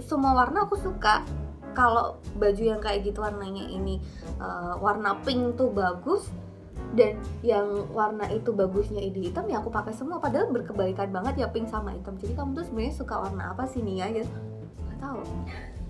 semua 0.00 0.32
warna 0.32 0.64
aku 0.64 0.80
suka 0.80 1.24
kalau 1.72 2.18
baju 2.36 2.62
yang 2.62 2.80
kayak 2.82 3.06
gitu 3.06 3.22
warnanya 3.22 3.64
ini 3.66 4.02
eh, 4.38 4.74
warna 4.78 5.18
pink 5.22 5.56
tuh 5.56 5.70
bagus 5.70 6.30
dan 6.98 7.22
yang 7.46 7.86
warna 7.94 8.26
itu 8.34 8.50
bagusnya 8.50 8.98
ini 8.98 9.30
hitam 9.30 9.46
ya 9.46 9.62
aku 9.62 9.70
pakai 9.70 9.94
semua. 9.94 10.18
Padahal 10.18 10.50
berkebalikan 10.50 11.14
banget 11.14 11.46
ya 11.46 11.46
pink 11.46 11.70
sama 11.70 11.94
hitam. 11.94 12.18
Jadi 12.18 12.34
kamu 12.34 12.58
tuh 12.58 12.64
sebenarnya 12.66 12.94
suka 12.98 13.14
warna 13.22 13.54
apa 13.54 13.62
sih 13.70 13.78
Nia? 13.78 14.10
Ya 14.10 14.26
nggak 14.26 14.98
tahu. 14.98 15.20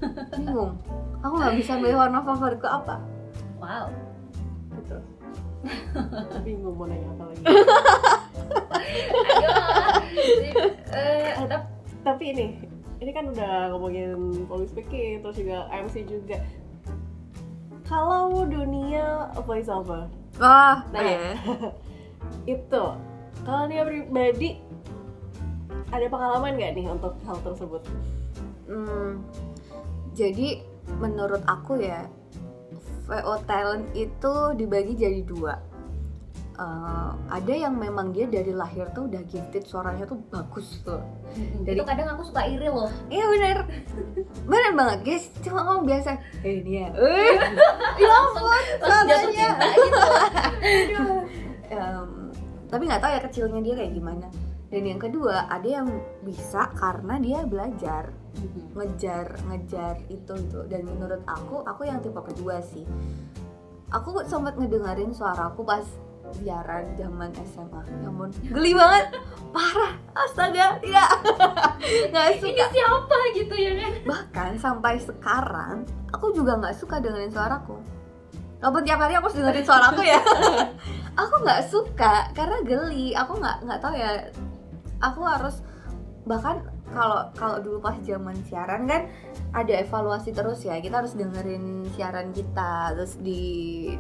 Bingung. 0.37 0.77
Aku 1.25 1.35
nggak 1.41 1.57
bisa 1.57 1.81
milih 1.81 1.97
warna 1.97 2.21
favoritku 2.21 2.69
apa. 2.69 3.01
Wow. 3.57 3.89
Gitu. 4.77 4.97
Bingung 6.47 6.77
mau 6.77 6.85
nanya 6.85 7.09
apa 7.17 7.25
lagi. 7.33 7.45
ayo 10.91 11.29
eh 11.31 11.35
tetap 11.47 11.63
Tapi 12.01 12.33
ini, 12.33 12.47
ini 13.01 13.11
kan 13.17 13.33
udah 13.33 13.73
ngomongin 13.73 14.45
public 14.45 14.69
speaking, 14.69 15.25
terus 15.25 15.37
juga 15.41 15.67
MC 15.73 16.05
juga. 16.05 16.39
Kalau 17.89 18.47
dunia 18.47 19.35
voice 19.43 19.67
over, 19.67 20.07
wah 20.39 20.85
Nah, 20.95 21.03
iya. 21.03 21.35
itu 22.55 22.85
kalau 23.43 23.65
dia 23.67 23.83
pribadi 23.83 24.63
ada 25.91 26.07
pengalaman 26.07 26.55
nggak 26.55 26.73
nih 26.79 26.87
untuk 26.87 27.19
hal 27.27 27.41
tersebut? 27.43 27.83
Hmm, 28.71 29.27
jadi 30.15 30.63
menurut 31.03 31.43
aku 31.51 31.83
ya 31.83 32.07
VO 33.11 33.35
talent 33.49 33.91
itu 33.99 34.35
dibagi 34.55 34.95
jadi 34.95 35.27
dua. 35.27 35.59
Eh, 36.61 37.11
ada 37.33 37.55
yang 37.57 37.73
memang 37.73 38.13
dia 38.13 38.29
dari 38.29 38.53
lahir 38.53 38.85
tuh 38.93 39.09
udah 39.09 39.25
gifted 39.25 39.65
suaranya 39.65 40.05
tuh 40.05 40.21
bagus 40.29 40.85
tuh. 40.85 41.01
itu 41.65 41.81
kadang 41.87 42.11
aku 42.13 42.27
suka 42.27 42.43
iri 42.45 42.69
loh 42.69 42.91
Iya 43.09 43.25
bener, 43.33 43.59
bener 44.45 44.73
banget 44.77 44.99
guys. 45.01 45.25
Cuma 45.41 45.65
ngomong 45.65 45.89
biasa, 45.89 46.21
eh 46.45 46.61
dia, 46.61 46.93
eh, 46.93 47.33
ya 48.03 48.09
ampun 48.13 48.45
langsung 48.45 49.09
jatuh 49.09 49.33
suaranya. 49.33 49.49
gitu 50.77 51.09
tapi 52.71 52.83
nggak 52.87 53.03
tahu 53.03 53.11
ya 53.11 53.21
kecilnya 53.25 53.61
dia 53.65 53.75
kayak 53.81 53.93
gimana. 53.97 54.27
Dan 54.69 54.83
yang 54.85 55.01
kedua 55.01 55.49
ada 55.49 55.65
yang 55.65 55.89
bisa 56.21 56.69
karena 56.77 57.17
dia 57.17 57.41
belajar. 57.49 58.13
ngejar 58.79 59.27
ngejar 59.51 59.99
itu 60.07 60.33
itu 60.39 60.61
dan 60.71 60.87
menurut 60.87 61.19
aku 61.27 61.67
aku 61.67 61.83
yang 61.83 61.99
tipe 61.99 62.17
kedua 62.23 62.63
sih 62.63 62.87
aku 63.91 64.23
sempat 64.23 64.55
ngedengerin 64.55 65.11
suaraku 65.11 65.67
pas 65.67 65.83
siaran 66.39 66.85
zaman 66.95 67.31
SMA 67.47 67.81
ya 67.87 68.09
ampun. 68.09 68.31
Geli 68.47 68.73
banget. 68.77 69.19
Parah. 69.51 69.93
Astaga. 70.15 70.79
Tidak. 70.79 71.11
Nggak 72.13 72.27
ini 72.37 72.41
suka. 72.41 72.67
siapa 72.71 73.17
gitu 73.35 73.55
ya 73.57 73.73
kan 73.79 73.93
bahkan 74.05 74.51
sampai 74.59 74.95
sekarang 75.01 75.89
aku 76.15 76.31
juga 76.35 76.59
nggak 76.59 76.77
suka 76.77 77.03
dengerin 77.03 77.33
suaraku. 77.33 77.77
Walaupun 78.61 78.83
tiap 78.85 79.01
hari 79.01 79.17
aku 79.17 79.33
harus 79.33 79.39
dengerin 79.41 79.65
suaraku 79.65 80.03
ya. 80.05 80.21
Aku 81.21 81.35
nggak 81.43 81.63
suka 81.69 82.29
karena 82.37 82.61
geli. 82.65 83.17
Aku 83.17 83.41
nggak 83.41 83.67
nggak 83.67 83.81
tahu 83.81 83.95
ya. 83.97 84.31
Aku 85.01 85.21
harus 85.25 85.65
bahkan 86.29 86.61
kalau 86.93 87.25
kalau 87.33 87.57
dulu 87.65 87.79
pas 87.81 87.97
zaman 88.05 88.37
siaran 88.45 88.85
kan 88.85 89.09
ada 89.51 89.75
evaluasi 89.83 90.31
terus 90.31 90.63
ya. 90.63 90.79
Kita 90.79 91.03
harus 91.03 91.19
dengerin 91.19 91.87
siaran 91.95 92.31
kita 92.31 92.95
terus 92.95 93.19
di 93.19 93.43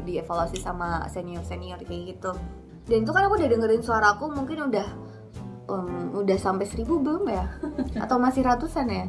dievaluasi 0.06 0.62
sama 0.62 1.06
senior 1.10 1.42
senior 1.42 1.82
kayak 1.82 2.16
gitu. 2.16 2.32
Dan 2.86 3.06
itu 3.06 3.10
kan 3.10 3.26
aku 3.26 3.38
udah 3.38 3.50
dengerin 3.50 3.82
suaraku 3.82 4.24
mungkin 4.30 4.70
udah 4.70 4.88
em, 5.70 6.14
udah 6.14 6.38
sampai 6.38 6.66
seribu 6.66 7.02
belum 7.02 7.26
ya? 7.26 7.46
Atau 8.04 8.22
masih 8.22 8.46
ratusan 8.46 8.86
ya? 8.90 9.06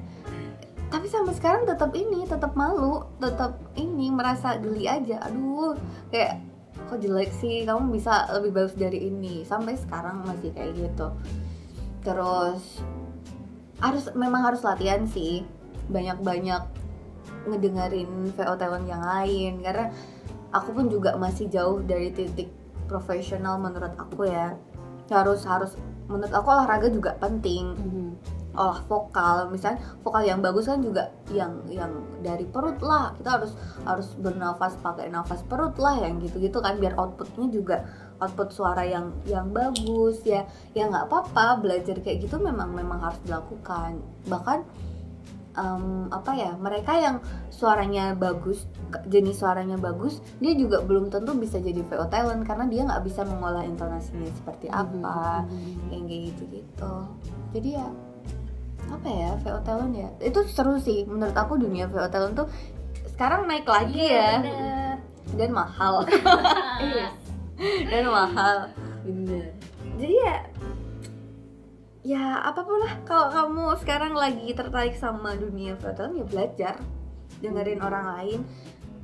Tapi 0.91 1.07
sampai 1.07 1.33
sekarang 1.37 1.63
tetap 1.63 1.95
ini 1.95 2.27
tetap 2.27 2.51
malu 2.57 3.05
tetap 3.21 3.61
ini 3.77 4.09
merasa 4.09 4.57
geli 4.57 4.89
aja. 4.89 5.21
Aduh 5.29 5.77
kayak 6.09 6.41
kok 6.89 6.99
jelek 6.99 7.31
sih? 7.37 7.63
Kamu 7.63 7.93
bisa 7.93 8.27
lebih 8.33 8.51
bagus 8.57 8.75
dari 8.75 9.07
ini. 9.07 9.45
Sampai 9.45 9.77
sekarang 9.77 10.25
masih 10.25 10.51
kayak 10.51 10.73
gitu. 10.73 11.07
Terus 12.01 12.81
harus 13.81 14.05
memang 14.13 14.45
harus 14.45 14.61
latihan 14.61 15.05
sih 15.09 15.41
banyak-banyak 15.89 16.63
ngedengerin 17.47 18.35
VO 18.35 18.53
talent 18.57 18.85
yang 18.85 19.01
lain. 19.01 19.61
Karena 19.63 19.89
aku 20.53 20.75
pun 20.75 20.85
juga 20.91 21.15
masih 21.17 21.47
jauh 21.47 21.81
dari 21.81 22.11
titik 22.13 22.51
profesional 22.85 23.57
menurut 23.57 23.95
aku 23.95 24.27
ya. 24.27 24.53
Harus 25.07 25.47
harus 25.47 25.75
menurut 26.11 26.31
aku 26.31 26.47
olahraga 26.51 26.87
juga 26.91 27.15
penting. 27.17 27.71
Olah 28.51 28.83
vokal 28.83 29.47
misalnya 29.47 29.79
vokal 30.03 30.27
yang 30.27 30.43
bagus 30.43 30.67
kan 30.67 30.83
juga 30.83 31.07
yang 31.31 31.63
yang 31.71 31.91
dari 32.19 32.43
perut 32.43 32.83
lah. 32.83 33.15
Kita 33.15 33.39
harus 33.39 33.55
harus 33.87 34.11
bernafas 34.19 34.75
pakai 34.83 35.07
nafas 35.07 35.39
perut 35.47 35.79
lah 35.79 36.03
yang 36.03 36.19
gitu-gitu 36.19 36.59
kan. 36.59 36.75
Biar 36.75 36.99
outputnya 36.99 37.47
juga 37.47 37.87
output 38.19 38.51
suara 38.51 38.83
yang 38.83 39.15
yang 39.23 39.55
bagus 39.55 40.19
ya. 40.27 40.43
Ya 40.75 40.91
nggak 40.91 41.07
apa-apa 41.07 41.63
belajar 41.63 41.95
kayak 42.03 42.27
gitu 42.27 42.43
memang 42.43 42.75
memang 42.75 42.99
harus 42.99 43.19
dilakukan. 43.23 44.03
Bahkan 44.27 44.90
em, 45.53 45.83
apa 46.07 46.31
ya 46.31 46.51
mereka 46.55 46.93
yang 46.93 47.17
suaranya 47.47 48.13
bagus 48.13 48.63
jenis 49.05 49.37
suaranya 49.37 49.75
bagus 49.75 50.19
dia 50.37 50.53
juga 50.53 50.79
belum 50.79 51.07
tentu 51.07 51.31
bisa 51.33 51.57
jadi 51.57 51.79
VO 51.81 52.07
talent 52.07 52.43
karena 52.43 52.65
dia 52.65 52.81
nggak 52.83 53.03
bisa 53.03 53.21
mengolah 53.21 53.61
intonasinya 53.61 54.31
seperti 54.33 54.67
apa 54.67 55.43
yang 55.89 56.05
kayak 56.05 56.21
gitu 56.29 56.43
gitu 56.53 56.93
jadi 57.51 57.69
ya 57.77 57.87
apa 58.89 59.07
ya 59.07 59.31
VO 59.39 59.59
talent 59.61 59.93
ya? 59.93 60.09
Itu 60.19 60.43
seru 60.45 60.75
sih 60.75 61.07
menurut 61.07 61.31
aku 61.31 61.55
dunia 61.55 61.87
VO 61.87 62.11
talent 62.11 62.35
tuh 62.35 62.47
sekarang 63.07 63.47
naik 63.47 63.63
lagi 63.63 63.95
Iya, 64.03 64.11
ya. 64.11 64.31
bener. 64.41 64.95
dan 65.37 65.49
mahal. 65.53 65.93
Dan 67.91 68.05
mahal. 68.09 68.57
Bener. 69.05 69.53
Jadi 69.95 70.15
ya 70.17 70.37
ya 72.01 72.41
apa 72.41 72.61
pun 72.65 72.81
lah. 72.81 72.93
Kalau 73.05 73.29
kamu 73.29 73.63
sekarang 73.81 74.13
lagi 74.17 74.49
tertarik 74.53 74.97
sama 74.97 75.37
dunia 75.37 75.77
talent 75.77 76.17
ya 76.17 76.25
belajar. 76.25 76.75
Dengerin 77.41 77.81
orang 77.81 78.05
lain. 78.17 78.39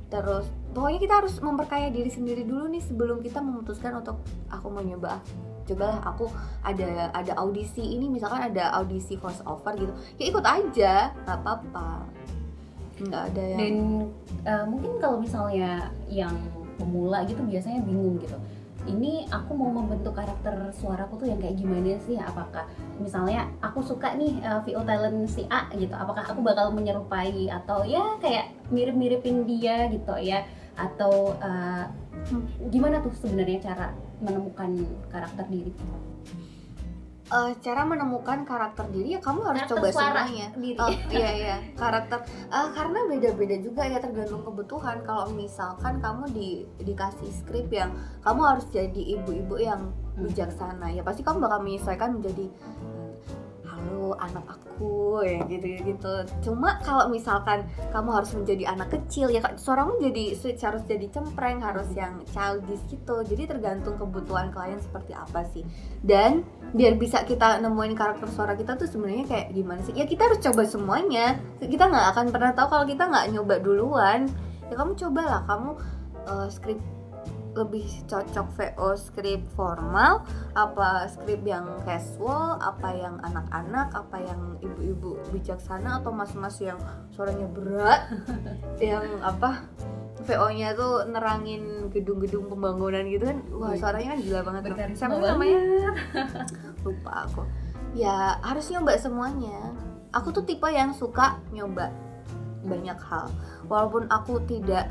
Terus 0.08 0.48
pokoknya 0.72 1.00
kita 1.00 1.14
harus 1.20 1.34
memperkaya 1.42 1.88
diri 1.92 2.08
sendiri 2.08 2.42
dulu 2.46 2.70
nih 2.70 2.82
sebelum 2.82 3.20
kita 3.20 3.42
memutuskan 3.44 3.98
untuk 3.98 4.22
aku 4.48 4.66
mau 4.72 4.82
nyoba. 4.82 5.20
Cobalah 5.68 6.00
aku 6.00 6.32
ada 6.64 7.12
ada 7.12 7.32
audisi 7.36 7.84
ini 7.84 8.08
misalkan 8.08 8.40
ada 8.40 8.72
audisi 8.78 9.20
voice 9.20 9.44
over 9.44 9.76
gitu. 9.76 9.92
Ya 10.16 10.24
ikut 10.32 10.44
aja 10.44 11.12
nggak 11.26 11.38
apa-apa. 11.44 12.08
Nggak 12.98 13.22
ada 13.30 13.42
yang 13.42 13.58
dan 13.60 13.74
uh, 14.48 14.64
mungkin 14.64 14.96
kalau 14.96 15.20
misalnya 15.20 15.92
yang 16.08 16.32
pemula 16.78 17.26
gitu 17.26 17.42
biasanya 17.42 17.82
bingung 17.84 18.22
gitu 18.22 18.38
ini 18.88 19.28
aku 19.28 19.52
mau 19.52 19.68
membentuk 19.68 20.16
karakter 20.16 20.72
suaraku 20.72 21.20
tuh 21.20 21.28
yang 21.28 21.38
kayak 21.38 21.60
gimana 21.60 21.94
sih? 22.02 22.16
Apakah 22.16 22.64
misalnya 22.96 23.46
aku 23.60 23.84
suka 23.84 24.16
nih 24.16 24.40
uh, 24.42 24.64
VO 24.64 24.82
talent 24.88 25.28
si 25.28 25.44
A 25.52 25.68
gitu 25.76 25.92
apakah 25.92 26.24
aku 26.24 26.40
bakal 26.40 26.72
menyerupai 26.72 27.52
atau 27.52 27.84
ya 27.84 28.16
kayak 28.18 28.56
mirip-miripin 28.72 29.44
dia 29.44 29.86
gitu 29.92 30.16
ya? 30.18 30.48
Atau 30.74 31.36
uh, 31.38 31.84
gimana 32.72 33.04
tuh 33.04 33.12
sebenarnya 33.14 33.70
cara 33.70 33.92
menemukan 34.18 34.74
karakter 35.12 35.46
diri 35.46 35.70
uh, 37.30 37.50
cara 37.60 37.82
menemukan 37.84 38.44
karakter 38.44 38.86
diri 38.92 39.16
ya 39.16 39.20
kamu 39.20 39.40
harus 39.44 39.62
karakter 39.64 39.78
coba 39.78 39.88
semuanya. 39.92 40.48
diri. 40.56 40.78
Oh, 40.80 40.90
iya 41.16 41.30
iya 41.36 41.56
karakter 41.76 42.18
uh, 42.50 42.68
karena 42.72 42.98
beda-beda 43.08 43.56
juga 43.60 43.82
ya 43.84 43.98
tergantung 44.00 44.42
kebutuhan. 44.44 45.04
Kalau 45.04 45.30
misalkan 45.32 46.00
kamu 46.00 46.24
di 46.32 46.48
dikasih 46.82 47.30
skrip 47.32 47.68
yang 47.72 47.92
kamu 48.24 48.40
harus 48.44 48.66
jadi 48.72 49.02
ibu-ibu 49.20 49.56
yang 49.60 49.92
Hmm. 50.18 50.26
bijaksana 50.26 50.90
ya 50.90 51.02
pasti 51.06 51.22
kamu 51.22 51.38
bakal 51.46 51.62
menyesuaikan 51.62 52.18
menjadi 52.18 52.50
halo 53.88 54.12
anak 54.20 54.44
aku 54.44 55.24
ya 55.24 55.40
gitu 55.48 55.80
gitu. 55.80 56.14
Cuma 56.44 56.76
kalau 56.84 57.08
misalkan 57.08 57.64
kamu 57.88 58.20
harus 58.20 58.36
menjadi 58.36 58.68
anak 58.76 58.92
kecil 58.92 59.32
ya 59.32 59.40
suaramu 59.56 59.96
jadi 59.96 60.36
switch 60.36 60.60
harus 60.60 60.84
jadi 60.84 61.08
cempreng 61.08 61.64
harus 61.64 61.88
yang 61.96 62.20
childish 62.28 62.84
gitu. 62.92 63.24
Jadi 63.24 63.48
tergantung 63.48 63.96
kebutuhan 63.96 64.52
klien 64.52 64.76
seperti 64.76 65.16
apa 65.16 65.40
sih. 65.48 65.64
Dan 66.04 66.44
biar 66.76 67.00
bisa 67.00 67.24
kita 67.24 67.64
nemuin 67.64 67.96
karakter 67.96 68.28
suara 68.28 68.52
kita 68.52 68.76
tuh 68.76 68.84
sebenarnya 68.84 69.24
kayak 69.24 69.46
gimana 69.56 69.80
sih 69.80 69.96
ya 69.96 70.04
kita 70.04 70.28
harus 70.28 70.44
coba 70.44 70.68
semuanya 70.68 71.40
kita 71.64 71.88
nggak 71.88 72.06
akan 72.12 72.26
pernah 72.28 72.52
tahu 72.52 72.68
kalau 72.68 72.84
kita 72.84 73.08
nggak 73.08 73.26
nyoba 73.32 73.56
duluan 73.64 74.28
ya 74.68 74.76
kamu 74.76 74.92
cobalah 75.00 75.48
kamu 75.48 75.70
uh, 76.28 76.48
skrip 76.52 76.76
lebih 77.56 77.84
cocok 78.06 78.46
VO 78.54 78.88
skrip 78.98 79.40
formal 79.56 80.24
apa 80.52 81.08
skrip 81.08 81.40
yang 81.46 81.64
casual 81.82 82.60
apa 82.60 82.92
yang 82.92 83.16
anak-anak 83.24 83.88
apa 83.94 84.16
yang 84.20 84.40
ibu-ibu 84.60 85.16
bijaksana 85.32 86.02
atau 86.02 86.12
mas-mas 86.12 86.60
yang 86.60 86.78
suaranya 87.14 87.48
berat 87.48 88.12
yang 88.82 89.04
apa 89.24 89.64
VO-nya 90.26 90.74
tuh 90.74 91.06
nerangin 91.06 91.88
gedung-gedung 91.94 92.50
pembangunan 92.50 93.06
gitu 93.06 93.24
kan 93.30 93.38
wah 93.54 93.72
suaranya 93.78 94.18
kan 94.18 94.18
gila 94.18 94.40
banget. 94.42 94.62
Berkarisma 94.66 94.98
siapa 94.98 95.16
namanya? 95.22 95.60
Lupa 96.84 97.12
aku. 97.24 97.42
Ya 97.94 98.36
harus 98.42 98.66
nyoba 98.68 98.98
semuanya. 98.98 99.58
Aku 100.10 100.34
tuh 100.34 100.42
tipe 100.42 100.66
yang 100.68 100.90
suka 100.90 101.38
nyoba 101.54 101.94
banyak 102.66 102.98
hal. 102.98 103.30
Walaupun 103.70 104.10
aku 104.10 104.42
tidak 104.44 104.90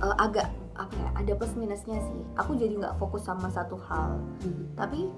eh, 0.00 0.16
agak 0.16 0.48
apa 0.76 0.94
ya 0.96 1.10
ada 1.16 1.32
plus 1.36 1.54
minusnya 1.54 1.98
sih. 2.00 2.20
Aku 2.40 2.56
jadi 2.56 2.74
nggak 2.76 2.96
fokus 2.96 3.28
sama 3.28 3.48
satu 3.52 3.76
hal. 3.88 4.18
Hmm. 4.42 4.72
tapi 4.74 5.08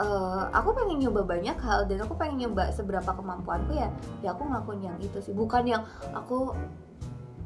eh, 0.00 0.44
aku 0.52 0.72
pengen 0.72 1.04
nyoba 1.04 1.22
banyak 1.24 1.58
hal 1.60 1.84
dan 1.84 2.00
aku 2.00 2.16
pengen 2.16 2.48
nyoba 2.48 2.72
seberapa 2.72 3.12
kemampuanku 3.12 3.76
ya 3.76 3.92
ya 4.24 4.32
aku 4.32 4.48
ngelakuin 4.48 4.82
yang 4.82 4.98
itu 5.00 5.18
sih. 5.20 5.34
Bukan 5.36 5.68
yang 5.68 5.82
aku 6.16 6.56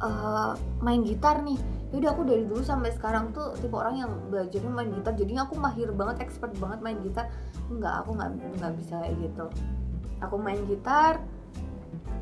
eh, 0.03 0.53
main 0.83 1.03
gitar 1.03 1.43
nih. 1.43 1.59
Yaudah 1.95 2.19
aku 2.19 2.23
dari 2.27 2.43
dulu 2.43 2.63
sampai 2.67 2.91
sekarang 2.95 3.31
tuh 3.31 3.55
tipe 3.63 3.75
orang 3.79 3.97
yang 4.03 4.11
belajarnya 4.31 4.71
main 4.71 4.91
gitar. 4.95 5.13
Jadinya 5.15 5.47
aku 5.47 5.55
mahir 5.59 5.91
banget 5.95 6.27
expert 6.27 6.53
banget 6.59 6.79
main 6.83 6.99
gitar. 7.03 7.31
Enggak 7.71 8.05
aku 8.05 8.15
nggak 8.15 8.31
nggak 8.63 8.73
bisa 8.79 8.95
kayak 9.03 9.17
gitu. 9.23 9.47
Aku 10.23 10.37
main 10.41 10.61
gitar 10.65 11.21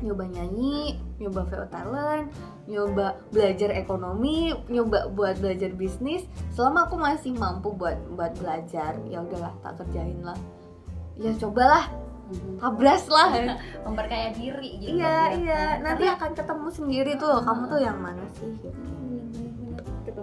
nyoba 0.01 0.25
nyanyi 0.25 0.99
nyoba 1.19 1.45
VO 1.47 1.65
talent 1.69 2.27
nyoba 2.65 3.15
belajar 3.29 3.69
ekonomi 3.71 4.51
nyoba 4.67 5.07
buat 5.13 5.37
belajar 5.39 5.71
bisnis. 5.71 6.25
Selama 6.51 6.89
aku 6.89 6.97
masih 6.97 7.31
mampu 7.35 7.71
buat 7.71 7.95
buat 8.15 8.33
belajar 8.41 8.97
ya 9.05 9.21
udahlah 9.21 9.53
tak 9.61 9.79
kerjain 9.79 10.19
lah. 10.23 10.37
Ya 11.15 11.31
cobalah 11.37 11.87
Mhm. 12.25 12.57
tabras 12.57 13.05
lah 13.05 13.29
memperkaya 13.85 14.33
diri 14.33 14.81
gitu 14.81 14.97
iya 14.97 15.29
ya. 15.29 15.37
iya. 15.37 15.61
Nanti 15.77 16.09
akan 16.09 16.33
ketemu 16.33 16.67
sendiri 16.73 17.11
tuh 17.21 17.37
kamu 17.45 17.69
tuh 17.69 17.77
yang 17.77 18.01
mana 18.01 18.25
sih? 18.33 18.49
gitu. 18.49 18.73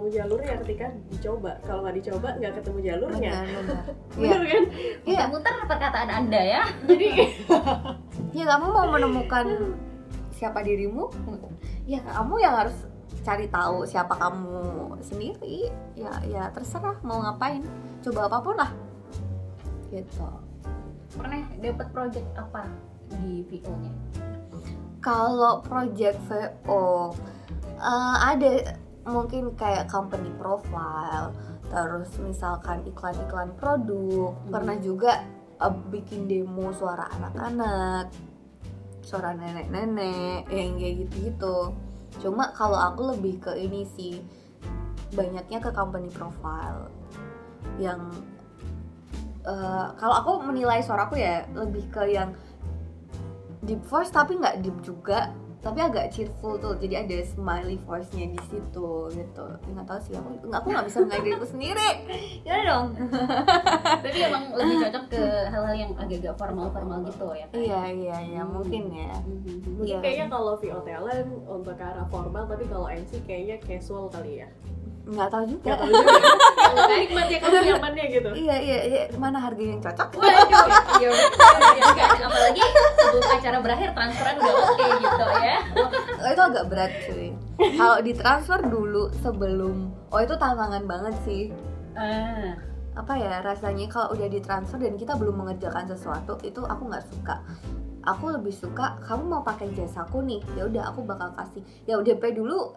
Ketemu 0.03 0.19
jalurnya 0.19 0.55
ketika 0.67 0.87
dicoba. 1.07 1.51
Kalau 1.63 1.79
nggak 1.87 1.95
dicoba 2.03 2.29
nggak 2.35 2.53
ketemu 2.59 2.79
jalurnya. 2.83 3.33
Benar 3.39 3.55
iya. 3.63 3.79
Bener 4.19 4.41
kan? 4.43 4.63
Iya 5.07 5.21
muter 5.31 5.53
perkataan 5.63 6.09
anda 6.11 6.41
ya. 6.43 6.63
Jadi 6.91 7.07
ya 8.37 8.43
kamu 8.51 8.65
mau 8.67 8.87
menemukan 8.91 9.47
siapa 10.35 10.59
dirimu? 10.59 11.07
Ya 11.87 12.03
kamu 12.03 12.35
yang 12.43 12.51
harus 12.51 12.75
cari 13.23 13.47
tahu 13.47 13.87
siapa 13.87 14.11
kamu 14.19 14.59
sendiri. 14.99 15.71
Ya 15.95 16.11
ya 16.27 16.51
terserah 16.51 16.99
mau 17.07 17.23
ngapain. 17.23 17.63
Coba 18.03 18.27
apa 18.27 18.37
pun 18.43 18.55
lah. 18.59 18.71
Gitu. 19.87 20.27
Pernah 21.15 21.47
dapat 21.63 21.87
project 21.95 22.27
apa 22.35 22.67
di 23.23 23.45
VO 23.47 23.71
nya 23.79 23.93
kalau 25.03 25.59
project 25.59 26.15
VO 26.31 27.11
eh, 27.75 28.15
ada 28.23 28.79
mungkin 29.03 29.55
kayak 29.59 29.91
company 29.91 30.31
profile 30.39 31.35
terus 31.67 32.11
misalkan 32.21 32.85
iklan-iklan 32.87 33.51
produk 33.59 34.31
Hmm. 34.33 34.51
pernah 34.51 34.77
juga 34.79 35.23
eh, 35.59 35.75
bikin 35.91 36.27
demo 36.29 36.71
suara 36.71 37.09
anak-anak 37.19 38.13
suara 39.03 39.35
nenek-nenek 39.35 40.47
yang 40.47 40.79
kayak 40.79 40.95
gitu-gitu 41.07 41.75
cuma 42.21 42.53
kalau 42.55 42.77
aku 42.77 43.17
lebih 43.17 43.41
ke 43.41 43.51
ini 43.57 43.83
sih 43.97 44.23
banyaknya 45.13 45.59
ke 45.59 45.69
company 45.75 46.07
profile 46.13 46.87
yang 47.81 48.13
eh, 49.43 49.87
kalau 49.99 50.15
aku 50.23 50.31
menilai 50.47 50.79
suaraku 50.79 51.19
ya 51.19 51.43
lebih 51.51 51.89
ke 51.91 52.15
yang 52.15 52.31
deep 53.63 53.83
voice 53.87 54.11
tapi 54.11 54.39
nggak 54.39 54.63
deep 54.63 54.77
juga 54.83 55.31
tapi 55.63 55.79
agak 55.79 56.11
cheerful 56.11 56.59
tuh 56.59 56.75
jadi 56.75 57.01
ada 57.01 57.23
smiley 57.23 57.79
voice-nya 57.81 58.27
di 58.27 58.39
situ 58.43 58.89
gitu 59.09 59.43
nggak 59.65 59.85
tahu 59.85 59.99
sih 60.01 60.13
aku 60.13 60.27
nggak 60.43 60.59
aku 60.59 60.67
nggak 60.69 60.85
bisa 60.85 60.97
menilai 60.99 61.21
diriku 61.23 61.47
sendiri 61.47 61.89
ya 62.47 62.55
dong 62.61 62.85
tapi 63.95 64.17
emang 64.19 64.43
lebih 64.53 64.75
cocok 64.83 65.03
ke 65.07 65.23
hal-hal 65.47 65.73
yang 65.73 65.91
agak-agak 65.95 66.35
formal-formal 66.35 66.99
gitu 67.07 67.25
ya 67.31 67.45
kan? 67.47 67.55
iya 67.57 67.81
iya 67.87 68.17
iya 68.21 68.41
mungkin 68.43 68.91
ya 68.91 69.15
Mhm. 69.23 69.81
Iya. 69.81 69.97
kayaknya 69.99 70.25
kalau 70.29 70.53
VO 70.55 70.79
talent 70.81 71.29
untuk 71.45 71.73
ke 71.73 71.83
arah 71.83 72.07
formal 72.07 72.43
tapi 72.43 72.67
kalau 72.67 72.85
MC 72.85 73.23
kayaknya 73.23 73.55
casual 73.57 74.07
kali 74.07 74.43
ya 74.43 74.47
nggak 75.03 75.29
tahu 75.29 75.43
juga. 75.51 75.63
Gak 75.67 75.77
tahu 75.83 75.91
juga 75.91 77.23
ya. 77.27 77.39
kamu 77.43 77.57
nyamannya 77.75 78.05
gitu? 78.07 78.29
Iya 78.33 78.55
iya 78.55 78.79
iya. 78.87 79.01
Mana 79.19 79.37
harga 79.43 79.63
yang 79.63 79.81
cocok? 79.83 80.07
Waduh, 80.15 80.67
iya 80.99 81.09
betul 81.11 81.59
ya 81.75 81.85
kan? 81.91 82.09
Apalagi 82.23 82.63
sebelum 82.71 83.25
acara 83.27 83.57
berakhir 83.59 83.89
transferan 83.91 84.35
udah 84.39 84.55
oke 84.63 84.85
gitu 85.03 85.25
ya. 85.43 85.57
oh, 86.23 86.29
itu 86.31 86.43
agak 86.43 86.65
berat 86.71 86.91
cuy 87.03 87.27
kalau 87.59 87.97
ditransfer 88.01 88.59
dulu 88.65 89.03
sebelum 89.21 89.75
oh 90.09 90.19
itu 90.23 90.35
tantangan 90.39 90.83
banget 90.87 91.15
sih. 91.27 91.43
Ah, 91.93 92.57
apa 92.97 93.13
ya 93.17 93.41
rasanya 93.45 93.85
kalau 93.91 94.15
udah 94.17 94.27
ditransfer 94.31 94.81
dan 94.81 94.95
kita 94.97 95.13
belum 95.19 95.45
mengerjakan 95.45 95.85
sesuatu 95.85 96.39
itu 96.47 96.63
aku 96.63 96.89
nggak 96.89 97.05
suka. 97.11 97.43
Aku 98.03 98.35
lebih 98.35 98.51
suka 98.51 98.99
kamu 99.03 99.23
mau 99.31 99.43
pakai 99.43 99.71
jasaku 99.75 100.23
nih. 100.23 100.41
Ya 100.59 100.67
udah 100.67 100.91
aku 100.91 101.07
bakal 101.07 101.31
kasih. 101.35 101.63
Ya 101.87 101.95
udah 101.99 102.15
pay 102.19 102.35
dulu 102.35 102.75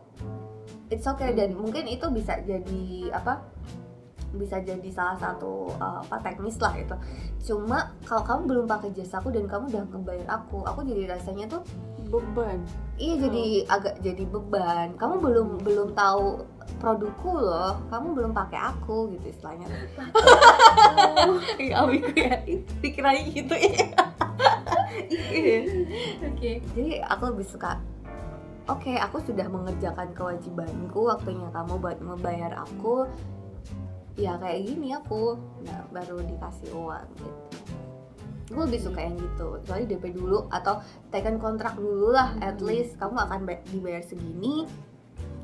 it's 0.90 1.06
okay 1.06 1.34
dan 1.34 1.54
mungkin 1.54 1.86
itu 1.90 2.06
bisa 2.14 2.38
jadi 2.42 3.10
apa 3.10 3.42
bisa 4.36 4.60
jadi 4.60 4.88
salah 4.92 5.16
satu 5.16 5.72
uh, 5.80 6.04
apa 6.04 6.20
teknis 6.20 6.60
lah 6.60 6.76
itu. 6.76 6.96
Cuma 7.46 7.94
kalau 8.04 8.22
kamu 8.22 8.42
belum 8.46 8.64
pakai 8.68 8.92
jasaku 8.92 9.32
dan 9.32 9.48
kamu 9.48 9.72
udah 9.72 9.82
ngebayar 9.88 10.26
aku 10.28 10.62
aku 10.66 10.84
jadi 10.84 11.16
rasanya 11.16 11.48
tuh 11.48 11.62
beban. 12.06 12.60
Iya 13.00 13.14
jadi 13.26 13.44
agak 13.66 13.94
jadi 14.04 14.24
beban. 14.28 14.94
Kamu 15.00 15.14
belum 15.24 15.48
belum 15.64 15.88
tahu 15.96 16.44
produkku 16.78 17.32
loh. 17.38 17.80
Kamu 17.88 18.14
belum 18.14 18.32
pakai 18.36 18.60
aku 18.60 19.10
gitu 19.16 19.26
istilahnya. 19.32 19.66
Iya, 21.56 21.82
amiku 21.82 22.12
ya 22.14 22.38
pikirannya 22.78 23.22
gitu 23.32 23.54
ya. 23.56 23.86
Iya. 25.36 25.58
Oke. 26.24 26.62
jadi 26.72 27.04
aku 27.04 27.34
lebih 27.34 27.46
suka 27.46 27.76
oke 28.66 28.92
aku 28.98 29.22
sudah 29.22 29.46
mengerjakan 29.46 30.10
kewajibanku 30.12 31.06
waktunya 31.06 31.46
kamu 31.50 31.74
buat 31.78 31.98
membayar 32.02 32.52
aku. 32.62 33.06
Ya 34.16 34.40
kayak 34.40 34.64
gini 34.64 34.96
aku 34.96 35.36
nah 35.64 35.84
baru 35.92 36.24
dikasih 36.24 36.72
uang 36.72 37.06
gitu. 37.16 37.30
Gue 38.46 38.62
lebih 38.70 38.80
suka 38.80 39.02
yang 39.02 39.18
gitu 39.18 39.58
soalnya 39.66 39.92
DP 39.92 40.14
dulu 40.14 40.46
atau 40.48 40.78
tekan 41.10 41.36
kontrak 41.36 41.74
dulu 41.74 42.14
lah 42.14 42.32
at 42.38 42.56
Hmm. 42.56 42.70
least 42.70 42.94
kamu 42.96 43.18
akan 43.18 43.40
ba- 43.44 43.64
dibayar 43.68 44.00
segini. 44.00 44.64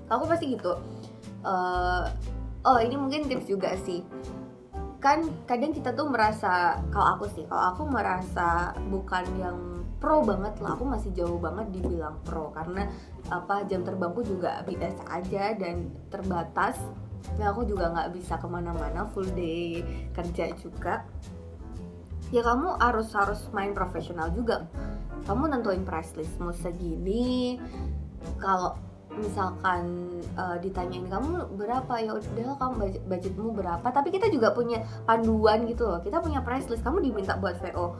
Aku 0.08 0.24
pasti 0.24 0.54
gitu. 0.54 0.72
Eh, 1.42 2.04
oh 2.62 2.78
ini 2.78 2.94
mungkin 2.94 3.26
tips 3.26 3.50
juga 3.50 3.74
sih. 3.82 4.06
Kan 5.02 5.26
kadang 5.50 5.74
kita 5.74 5.90
tuh 5.92 6.06
merasa 6.06 6.78
kalau 6.94 7.18
aku 7.18 7.26
sih 7.34 7.42
kalau 7.50 7.74
aku 7.74 7.82
merasa 7.90 8.70
bukan 8.86 9.24
yang 9.34 9.58
pro 10.02 10.26
banget 10.26 10.58
lah. 10.58 10.74
Aku 10.74 10.82
masih 10.82 11.14
jauh 11.14 11.38
banget 11.38 11.70
dibilang 11.70 12.18
pro 12.26 12.50
karena 12.50 12.90
apa 13.30 13.62
jam 13.70 13.86
terbangku 13.86 14.26
juga 14.26 14.66
biasa 14.66 15.06
aja 15.06 15.54
dan 15.54 15.94
terbatas. 16.10 16.74
Ya 17.38 17.54
aku 17.54 17.62
juga 17.62 17.94
nggak 17.94 18.18
bisa 18.18 18.34
ke 18.34 18.50
mana-mana 18.50 19.06
full 19.14 19.30
day 19.38 19.86
kerja 20.10 20.50
juga. 20.58 21.06
Ya 22.34 22.42
kamu 22.42 22.82
harus 22.82 23.14
harus 23.14 23.46
main 23.54 23.70
profesional 23.70 24.34
juga. 24.34 24.66
Kamu 25.22 25.46
nentuin 25.46 25.86
price 25.86 26.18
listmu 26.18 26.50
segini. 26.50 27.62
Kalau 28.42 28.74
misalkan 29.14 30.10
uh, 30.34 30.58
ditanyain 30.58 31.06
kamu 31.06 31.54
berapa? 31.54 31.94
Ya 32.02 32.18
udah 32.18 32.58
kamu 32.58 32.74
budget, 32.74 33.02
budgetmu 33.06 33.54
berapa? 33.54 33.86
Tapi 33.86 34.10
kita 34.10 34.26
juga 34.34 34.50
punya 34.50 34.82
panduan 35.06 35.62
gitu 35.70 35.86
loh. 35.86 36.02
Kita 36.02 36.18
punya 36.18 36.42
price 36.42 36.66
list. 36.66 36.82
Kamu 36.82 36.98
diminta 36.98 37.38
buat 37.38 37.62
VO 37.62 37.94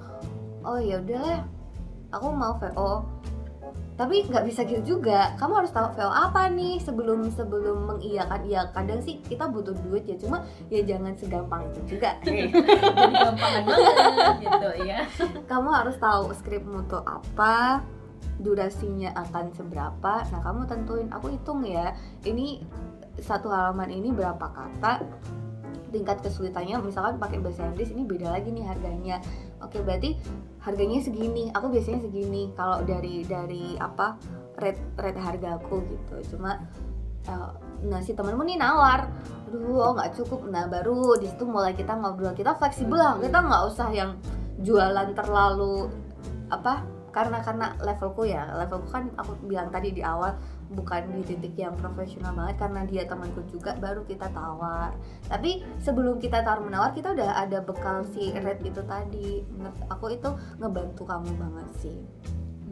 oh 0.63 0.79
ya 0.79 1.03
udahlah 1.03 1.47
aku 2.13 2.29
mau 2.31 2.55
VO 2.61 3.09
tapi 3.93 4.25
nggak 4.25 4.45
bisa 4.49 4.65
gitu 4.65 4.97
juga. 4.97 5.37
Kamu 5.37 5.63
harus 5.63 5.71
tahu 5.71 5.93
VO 5.93 6.09
apa 6.09 6.49
nih? 6.49 6.81
Sebelum 6.81 7.29
sebelum 7.29 7.87
mengiyakan 7.87 8.41
iya 8.49 8.67
kadang 8.73 9.05
sih 9.05 9.21
kita 9.21 9.47
butuh 9.53 9.77
duit 9.85 10.09
ya. 10.09 10.17
Cuma 10.17 10.49
ya 10.73 10.81
jangan 10.81 11.13
segampang 11.15 11.69
itu 11.71 11.97
juga. 11.97 12.17
Jadi 12.25 12.51
gampangan 13.15 13.63
banget 13.69 14.37
gitu 14.43 14.71
ya 14.89 14.99
kamu 15.51 15.69
harus 15.71 15.97
tahu 16.01 16.33
skripmu 16.35 16.89
tuh 16.89 17.05
apa 17.05 17.85
durasinya 18.41 19.13
akan 19.29 19.53
seberapa. 19.53 20.25
Nah 20.25 20.41
kamu 20.41 20.67
tentuin. 20.67 21.09
Aku 21.13 21.29
hitung 21.29 21.61
ya 21.63 21.93
ini 22.25 22.65
satu 23.21 23.53
halaman 23.53 23.93
ini 23.93 24.09
berapa 24.09 24.51
kata? 24.51 25.05
Tingkat 25.93 26.25
kesulitannya 26.25 26.81
misalkan 26.81 27.21
pakai 27.21 27.45
bahasa 27.45 27.69
Inggris 27.69 27.93
ini 27.93 28.09
beda 28.09 28.33
lagi 28.33 28.49
nih 28.49 28.65
harganya. 28.65 29.21
Oke 29.61 29.85
berarti 29.85 30.17
harganya 30.63 31.03
segini 31.03 31.51
aku 31.51 31.71
biasanya 31.71 32.07
segini. 32.07 32.55
Kalau 32.55 32.87
dari 32.87 33.27
dari 33.27 33.75
apa 33.77 34.17
rate 34.63 34.83
rate 34.97 35.21
harga 35.21 35.59
aku 35.59 35.83
gitu. 35.91 36.35
Cuma 36.35 36.63
uh, 37.27 37.51
nah 37.83 38.01
si 38.01 38.15
temenmu 38.15 38.47
nih 38.47 38.59
nawar. 38.59 39.11
Aduh 39.51 39.83
oh 39.83 39.93
nggak 39.99 40.15
cukup. 40.17 40.47
Nah 40.49 40.71
baru 40.71 41.19
di 41.19 41.27
situ 41.27 41.45
mulai 41.45 41.75
kita 41.75 41.99
ngobrol. 41.99 42.33
Kita 42.33 42.55
fleksibel 42.57 42.97
lah. 42.97 43.19
Kita 43.19 43.43
nggak 43.43 43.63
usah 43.69 43.89
yang 43.91 44.17
jualan 44.63 45.13
terlalu 45.19 45.91
apa 46.49 46.87
karena 47.11 47.43
karena 47.43 47.75
levelku 47.83 48.23
ya. 48.25 48.47
Levelku 48.55 48.89
kan 48.89 49.11
aku 49.19 49.35
bilang 49.45 49.69
tadi 49.69 49.91
di 49.91 50.01
awal 50.01 50.39
bukan 50.73 51.03
di 51.15 51.23
titik 51.25 51.55
yang 51.57 51.77
profesional 51.77 52.33
banget 52.33 52.57
karena 52.61 52.81
dia 52.89 53.03
temanku 53.05 53.45
juga 53.49 53.77
baru 53.77 54.03
kita 54.09 54.29
tawar. 54.33 54.97
Tapi 55.29 55.65
sebelum 55.79 56.19
kita 56.19 56.43
tawar 56.43 56.65
menawar 56.65 56.91
kita 56.97 57.13
udah 57.13 57.39
ada 57.39 57.61
bekal 57.61 58.05
si 58.13 58.33
red 58.33 58.61
itu 58.65 58.81
tadi. 58.85 59.45
Menurut 59.53 59.77
aku 59.93 60.13
itu 60.13 60.31
ngebantu 60.59 61.03
kamu 61.05 61.31
banget 61.37 61.69
sih. 61.79 61.99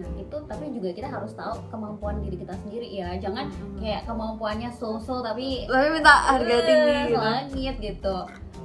Nah 0.01 0.11
itu 0.17 0.37
tapi 0.49 0.73
juga 0.73 0.97
kita 0.97 1.09
harus 1.13 1.37
tahu 1.37 1.61
kemampuan 1.69 2.25
diri 2.25 2.41
kita 2.41 2.57
sendiri 2.65 2.89
ya. 2.89 3.21
Jangan 3.21 3.53
hmm. 3.53 3.79
kayak 3.79 4.09
kemampuannya 4.09 4.71
so-so 4.73 5.21
tapi 5.21 5.69
Tapi 5.69 5.87
minta 5.93 6.15
harga 6.25 6.57
tinggi 6.65 6.93
gitu. 7.13 7.21
Langit 7.21 7.77
gitu. 7.79 8.19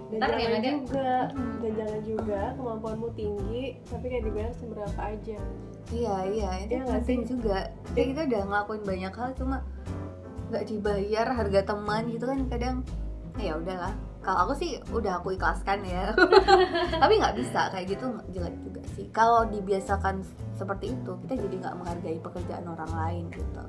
Dan 0.06 0.20
Ntar 0.22 0.38
jangan 0.38 0.62
ada... 0.62 0.70
juga 0.70 1.10
dan 1.34 1.72
jangan 1.76 2.02
juga 2.06 2.42
kemampuanmu 2.56 3.08
tinggi 3.18 3.64
tapi 3.90 4.06
kayak 4.06 4.24
dibayar 4.30 4.54
seberapa 4.54 5.00
aja 5.02 5.42
iya 5.94 6.16
iya 6.26 6.50
itu 6.66 6.82
ya, 6.82 6.86
penting 6.88 7.22
sih? 7.26 7.30
juga. 7.38 7.70
Kayak 7.94 8.08
kita 8.14 8.22
udah 8.32 8.42
ngelakuin 8.50 8.84
banyak 8.86 9.14
hal 9.14 9.30
cuma 9.38 9.58
nggak 10.50 10.66
dibayar 10.70 11.28
harga 11.34 11.62
teman 11.66 12.04
gitu 12.10 12.26
kan 12.26 12.40
kadang. 12.50 12.78
Ya 13.36 13.54
udahlah. 13.60 13.94
Kalau 14.26 14.50
aku 14.50 14.54
sih 14.58 14.82
udah 14.90 15.22
aku 15.22 15.38
ikhlaskan 15.38 15.86
ya. 15.86 16.16
Tapi 17.02 17.14
nggak 17.22 17.36
bisa 17.38 17.70
kayak 17.70 17.86
gitu 17.94 18.08
jelek 18.34 18.56
juga 18.66 18.82
sih. 18.98 19.06
Kalau 19.14 19.46
dibiasakan 19.46 20.26
seperti 20.56 20.98
itu 20.98 21.12
kita 21.28 21.34
jadi 21.38 21.56
nggak 21.62 21.76
menghargai 21.78 22.20
pekerjaan 22.24 22.66
orang 22.66 22.92
lain 22.96 23.24
gitu. 23.30 23.64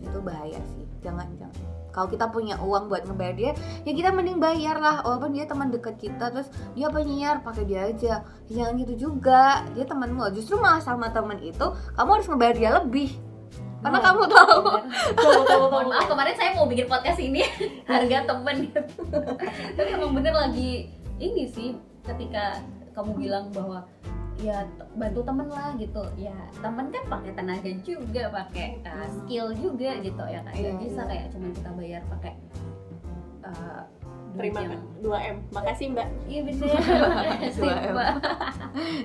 Itu 0.00 0.18
bahaya 0.24 0.60
sih. 0.78 0.86
Jangan 1.04 1.28
jangan 1.36 1.81
kalau 1.92 2.08
kita 2.08 2.26
punya 2.32 2.56
uang 2.58 2.88
buat 2.88 3.04
ngebayar 3.04 3.34
dia 3.36 3.52
ya 3.84 3.92
kita 3.92 4.10
mending 4.10 4.40
bayar 4.40 4.80
lah. 4.80 5.04
Walaupun 5.04 5.36
dia 5.36 5.44
teman 5.44 5.68
dekat 5.68 6.00
kita 6.00 6.32
terus 6.32 6.48
dia 6.72 6.88
penyiar 6.88 7.44
pakai 7.44 7.64
dia 7.68 7.86
aja. 7.86 8.24
Jangan 8.48 8.74
gitu 8.80 8.94
juga. 9.12 9.68
Dia 9.76 9.84
temanmu 9.84 10.32
justru 10.32 10.56
malah 10.56 10.80
sama 10.80 11.12
teman 11.12 11.38
itu 11.44 11.66
kamu 11.94 12.10
harus 12.18 12.26
ngebayar 12.26 12.56
dia 12.56 12.70
lebih. 12.80 13.12
Karena 13.82 13.98
oh, 13.98 14.02
kamu 14.02 14.22
tahu. 14.30 14.60
Maaf 15.90 16.06
kemarin 16.06 16.34
saya 16.38 16.50
mau 16.54 16.70
bikin 16.70 16.86
podcast 16.86 17.18
ini. 17.18 17.42
Harga 17.90 18.30
temen 18.30 18.70
gitu. 18.70 18.80
Tapi 19.76 19.88
emang 19.90 20.14
bener 20.14 20.32
lagi 20.32 20.86
ini 21.18 21.50
sih 21.50 21.74
ketika 22.06 22.62
kamu 22.94 23.18
bilang 23.18 23.50
bahwa 23.50 23.82
ya 24.40 24.64
bantu 24.96 25.20
temen 25.26 25.48
lah 25.52 25.76
gitu. 25.76 26.02
Ya 26.16 26.36
temen 26.64 26.88
kan 26.88 27.04
pakai 27.08 27.32
tenaga 27.36 27.70
juga 27.84 28.22
pakai 28.32 28.80
uh, 28.86 29.08
skill 29.20 29.52
juga 29.52 30.00
gitu 30.00 30.24
ya 30.24 30.40
kan 30.46 30.54
yeah, 30.56 30.74
bisa 30.80 31.00
yeah. 31.04 31.08
kayak 31.10 31.26
cuma 31.34 31.48
kita 31.52 31.70
bayar 31.76 32.02
pakai 32.08 32.32
uh, 33.44 33.82
terima 34.36 34.58
yang... 34.64 34.80
2 35.04 35.34
m. 35.34 35.36
Makasih 35.52 35.86
mbak. 35.92 36.08
Iya 36.24 36.40
bisa 36.48 36.64
dua 37.60 37.74
m. 37.76 37.98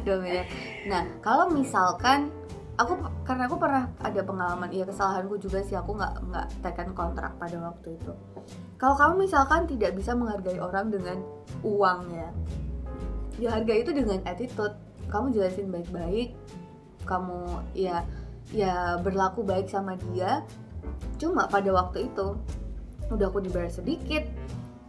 Dua 0.08 0.18
m. 0.24 0.46
Nah 0.88 1.04
kalau 1.20 1.52
misalkan 1.52 2.32
aku 2.78 2.94
karena 3.26 3.50
aku 3.50 3.58
pernah 3.58 3.90
ada 4.00 4.22
pengalaman 4.22 4.70
ya 4.70 4.86
kesalahanku 4.86 5.42
juga 5.42 5.66
sih 5.66 5.74
aku 5.74 5.98
nggak 5.98 6.14
nggak 6.30 6.48
tekan 6.64 6.90
kontrak 6.94 7.34
pada 7.42 7.58
waktu 7.60 7.98
itu. 7.98 8.14
Kalau 8.78 8.96
kamu 8.96 9.26
misalkan 9.26 9.66
tidak 9.66 9.98
bisa 9.98 10.14
menghargai 10.14 10.62
orang 10.62 10.94
dengan 10.94 11.18
uang 11.66 12.14
ya 12.14 12.30
ya 13.38 13.54
harga 13.54 13.74
itu 13.74 13.92
dengan 13.94 14.20
attitude 14.26 14.74
kamu 15.08 15.36
jelasin 15.36 15.72
baik-baik 15.72 16.36
kamu 17.08 17.64
ya 17.72 18.04
ya 18.52 19.00
berlaku 19.00 19.42
baik 19.42 19.72
sama 19.72 19.96
dia. 20.12 20.44
Cuma 21.18 21.48
pada 21.48 21.72
waktu 21.72 22.12
itu 22.12 22.36
udah 23.08 23.32
aku 23.32 23.40
dibayar 23.40 23.72
sedikit 23.72 24.28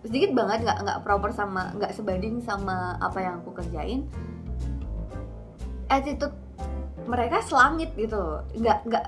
sedikit 0.03 0.35
banget 0.35 0.67
nggak 0.67 0.79
nggak 0.83 1.01
proper 1.07 1.31
sama 1.31 1.71
nggak 1.79 1.95
sebanding 1.95 2.43
sama 2.43 2.99
apa 2.99 3.19
yang 3.23 3.35
aku 3.41 3.55
kerjain. 3.55 4.07
Attitude 5.89 6.35
mereka 7.09 7.41
selangit 7.41 7.95
gitu 7.95 8.43
nggak 8.59 8.85
nggak 8.85 9.07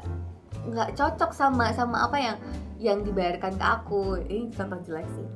nggak 0.70 0.88
cocok 0.94 1.30
sama 1.34 1.74
sama 1.74 2.06
apa 2.06 2.16
yang 2.16 2.36
yang 2.80 2.98
dibayarkan 3.04 3.58
ke 3.58 3.66
aku. 3.66 4.18
Ini 4.24 4.50
contoh 4.54 4.78
jelek 4.86 5.06
sih 5.14 5.28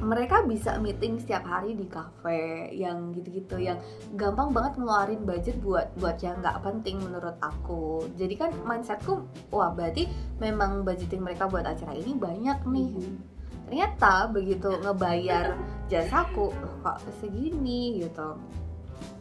mereka 0.00 0.40
bisa 0.48 0.80
meeting 0.80 1.20
setiap 1.20 1.44
hari 1.44 1.76
di 1.76 1.84
cafe 1.84 2.72
yang 2.72 3.12
gitu-gitu 3.12 3.60
yang 3.60 3.76
gampang 4.16 4.48
banget 4.50 4.80
ngeluarin 4.80 5.22
budget 5.28 5.60
buat 5.60 5.92
buat 6.00 6.16
yang 6.24 6.40
nggak 6.40 6.56
penting 6.64 6.96
menurut 7.04 7.36
aku. 7.44 8.08
Jadi 8.16 8.34
kan 8.40 8.50
mindsetku 8.64 9.20
wah 9.52 9.70
berarti 9.76 10.08
memang 10.40 10.88
budgeting 10.88 11.20
mereka 11.20 11.46
buat 11.46 11.68
acara 11.68 11.92
ini 11.92 12.16
banyak 12.16 12.58
nih. 12.64 12.90
Mm-hmm. 12.96 13.38
ternyata 13.70 14.26
begitu 14.26 14.66
ngebayar 14.82 15.54
jasaku 15.86 16.50
kok 16.82 16.98
segini? 17.22 18.02
gitu. 18.02 18.34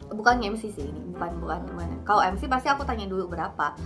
Bukan 0.09 0.41
MC 0.41 0.73
sih 0.73 0.89
ini 0.89 1.13
bukan 1.13 1.37
bukan 1.37 1.69
gimana 1.69 1.95
kalau 2.01 2.25
MC 2.25 2.49
pasti 2.49 2.65
aku 2.65 2.81
tanya 2.81 3.05
dulu 3.05 3.29
berapa 3.29 3.77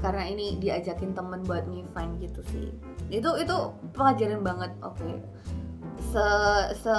karena 0.00 0.24
ini 0.24 0.56
diajakin 0.56 1.12
temen 1.12 1.44
buat 1.44 1.68
ngevent 1.68 2.16
gitu 2.24 2.40
sih. 2.48 2.72
Itu 3.12 3.36
itu 3.36 3.56
pelajaran 3.92 4.40
banget 4.40 4.72
oke. 4.80 4.96
okay 4.96 5.35
se 6.16 6.28
se 6.80 6.94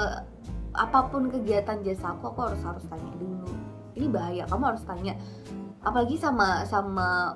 apa 0.77 1.09
pun 1.09 1.33
kegiatan 1.33 1.81
jasa 1.81 2.13
aku 2.13 2.29
aku 2.29 2.39
harus 2.53 2.61
harus 2.61 2.85
tanya 2.85 3.13
dulu. 3.17 3.49
Ini 3.97 4.07
bahaya 4.13 4.43
kamu 4.45 4.63
harus 4.77 4.85
tanya. 4.85 5.17
Apalagi 5.81 6.21
sama 6.21 6.61
sama 6.69 7.33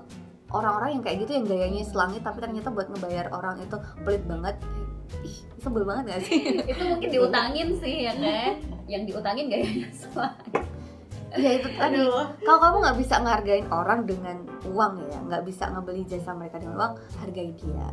orang-orang 0.53 0.99
yang 0.99 1.01
kayak 1.01 1.17
gitu 1.25 1.31
yang 1.41 1.45
gayanya 1.49 1.81
selangit 1.81 2.21
tapi 2.21 2.37
ternyata 2.37 2.69
buat 2.69 2.85
ngebayar 2.93 3.33
orang 3.33 3.57
itu 3.65 3.77
pelit 4.05 4.21
banget. 4.29 4.61
Ih 5.25 5.37
sebel 5.57 5.83
banget 5.83 6.03
gak 6.15 6.21
sih? 6.23 6.39
Itu 6.71 6.83
mungkin 6.87 7.09
diutangin 7.11 7.67
sih 7.83 8.07
ya 8.07 8.13
kan? 8.15 8.63
Yang 8.87 9.01
diutangin 9.11 9.45
gayanya 9.51 9.89
selangit. 9.91 10.63
Ya 11.31 11.51
itu 11.59 11.67
tadi. 11.79 11.99
Kalau 12.43 12.59
kamu 12.59 12.77
nggak 12.83 12.97
bisa 12.99 13.15
ngehargain 13.23 13.67
orang 13.71 14.03
dengan 14.03 14.43
uang 14.67 14.93
ya 15.07 15.19
nggak 15.31 15.43
bisa 15.47 15.67
ngebeli 15.71 16.03
jasa 16.03 16.35
mereka 16.35 16.59
dengan 16.59 16.75
uang 16.79 16.93
hargai 17.23 17.51
dia 17.55 17.87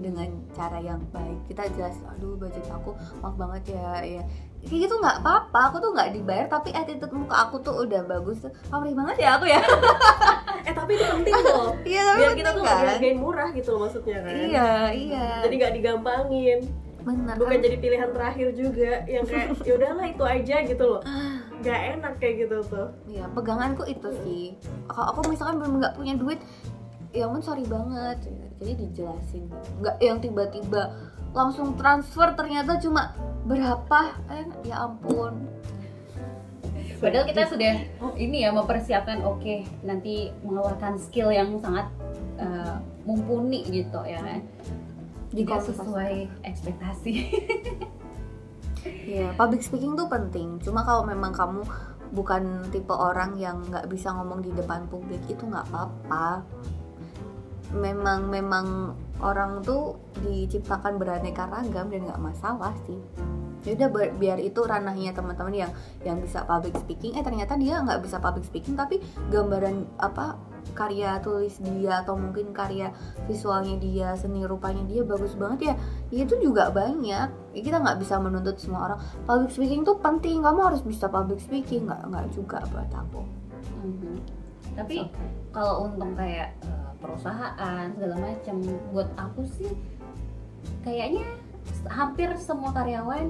dengan 0.00 0.28
cara 0.54 0.78
yang 0.80 1.00
baik. 1.10 1.38
Kita 1.50 1.68
jelas 1.74 1.96
aduh 2.06 2.34
budget 2.38 2.66
aku 2.70 2.94
maaf 3.22 3.34
banget 3.38 3.76
ya 3.76 3.90
ya. 4.02 4.22
Kayak 4.64 4.88
gitu 4.88 4.94
nggak 4.96 5.20
apa-apa 5.20 5.60
aku 5.70 5.76
tuh 5.78 5.90
nggak 5.92 6.10
dibayar 6.16 6.46
tapi 6.48 6.72
attitude 6.72 7.12
muka 7.12 7.48
aku 7.48 7.60
tuh 7.60 7.84
udah 7.84 8.02
bagus. 8.08 8.42
Pamrih 8.72 8.96
banget 8.96 9.16
ya 9.22 9.38
aku 9.38 9.46
ya. 9.46 9.60
Eh 10.64 10.72
tapi 10.72 10.96
itu 10.96 11.04
penting 11.04 11.34
loh. 11.44 11.76
Iya 11.92 12.02
tapi 12.08 12.20
biar 12.24 12.34
kita 12.40 12.50
tuh 12.56 12.62
nggak 12.64 12.78
kan? 12.80 12.88
hargain 12.96 13.18
murah 13.20 13.48
gitu 13.52 13.68
loh 13.76 13.80
maksudnya 13.84 14.18
kan. 14.24 14.32
Iya 14.32 14.70
iya. 14.96 15.26
Jadi 15.44 15.54
nggak 15.60 15.74
digampangin. 15.76 16.60
Benar, 17.04 17.36
bukan 17.36 17.60
kan? 17.60 17.66
jadi 17.68 17.76
pilihan 17.84 18.10
terakhir 18.16 18.48
juga 18.56 18.92
yang 19.04 19.28
kayak 19.28 19.52
ya 19.68 19.72
udahlah 19.76 20.06
itu 20.08 20.24
aja 20.24 20.56
gitu 20.64 20.84
loh. 20.88 21.02
Nggak 21.60 21.80
enak 22.00 22.14
kayak 22.16 22.34
gitu 22.48 22.56
tuh. 22.64 22.88
Iya 23.04 23.28
peganganku 23.36 23.84
itu 23.84 24.08
sih. 24.24 24.56
Kalau 24.88 25.12
aku 25.12 25.20
misalkan 25.28 25.60
belum 25.60 25.84
nggak 25.84 25.94
punya 26.00 26.16
duit 26.16 26.40
ya 27.14 27.30
ampun 27.30 27.44
sorry 27.46 27.62
banget 27.70 28.18
jadi 28.64 28.80
dijelasin 28.80 29.44
nggak 29.84 29.96
yang 30.00 30.18
tiba-tiba 30.24 30.96
langsung 31.36 31.76
transfer 31.76 32.32
ternyata 32.32 32.80
cuma 32.80 33.12
berapa 33.44 34.16
eh 34.32 34.48
ya 34.64 34.88
ampun 34.88 35.44
padahal 37.02 37.28
kita 37.28 37.44
sudah 37.44 37.84
ini 38.16 38.48
ya 38.48 38.50
mempersiapkan 38.56 39.20
oke 39.20 39.44
okay, 39.44 39.68
nanti 39.84 40.32
mengeluarkan 40.40 40.96
skill 40.96 41.28
yang 41.28 41.60
sangat 41.60 41.92
uh, 42.40 42.80
mumpuni 43.04 43.68
gitu 43.68 44.00
ya 44.08 44.24
kan 44.24 44.40
Jika 45.34 45.58
sesuai 45.58 46.46
ekspektasi. 46.46 47.14
Iya, 48.84 49.32
public 49.34 49.66
speaking 49.66 49.98
tuh 49.98 50.06
penting. 50.06 50.62
Cuma 50.62 50.86
kalau 50.86 51.02
memang 51.02 51.34
kamu 51.34 51.66
bukan 52.14 52.68
tipe 52.70 52.94
orang 52.94 53.34
yang 53.40 53.58
nggak 53.66 53.90
bisa 53.90 54.12
ngomong 54.14 54.44
di 54.44 54.54
depan 54.54 54.86
publik 54.86 55.18
itu 55.26 55.42
nggak 55.42 55.66
apa-apa. 55.72 56.44
Memang 57.74 58.30
memang 58.30 58.94
orang 59.18 59.62
tuh 59.66 59.98
diciptakan 60.22 60.96
beraneka 60.98 61.50
ragam 61.50 61.90
dan 61.90 62.06
nggak 62.06 62.22
masalah 62.22 62.74
sih. 62.86 62.98
Ya 63.64 63.72
udah 63.80 63.88
biar 64.20 64.38
itu 64.44 64.60
ranahnya 64.60 65.16
teman-teman 65.16 65.66
yang 65.66 65.72
yang 66.04 66.20
bisa 66.20 66.44
public 66.44 66.76
speaking. 66.76 67.16
Eh 67.16 67.24
ternyata 67.24 67.56
dia 67.56 67.80
nggak 67.80 68.04
bisa 68.04 68.20
public 68.20 68.44
speaking 68.44 68.76
tapi 68.76 69.00
gambaran 69.32 69.88
apa 69.98 70.36
karya 70.72 71.20
tulis 71.20 71.60
dia 71.60 72.00
atau 72.02 72.16
mungkin 72.16 72.50
karya 72.56 72.88
visualnya 73.28 73.76
dia 73.76 74.16
seni 74.16 74.42
rupanya 74.48 74.80
dia 74.88 75.04
bagus 75.04 75.36
banget 75.36 75.70
ya 75.70 75.74
ya 76.08 76.20
itu 76.24 76.34
juga 76.40 76.72
banyak 76.72 77.28
Ya, 77.54 77.62
kita 77.62 77.78
nggak 77.78 78.02
bisa 78.02 78.18
menuntut 78.18 78.58
semua 78.58 78.90
orang 78.90 79.00
public 79.28 79.54
speaking 79.54 79.86
tuh 79.86 80.00
penting 80.02 80.42
kamu 80.42 80.72
harus 80.72 80.82
bisa 80.82 81.06
public 81.06 81.38
speaking 81.38 81.86
nggak 81.86 82.02
nggak 82.10 82.26
juga 82.34 82.64
buat 82.72 82.90
aku 82.90 83.22
Mhm. 83.84 84.16
Tapi 84.74 84.96
kalau 85.52 85.86
untung 85.86 86.16
kayak 86.16 86.56
eh, 86.64 86.83
perusahaan 87.04 87.86
segala 87.92 88.16
macam, 88.16 88.56
buat 88.88 89.08
aku 89.20 89.44
sih 89.44 89.72
kayaknya 90.80 91.28
hampir 91.92 92.32
semua 92.40 92.72
karyawan 92.72 93.28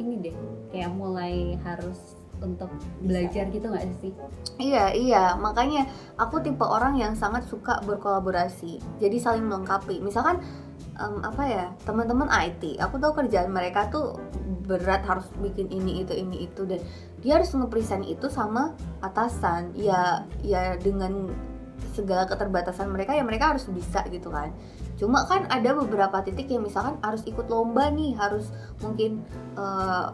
ini 0.00 0.14
deh 0.24 0.36
kayak 0.72 0.92
mulai 0.92 1.60
harus 1.60 2.16
untuk 2.40 2.72
belajar 3.04 3.52
gitu 3.52 3.68
nggak 3.68 3.84
sih? 4.00 4.12
iya 4.56 4.92
iya. 4.96 5.36
Makanya 5.36 5.84
aku 6.16 6.40
tipe 6.40 6.64
orang 6.64 6.96
yang 6.96 7.12
sangat 7.12 7.44
suka 7.44 7.84
berkolaborasi. 7.84 8.80
Jadi 8.96 9.16
saling 9.20 9.44
melengkapi. 9.44 10.00
Misalkan 10.00 10.40
em, 10.96 11.20
apa 11.20 11.44
ya 11.44 11.64
teman-teman 11.84 12.32
IT 12.32 12.80
aku 12.80 12.96
tahu 12.96 13.24
kerjaan 13.24 13.52
mereka 13.52 13.92
tuh 13.92 14.16
berat 14.64 15.04
harus 15.04 15.28
bikin 15.40 15.68
ini 15.68 16.00
itu 16.00 16.16
ini 16.16 16.48
itu. 16.48 16.64
Dan 16.64 16.80
dia 17.20 17.36
harus 17.40 17.52
ngepresent 17.52 18.08
itu 18.08 18.32
sama 18.32 18.72
atasan. 19.04 19.76
Ya 19.76 20.24
ya 20.40 20.80
dengan 20.80 21.28
segala 21.90 22.24
keterbatasan 22.24 22.86
mereka 22.86 23.12
ya 23.12 23.22
mereka 23.22 23.50
harus 23.50 23.66
bisa 23.66 24.04
gitu 24.06 24.30
kan. 24.30 24.52
Cuma 24.96 25.24
kan 25.24 25.48
ada 25.48 25.72
beberapa 25.72 26.20
titik 26.20 26.46
yang 26.46 26.62
misalkan 26.62 27.00
harus 27.00 27.24
ikut 27.24 27.46
lomba 27.46 27.88
nih 27.88 28.14
harus 28.14 28.48
mungkin 28.78 29.24
eh, 29.56 30.06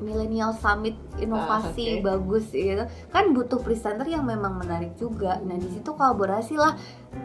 millennial 0.00 0.56
summit 0.56 0.96
inovasi 1.16 1.84
Ah, 1.84 1.94
oke. 2.00 2.04
bagus 2.06 2.44
gitu. 2.50 2.84
Kan 3.08 3.36
butuh 3.36 3.60
presenter 3.60 4.08
yang 4.08 4.24
memang 4.24 4.56
menarik 4.56 4.96
juga. 4.96 5.36
Nah 5.40 5.56
di 5.56 5.68
situ 5.68 5.92
kolaborasi 5.92 6.56
lah 6.56 6.72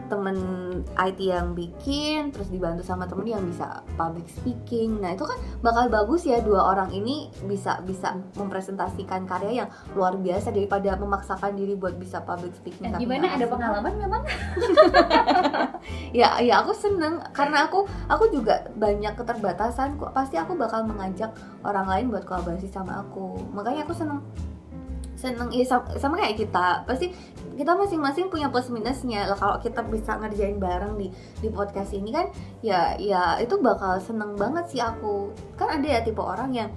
temen 0.06 0.36
IT 0.98 1.18
yang 1.22 1.54
bikin 1.54 2.30
terus 2.30 2.50
dibantu 2.50 2.82
sama 2.82 3.06
temen 3.06 3.26
yang 3.26 3.42
bisa 3.46 3.82
public 3.94 4.26
speaking. 4.30 4.98
Nah 5.02 5.14
itu 5.14 5.26
kan 5.26 5.38
bakal 5.62 5.86
bagus 5.90 6.26
ya 6.26 6.42
dua 6.42 6.74
orang 6.74 6.90
ini 6.94 7.30
bisa 7.46 7.78
bisa 7.82 8.18
mempresentasikan 8.38 9.26
karya 9.26 9.66
yang 9.66 9.68
luar 9.94 10.18
biasa 10.18 10.50
daripada 10.50 10.94
memaksakan 10.98 11.54
diri 11.54 11.74
buat 11.78 11.98
bisa 11.98 12.22
public 12.22 12.54
speaking. 12.58 12.90
Eh, 12.90 12.92
tapi 12.94 13.02
gimana? 13.06 13.34
ada 13.34 13.46
pengalaman 13.46 13.92
memang? 13.98 14.22
ya 16.20 16.38
ya 16.42 16.62
aku 16.62 16.72
seneng. 16.74 17.22
Karena 17.30 17.66
aku 17.66 17.86
aku 18.10 18.30
juga 18.30 18.66
banyak 18.74 19.14
keterbatasan. 19.14 19.98
Kok 19.98 20.14
pasti 20.14 20.38
aku 20.38 20.58
bakal 20.58 20.86
mengajak 20.86 21.34
orang 21.62 21.86
lain 21.86 22.06
buat 22.10 22.26
kolaborasi 22.26 22.70
sama 22.70 23.06
aku. 23.06 23.38
Makanya 23.54 23.86
aku 23.86 23.94
seneng 23.94 24.22
seneng 25.16 25.48
ya 25.50 25.64
sama, 25.64 25.96
sama 25.96 26.14
kayak 26.20 26.36
kita. 26.36 26.84
Pasti 26.84 27.10
kita 27.56 27.72
masing-masing 27.72 28.28
punya 28.28 28.52
plus 28.52 28.68
minusnya. 28.68 29.26
Lah 29.26 29.34
kalau 29.34 29.56
kita 29.58 29.80
bisa 29.88 30.14
ngerjain 30.20 30.60
bareng 30.60 30.94
di 31.00 31.08
di 31.40 31.48
podcast 31.48 31.96
ini 31.96 32.12
kan 32.12 32.28
ya 32.60 32.94
ya 33.00 33.40
itu 33.40 33.56
bakal 33.58 33.98
seneng 33.98 34.36
banget 34.36 34.68
sih 34.70 34.80
aku. 34.84 35.32
Kan 35.56 35.80
ada 35.80 35.86
ya 35.88 36.00
tipe 36.04 36.20
orang 36.20 36.52
yang 36.52 36.70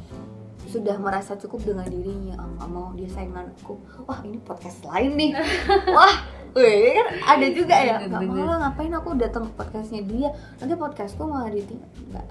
sudah 0.66 0.96
merasa 0.98 1.36
cukup 1.36 1.76
dengan 1.76 1.86
dirinya. 1.86 2.40
Oh, 2.40 2.50
nggak 2.56 2.70
mau 2.72 2.88
dia 2.96 3.10
sainganku. 3.12 3.76
Wah 4.08 4.24
ini 4.24 4.40
podcast 4.40 4.82
lain 4.88 5.14
nih. 5.20 5.32
Wah 5.98 6.40
Wih, 6.50 6.98
kan 6.98 7.38
ada 7.38 7.48
juga 7.54 7.78
ya. 7.78 8.02
nggak 8.10 8.26
mau 8.26 8.42
lah 8.42 8.58
ngapain 8.58 8.90
aku 8.98 9.14
datang 9.22 9.46
ke 9.46 9.54
podcastnya 9.54 10.02
dia? 10.02 10.34
Nanti 10.58 10.74
podcastku 10.74 11.22
malah 11.30 11.54
ditinggal. 11.54 11.94
Nggak 12.10 12.26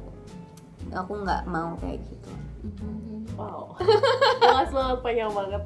aku 0.95 1.13
nggak 1.21 1.43
mau 1.47 1.77
kayak 1.81 2.01
gitu 2.09 2.31
Wow, 3.39 3.71
jelas 4.43 4.71
banget 4.75 4.99
panjang 4.99 5.31
banget. 5.31 5.63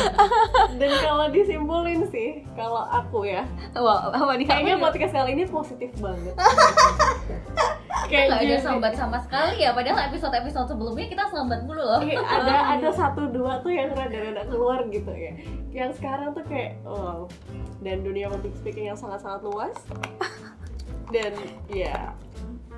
Dan 0.80 0.92
kalau 1.04 1.26
disimpulin 1.28 2.00
sih, 2.08 2.40
kalau 2.56 2.80
aku 2.80 3.28
ya, 3.28 3.44
wah 3.76 4.08
apa 4.08 4.40
nih 4.40 4.48
kayaknya 4.48 4.80
podcast 4.80 5.12
kali 5.12 5.36
ini 5.36 5.44
positif 5.44 5.92
banget. 6.00 6.32
Nggak 8.08 8.40
ada 8.40 8.56
sambat 8.56 8.92
sama 8.96 9.20
sekali 9.20 9.68
ya, 9.68 9.76
padahal 9.76 10.08
episode-episode 10.08 10.72
sebelumnya 10.72 11.06
kita 11.12 11.24
sambat 11.28 11.60
mulu 11.68 11.84
loh. 11.84 12.00
Iya, 12.00 12.24
ada 12.24 12.56
ada 12.80 12.88
satu 12.88 13.28
dua 13.28 13.60
tuh 13.60 13.76
yang 13.76 13.92
rada-rada 13.92 14.48
keluar 14.48 14.80
gitu 14.88 15.12
ya. 15.12 15.36
Yang 15.76 16.00
sekarang 16.00 16.32
tuh 16.32 16.44
kayak 16.48 16.80
wow. 16.88 17.28
Dan 17.84 18.00
dunia 18.00 18.32
public 18.32 18.56
speaking 18.56 18.88
yang 18.88 18.96
sangat-sangat 18.96 19.44
luas. 19.44 19.76
Dan 21.12 21.36
ya 21.68 22.16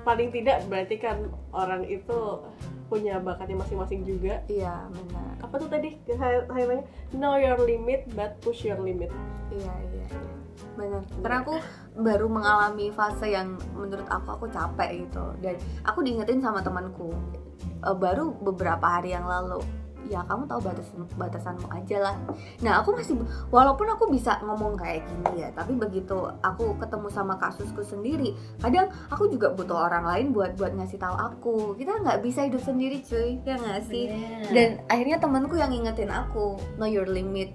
paling 0.03 0.35
tidak 0.35 0.67
berarti 0.67 0.95
kan 0.99 1.31
orang 1.51 1.87
itu 1.87 2.43
punya 2.87 3.19
bakatnya 3.19 3.59
masing-masing 3.59 4.01
juga. 4.03 4.39
iya 4.47 4.87
benar 4.91 5.35
Apa 5.43 5.55
tuh 5.59 5.69
tadi 5.69 5.99
highlightnya? 6.07 6.87
Know 7.15 7.35
your 7.35 7.59
limit 7.59 8.07
but 8.15 8.39
push 8.41 8.63
your 8.63 8.79
limit. 8.79 9.11
iya 9.51 9.73
iya 9.93 10.05
iya. 10.07 10.31
benar 10.77 11.01
karena 11.21 11.37
aku 11.41 11.55
baru 11.97 12.27
mengalami 12.29 12.89
fase 12.93 13.33
yang 13.33 13.57
menurut 13.73 14.05
aku 14.09 14.27
aku 14.37 14.45
capek 14.49 15.05
gitu 15.05 15.25
dan 15.41 15.55
aku 15.85 16.01
diingetin 16.05 16.41
sama 16.41 16.61
temanku 16.61 17.13
eh, 17.61 17.95
baru 17.97 18.33
beberapa 18.41 18.85
hari 18.85 19.13
yang 19.13 19.25
lalu 19.25 19.61
ya 20.07 20.23
kamu 20.25 20.43
tahu 20.47 20.59
batas 20.63 20.87
batasanmu 21.15 21.67
aja 21.71 21.97
lah 21.99 22.15
nah 22.63 22.79
aku 22.81 22.95
masih 22.95 23.19
walaupun 23.51 23.87
aku 23.91 24.07
bisa 24.09 24.39
ngomong 24.41 24.79
kayak 24.79 25.03
gini 25.05 25.43
ya 25.45 25.49
tapi 25.51 25.75
begitu 25.75 26.17
aku 26.41 26.75
ketemu 26.79 27.07
sama 27.11 27.35
kasusku 27.37 27.83
sendiri 27.83 28.33
kadang 28.59 28.87
aku 29.11 29.27
juga 29.27 29.51
butuh 29.51 29.87
orang 29.87 30.07
lain 30.07 30.25
buat 30.31 30.55
buat 30.55 30.73
ngasih 30.73 30.99
tahu 30.99 31.15
aku 31.15 31.55
kita 31.75 31.99
nggak 32.01 32.23
bisa 32.23 32.47
hidup 32.47 32.63
sendiri 32.63 33.03
cuy 33.03 33.37
ya 33.43 33.55
nggak 33.59 33.81
sih 33.85 34.07
Bener. 34.09 34.51
dan 34.55 34.69
akhirnya 34.87 35.17
temanku 35.19 35.55
yang 35.59 35.69
ngingetin 35.69 36.09
aku 36.09 36.57
know 36.79 36.87
your 36.87 37.05
limit 37.07 37.51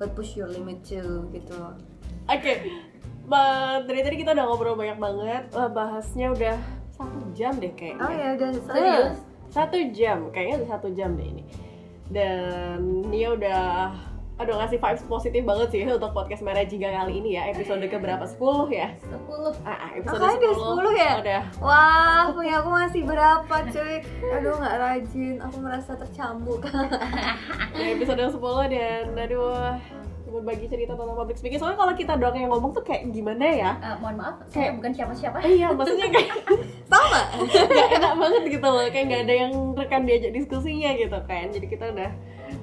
but 0.00 0.16
push 0.16 0.34
your 0.34 0.48
limit 0.48 0.80
too 0.80 1.28
gitu 1.30 1.56
Oke, 2.30 2.62
Ba- 3.26 3.82
dari 3.82 4.06
tadi 4.06 4.22
kita 4.22 4.38
udah 4.38 4.44
ngobrol 4.46 4.78
banyak 4.78 5.02
banget. 5.02 5.50
Wah, 5.50 5.66
bahasnya 5.66 6.30
udah 6.30 6.58
satu 6.94 7.18
jam 7.34 7.58
deh 7.58 7.74
kayaknya. 7.74 8.06
oh 8.06 8.12
ya 8.14 8.28
udah 8.38 8.50
Serius? 8.70 9.18
Satu 9.50 9.78
jam, 9.90 10.30
kayaknya 10.30 10.62
udah 10.62 10.68
satu 10.78 10.88
jam 10.94 11.18
deh 11.18 11.26
ini. 11.26 11.42
Dan 12.10 13.06
Nia 13.06 13.38
udah 13.38 13.94
aduh 14.40 14.56
ngasih 14.56 14.80
vibes 14.80 15.04
positif 15.04 15.44
banget 15.44 15.68
sih 15.68 15.84
untuk 15.84 16.16
podcast 16.16 16.40
Merah 16.40 16.64
Jingga 16.64 16.88
kali 16.88 17.20
ini 17.20 17.36
ya. 17.36 17.52
Episode 17.52 17.84
ke 17.86 17.96
berapa 18.00 18.24
10 18.24 18.72
ya? 18.72 18.88
10 18.96 19.20
ah, 19.62 19.68
ah, 19.68 19.90
episode 19.92 20.16
Makanya 20.16 20.36
udah 20.40 20.54
10 20.56 20.96
ya? 20.96 21.12
udah. 21.20 21.42
Wah, 21.60 22.24
punya 22.32 22.54
aku 22.64 22.68
masih 22.72 23.02
berapa 23.04 23.54
cuy? 23.68 23.96
Aduh 24.32 24.54
nggak 24.56 24.76
rajin, 24.80 25.34
aku 25.44 25.56
merasa 25.60 25.92
tercambuk. 25.92 26.64
Episode 27.94 28.32
10 28.32 28.72
dan 28.72 29.04
aduh 29.12 29.99
berbagi 30.32 30.66
cerita 30.66 30.92
tentang 30.92 31.12
public 31.12 31.34
speaking. 31.34 31.56
Soalnya 31.56 31.76
kalau 31.76 31.92
kita 31.92 32.14
doang 32.14 32.34
yang 32.34 32.48
ngomong 32.48 32.70
tuh 32.70 32.80
kayak 32.80 33.06
gimana 33.08 33.44
ya? 33.44 33.70
Eh, 33.76 33.94
mohon 33.98 34.16
maaf, 34.16 34.34
saya 34.46 34.70
bukan 34.72 34.90
siapa-siapa. 34.90 35.42
iya 35.42 35.68
maksudnya 35.68 36.06
kayak 36.08 36.30
Sama 36.90 37.04
nggak? 37.04 37.26
Enak 37.92 38.12
banget 38.16 38.42
gitu 38.50 38.66
loh 38.66 38.82
kayak 38.84 39.04
nggak 39.06 39.22
ada 39.22 39.34
yang 39.36 39.52
rekan 39.72 40.02
diajak 40.02 40.32
diskusinya 40.32 40.90
gitu 40.94 41.18
kan. 41.24 41.46
Jadi 41.48 41.66
kita 41.66 41.84
udah 41.88 42.10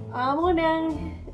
uh, 0.09 0.31
mengundang 0.33 0.81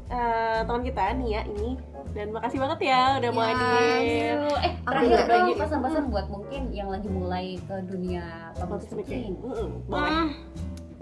uh, 0.08 0.60
teman 0.62 0.82
kita 0.82 1.04
Nia 1.16 1.42
ini. 1.48 1.78
Dan 2.14 2.30
makasih 2.30 2.62
banget 2.62 2.80
ya 2.86 3.18
udah 3.18 3.30
mau 3.32 3.42
Ya, 3.42 3.50
hadir. 3.50 4.38
eh 4.62 4.74
terakhir 4.80 5.18
dong 5.20 5.50
bagi- 5.50 5.58
pesan-pesan 5.58 6.04
buat 6.08 6.28
mungkin 6.28 6.70
yang 6.70 6.86
lagi 6.86 7.10
mulai 7.10 7.58
ke 7.60 7.76
dunia 7.84 8.54
public 8.54 8.86
speaking. 8.86 9.34
speaking. 9.34 9.34
Mm-mm, 9.42 9.70
boleh? 9.88 10.30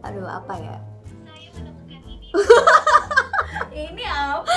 Aduh 0.02 0.24
apa 0.24 0.54
ya? 0.56 0.76
Ini 1.60 2.32
apa? 3.72 4.56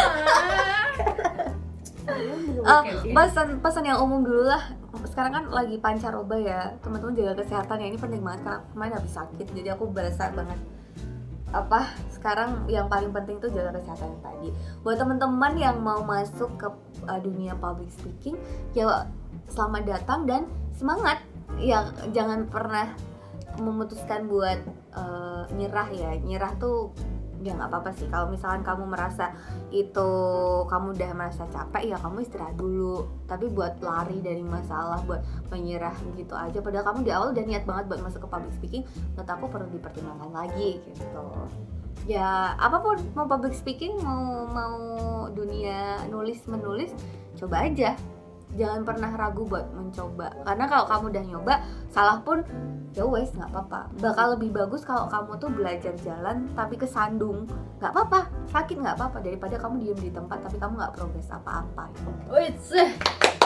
Ah, 2.64 2.80
Oke, 2.84 2.92
oke. 2.92 3.16
pesan 3.16 3.64
pesan 3.64 3.84
yang 3.88 4.00
umum 4.04 4.20
dulu 4.20 4.44
lah. 4.44 4.60
Sekarang 5.08 5.32
kan 5.32 5.44
lagi 5.48 5.80
pancaroba 5.80 6.36
ya. 6.36 6.76
Teman-teman 6.84 7.16
jaga 7.16 7.40
kesehatan 7.40 7.80
ya. 7.80 7.86
Ini 7.88 7.98
penting 8.00 8.20
banget. 8.20 8.44
Karena 8.44 8.60
kemarin 8.72 8.92
habis 9.00 9.12
sakit 9.16 9.46
jadi 9.56 9.68
aku 9.72 9.88
berasa 9.88 10.28
banget. 10.32 10.60
Apa? 11.48 11.96
Sekarang 12.12 12.68
yang 12.68 12.92
paling 12.92 13.08
penting 13.08 13.40
tuh 13.40 13.48
jaga 13.48 13.80
kesehatan 13.80 14.16
yang 14.16 14.22
tadi. 14.24 14.48
Buat 14.84 14.96
teman-teman 15.00 15.52
yang 15.56 15.76
mau 15.80 16.04
masuk 16.04 16.50
ke 16.60 16.68
uh, 17.08 17.20
dunia 17.24 17.56
public 17.56 17.88
speaking 17.88 18.36
ya 18.76 19.08
selamat 19.48 19.96
datang 19.96 20.28
dan 20.28 20.42
semangat. 20.76 21.24
Ya 21.56 21.88
jangan 22.12 22.52
pernah 22.52 22.92
memutuskan 23.56 24.28
buat 24.28 24.60
uh, 24.92 25.48
nyerah 25.56 25.88
ya. 25.88 26.20
Nyerah 26.20 26.52
tuh 26.60 26.92
ya 27.44 27.52
nggak 27.52 27.68
apa-apa 27.68 27.90
sih. 27.92 28.08
Kalau 28.08 28.32
misalkan 28.32 28.64
kamu 28.64 28.88
merasa 28.88 29.36
itu 29.68 30.10
kamu 30.64 30.96
udah 30.96 31.10
merasa 31.12 31.44
capek 31.52 31.92
ya 31.92 31.96
kamu 32.00 32.24
istirahat 32.24 32.56
dulu. 32.56 33.04
Tapi 33.28 33.52
buat 33.52 33.78
lari 33.84 34.24
dari 34.24 34.40
masalah 34.40 35.04
buat 35.04 35.20
menyerah 35.52 35.92
gitu 36.16 36.32
aja. 36.32 36.58
Padahal 36.64 36.84
kamu 36.88 36.98
di 37.04 37.12
awal 37.12 37.36
udah 37.36 37.44
niat 37.44 37.68
banget 37.68 37.84
buat 37.92 38.00
masuk 38.00 38.24
ke 38.24 38.28
public 38.32 38.52
speaking 38.56 38.82
menurut 39.12 39.28
aku 39.28 39.44
perlu 39.52 39.68
dipertimbangkan 39.68 40.30
lagi 40.32 40.80
gitu. 40.80 41.24
Ya 42.08 42.56
apa 42.56 42.80
pun 42.80 42.96
mau 43.12 43.28
public 43.28 43.52
speaking 43.52 44.00
mau 44.00 44.48
mau 44.48 44.80
dunia 45.28 46.00
nulis 46.08 46.40
menulis 46.48 46.96
coba 47.36 47.68
aja 47.68 47.92
jangan 48.54 48.82
pernah 48.86 49.10
ragu 49.14 49.42
buat 49.46 49.66
mencoba. 49.74 50.30
Karena 50.46 50.64
kalau 50.70 50.84
kamu 50.86 51.04
udah 51.10 51.24
nyoba 51.26 51.54
salah 51.90 52.18
pun 52.22 52.42
ya 52.94 53.04
wes 53.06 53.30
nggak 53.34 53.50
apa-apa. 53.50 53.90
Bakal 53.98 54.26
lebih 54.38 54.50
bagus 54.54 54.86
kalau 54.86 55.10
kamu 55.10 55.36
tuh 55.42 55.50
belajar 55.50 55.94
jalan 56.02 56.46
tapi 56.54 56.78
kesandung. 56.78 57.46
Nggak 57.82 57.90
apa-apa 57.90 58.20
sakit 58.50 58.76
nggak 58.78 58.96
apa-apa. 58.96 59.18
Daripada 59.22 59.54
kamu 59.58 59.74
diem 59.82 59.98
di 59.98 60.10
tempat 60.14 60.38
tapi 60.46 60.56
kamu 60.62 60.78
nggak 60.78 60.94
progres 60.94 61.28
apa-apa. 61.30 61.90
Wih, 62.30 62.54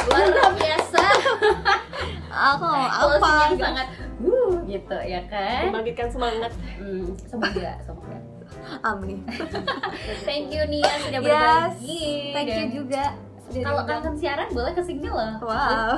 luar 0.09 0.53
biasa. 0.57 1.05
aku 2.29 2.67
apa? 2.69 3.29
yang 3.51 3.59
sangat 3.59 3.87
uh, 4.23 4.53
gitu 4.69 4.99
ya 5.05 5.21
kan. 5.27 5.69
membangkitkan 5.69 6.09
semangat. 6.13 6.53
Hmm, 6.79 7.09
semoga, 7.27 7.73
semoga. 7.85 8.17
amin. 8.85 9.25
Thank 10.29 10.53
you 10.53 10.63
Nia 10.69 10.93
sudah 11.09 11.21
yes. 11.21 11.29
Berbagi. 11.29 12.09
thank 12.37 12.49
you 12.53 12.65
Dan 12.65 12.69
juga 12.73 13.05
Kalau 13.51 13.83
kangen 13.85 14.15
siaran 14.15 14.49
boleh 14.51 14.73
ke 14.73 14.83
sini 14.83 15.09
loh. 15.09 15.35
wow 15.41 15.97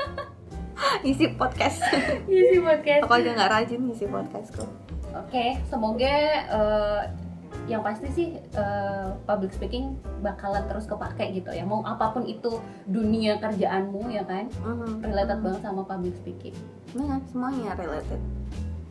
ngisi 1.02 1.36
podcast 1.36 1.78
sih 2.26 2.58
podcast. 2.58 3.02
aku 3.04 3.12
aja 3.14 3.30
nggak 3.32 3.50
rajin 3.50 3.80
ngisi 3.84 4.06
podcastku 4.06 4.64
Oke, 5.10 5.58
semoga 5.66 6.06
eh, 6.46 7.02
yang 7.66 7.82
pasti 7.82 8.06
sih 8.08 8.28
eh, 8.38 9.08
public 9.24 9.50
speaking 9.50 9.98
bakalan 10.20 10.62
terus 10.66 10.86
kepake 10.86 11.34
gitu 11.34 11.50
ya. 11.50 11.66
Mau 11.66 11.82
apa 11.82 12.14
pun 12.14 12.22
itu 12.22 12.62
dunia 12.86 13.34
kerjaanmu 13.36 14.06
ya 14.06 14.22
kan, 14.22 14.46
Mhm. 14.62 15.02
related 15.02 15.34
Mhm. 15.34 15.44
banget 15.44 15.60
sama 15.60 15.82
public 15.82 16.14
speaking. 16.14 16.54
Nah, 16.94 17.18
semuanya 17.26 17.74
related 17.74 18.22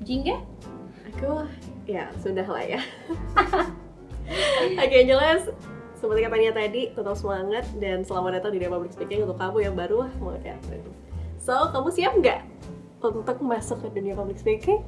Jingga? 0.02 0.44
aku 1.10 1.44
ya 1.84 2.06
sudah 2.15 2.45
lah 2.45 2.64
ya 2.64 2.80
oke 4.84 4.99
jelas 5.03 5.41
seperti 5.99 6.23
katanya 6.23 6.51
tadi 6.55 6.81
tetap 6.95 7.15
semangat 7.19 7.67
dan 7.77 8.07
selamat 8.07 8.39
datang 8.39 8.55
di 8.55 8.63
Dunia 8.63 8.71
Public 8.71 8.91
Speaking 8.95 9.27
untuk 9.27 9.38
kamu 9.38 9.57
yang 9.67 9.76
baru. 9.76 10.07
Mau 10.23 10.34
Catherine 10.39 11.09
so 11.39 11.55
kamu 11.71 11.89
siap 11.89 12.13
nggak 12.19 12.39
untuk 12.99 13.39
masuk 13.39 13.80
ke 13.80 13.88
dunia 13.95 14.13
public 14.13 14.38
speaking 14.38 14.84